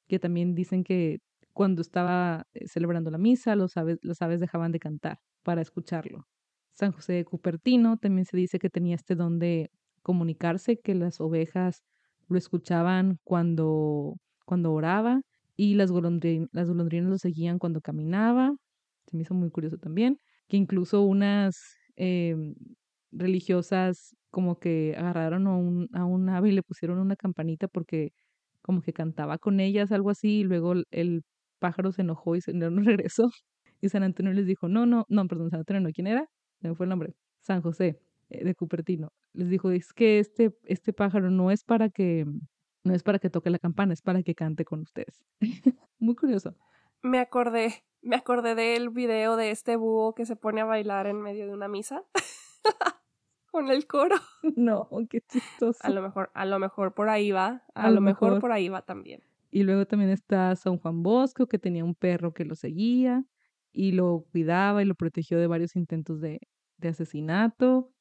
que 0.08 0.18
también 0.18 0.54
dicen 0.54 0.84
que 0.84 1.18
cuando 1.52 1.82
estaba 1.82 2.44
eh, 2.54 2.66
celebrando 2.68 3.10
la 3.10 3.18
misa, 3.18 3.56
los 3.56 3.76
aves, 3.76 3.98
las 4.02 4.20
aves 4.22 4.40
dejaban 4.40 4.72
de 4.72 4.80
cantar 4.80 5.18
para 5.42 5.62
escucharlo. 5.62 6.26
San 6.72 6.92
José 6.92 7.14
de 7.14 7.24
Cupertino 7.24 7.96
también 7.98 8.24
se 8.26 8.36
dice 8.36 8.58
que 8.58 8.70
tenía 8.70 8.96
este 8.96 9.14
don 9.14 9.38
de 9.38 9.70
comunicarse, 10.02 10.78
que 10.80 10.94
las 10.94 11.20
ovejas 11.20 11.84
lo 12.28 12.36
escuchaban 12.38 13.18
cuando, 13.24 14.16
cuando 14.44 14.72
oraba 14.72 15.20
y 15.56 15.74
las, 15.74 15.90
golondrin- 15.92 16.48
las 16.52 16.68
golondrinas 16.68 17.08
lo 17.10 17.18
seguían 17.18 17.58
cuando 17.58 17.80
caminaba. 17.80 18.54
Se 19.06 19.16
me 19.16 19.22
hizo 19.22 19.34
muy 19.34 19.50
curioso 19.50 19.78
también, 19.78 20.18
que 20.48 20.56
incluso 20.56 21.02
unas 21.02 21.76
em, 21.96 22.54
religiosas 23.12 24.16
como 24.30 24.58
que 24.58 24.94
agarraron 24.98 25.46
a 25.46 25.56
un, 25.56 25.88
a 25.92 26.04
un 26.04 26.28
ave 26.28 26.50
y 26.50 26.52
le 26.52 26.62
pusieron 26.62 26.98
una 26.98 27.16
campanita 27.16 27.68
porque 27.68 28.12
como 28.64 28.80
que 28.80 28.94
cantaba 28.94 29.38
con 29.38 29.60
ellas, 29.60 29.92
algo 29.92 30.10
así, 30.10 30.40
y 30.40 30.44
luego 30.44 30.74
el, 30.90 31.22
pájaro 31.58 31.92
se 31.92 32.02
enojó 32.02 32.36
y 32.36 32.40
se 32.40 32.52
no 32.52 32.68
regresó. 32.82 33.30
Y 33.80 33.90
San 33.90 34.02
Antonio 34.02 34.32
les 34.32 34.46
dijo, 34.46 34.66
no, 34.66 34.86
no, 34.86 35.04
no, 35.10 35.26
perdón, 35.26 35.50
San 35.50 35.60
Antonio 35.60 35.82
no, 35.82 35.90
¿quién 35.90 36.06
era? 36.06 36.26
Se 36.62 36.68
me 36.68 36.74
fue 36.74 36.86
el 36.86 36.90
nombre. 36.90 37.14
San 37.40 37.60
José 37.60 38.00
eh, 38.30 38.42
de 38.42 38.54
Cupertino. 38.54 39.12
Les 39.34 39.50
dijo, 39.50 39.70
es 39.70 39.92
que 39.92 40.18
este, 40.20 40.56
este 40.64 40.94
pájaro 40.94 41.30
no 41.30 41.50
es 41.50 41.64
para 41.64 41.90
que, 41.90 42.24
no 42.82 42.94
es 42.94 43.02
para 43.02 43.18
que 43.18 43.28
toque 43.28 43.50
la 43.50 43.58
campana, 43.58 43.92
es 43.92 44.00
para 44.00 44.22
que 44.22 44.34
cante 44.34 44.64
con 44.64 44.80
ustedes. 44.80 45.22
Muy 45.98 46.14
curioso. 46.14 46.56
Me 47.04 47.18
acordé, 47.18 47.84
me 48.00 48.16
acordé 48.16 48.54
del 48.54 48.88
video 48.88 49.36
de 49.36 49.50
este 49.50 49.76
búho 49.76 50.14
que 50.14 50.24
se 50.24 50.36
pone 50.36 50.62
a 50.62 50.64
bailar 50.64 51.06
en 51.06 51.20
medio 51.20 51.46
de 51.46 51.52
una 51.52 51.68
misa 51.68 52.02
con 53.52 53.68
el 53.68 53.86
coro. 53.86 54.16
No, 54.56 54.88
qué 55.10 55.20
chistoso. 55.20 55.78
A 55.82 55.90
lo 55.90 56.00
mejor, 56.00 56.30
a 56.32 56.46
lo 56.46 56.58
mejor 56.58 56.94
por 56.94 57.10
ahí 57.10 57.30
va, 57.30 57.62
a, 57.74 57.82
A 57.84 57.88
lo 57.90 57.96
lo 57.96 58.00
mejor. 58.00 58.28
mejor. 58.30 58.40
por 58.40 58.52
ahí 58.52 58.70
va 58.70 58.80
también. 58.80 59.22
Y 59.50 59.64
luego 59.64 59.86
también 59.86 60.10
está 60.10 60.56
San 60.56 60.78
Juan 60.78 61.02
Bosco, 61.02 61.46
que 61.46 61.58
tenía 61.58 61.84
un 61.84 61.94
perro 61.94 62.32
que 62.32 62.46
lo 62.46 62.54
seguía 62.54 63.22
y 63.70 63.92
lo 63.92 64.24
cuidaba 64.32 64.82
y 64.82 64.86
lo 64.86 64.94
protegió 64.94 65.38
de 65.38 65.46
varios 65.46 65.76
intentos 65.76 66.22
de, 66.22 66.40
de 66.78 66.88
asesinato. 66.88 67.92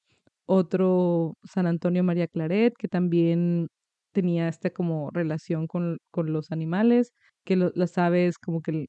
Otro 0.45 1.35
San 1.43 1.67
Antonio 1.67 2.05
María 2.05 2.27
Claret, 2.27 2.73
que 2.77 2.87
también 2.87 3.67
tenía 4.13 4.47
esta 4.49 4.69
como 4.71 5.09
relación 5.11 5.67
con, 5.67 5.97
con 6.11 6.31
los 6.33 6.51
animales, 6.51 7.11
que 7.45 7.55
lo- 7.57 7.71
las 7.75 7.97
aves 7.97 8.37
como 8.39 8.61
que 8.61 8.87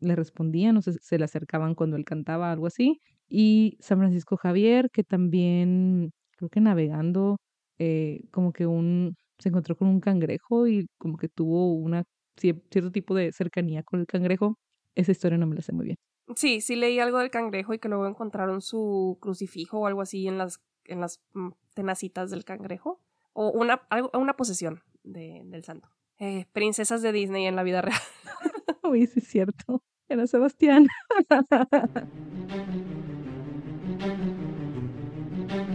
le- 0.00 0.16
respondían 0.16 0.76
o 0.76 0.82
se, 0.82 0.92
se 1.00 1.18
le 1.18 1.24
acercaban 1.24 1.74
cuando 1.74 1.96
él 1.96 2.04
cantaba, 2.04 2.52
algo 2.52 2.66
así. 2.66 3.00
Y 3.28 3.76
San 3.80 3.98
Francisco 3.98 4.36
Javier, 4.36 4.90
que 4.92 5.02
también 5.04 6.10
creo 6.36 6.48
que 6.50 6.60
navegando, 6.60 7.38
eh, 7.78 8.22
como 8.32 8.52
que 8.52 8.66
un, 8.66 9.16
se 9.38 9.48
encontró 9.50 9.76
con 9.76 9.88
un 9.88 10.00
cangrejo 10.00 10.66
y 10.68 10.86
como 10.98 11.16
que 11.18 11.28
tuvo 11.28 11.72
una 11.74 12.04
cier- 12.40 12.62
cierto 12.70 12.92
tipo 12.92 13.14
de 13.14 13.32
cercanía 13.32 13.82
con 13.82 14.00
el 14.00 14.06
cangrejo. 14.06 14.58
Esa 14.94 15.12
historia 15.12 15.38
no 15.38 15.46
me 15.46 15.56
la 15.56 15.62
sé 15.62 15.72
muy 15.72 15.86
bien. 15.86 15.96
Sí, 16.34 16.60
sí 16.60 16.74
leí 16.76 16.98
algo 16.98 17.18
del 17.20 17.30
cangrejo 17.30 17.72
y 17.74 17.78
que 17.78 17.88
luego 17.88 18.06
encontraron 18.08 18.60
su 18.60 19.16
crucifijo 19.20 19.78
o 19.80 19.86
algo 19.86 20.02
así 20.02 20.26
en 20.26 20.38
las, 20.38 20.60
en 20.84 21.00
las 21.00 21.20
mm, 21.34 21.50
tenacitas 21.74 22.30
del 22.30 22.44
cangrejo. 22.44 23.00
O 23.38 23.50
una, 23.50 23.82
algo, 23.90 24.10
una 24.14 24.34
posesión 24.34 24.80
de- 25.04 25.42
del 25.44 25.62
santo. 25.62 25.88
Eh, 26.18 26.46
princesas 26.52 27.02
de 27.02 27.12
Disney 27.12 27.44
en 27.46 27.54
la 27.56 27.62
vida 27.62 27.82
real. 27.82 28.00
Uy, 28.82 29.06
sí 29.06 29.18
es 29.20 29.28
cierto. 29.28 29.82
Era 30.08 30.26
Sebastián. 30.26 30.86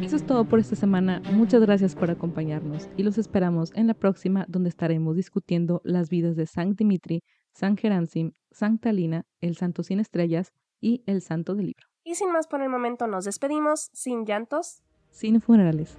Eso 0.02 0.16
es 0.16 0.26
todo 0.26 0.46
por 0.46 0.60
esta 0.60 0.76
semana. 0.76 1.22
Muchas 1.32 1.62
gracias 1.62 1.96
por 1.96 2.10
acompañarnos 2.10 2.90
y 2.98 3.04
los 3.04 3.18
esperamos 3.18 3.72
en 3.76 3.88
la 3.88 3.94
próxima 3.94 4.46
donde 4.50 4.70
estaremos 4.70 5.16
discutiendo 5.16 5.82
las 5.84 6.10
vidas 6.10 6.36
de 6.36 6.48
San 6.48 6.76
Dimitri, 6.76 7.24
San 7.54 7.78
Geransim, 7.78 8.32
Santa 8.52 8.92
Lina, 8.92 9.24
el 9.40 9.56
Santo 9.56 9.84
sin 9.84 10.00
estrellas 10.00 10.52
y 10.80 11.04
el 11.06 11.22
Santo 11.22 11.56
del 11.56 11.68
Libro. 11.68 11.86
Y 12.04 12.16
sin 12.16 12.32
más 12.32 12.48
por 12.48 12.62
el 12.62 12.70
momento 12.70 13.08
nos 13.08 13.26
despedimos, 13.26 13.90
sin 13.94 14.26
llantos, 14.26 14.82
Sin 15.12 15.40
funerales. 15.42 15.98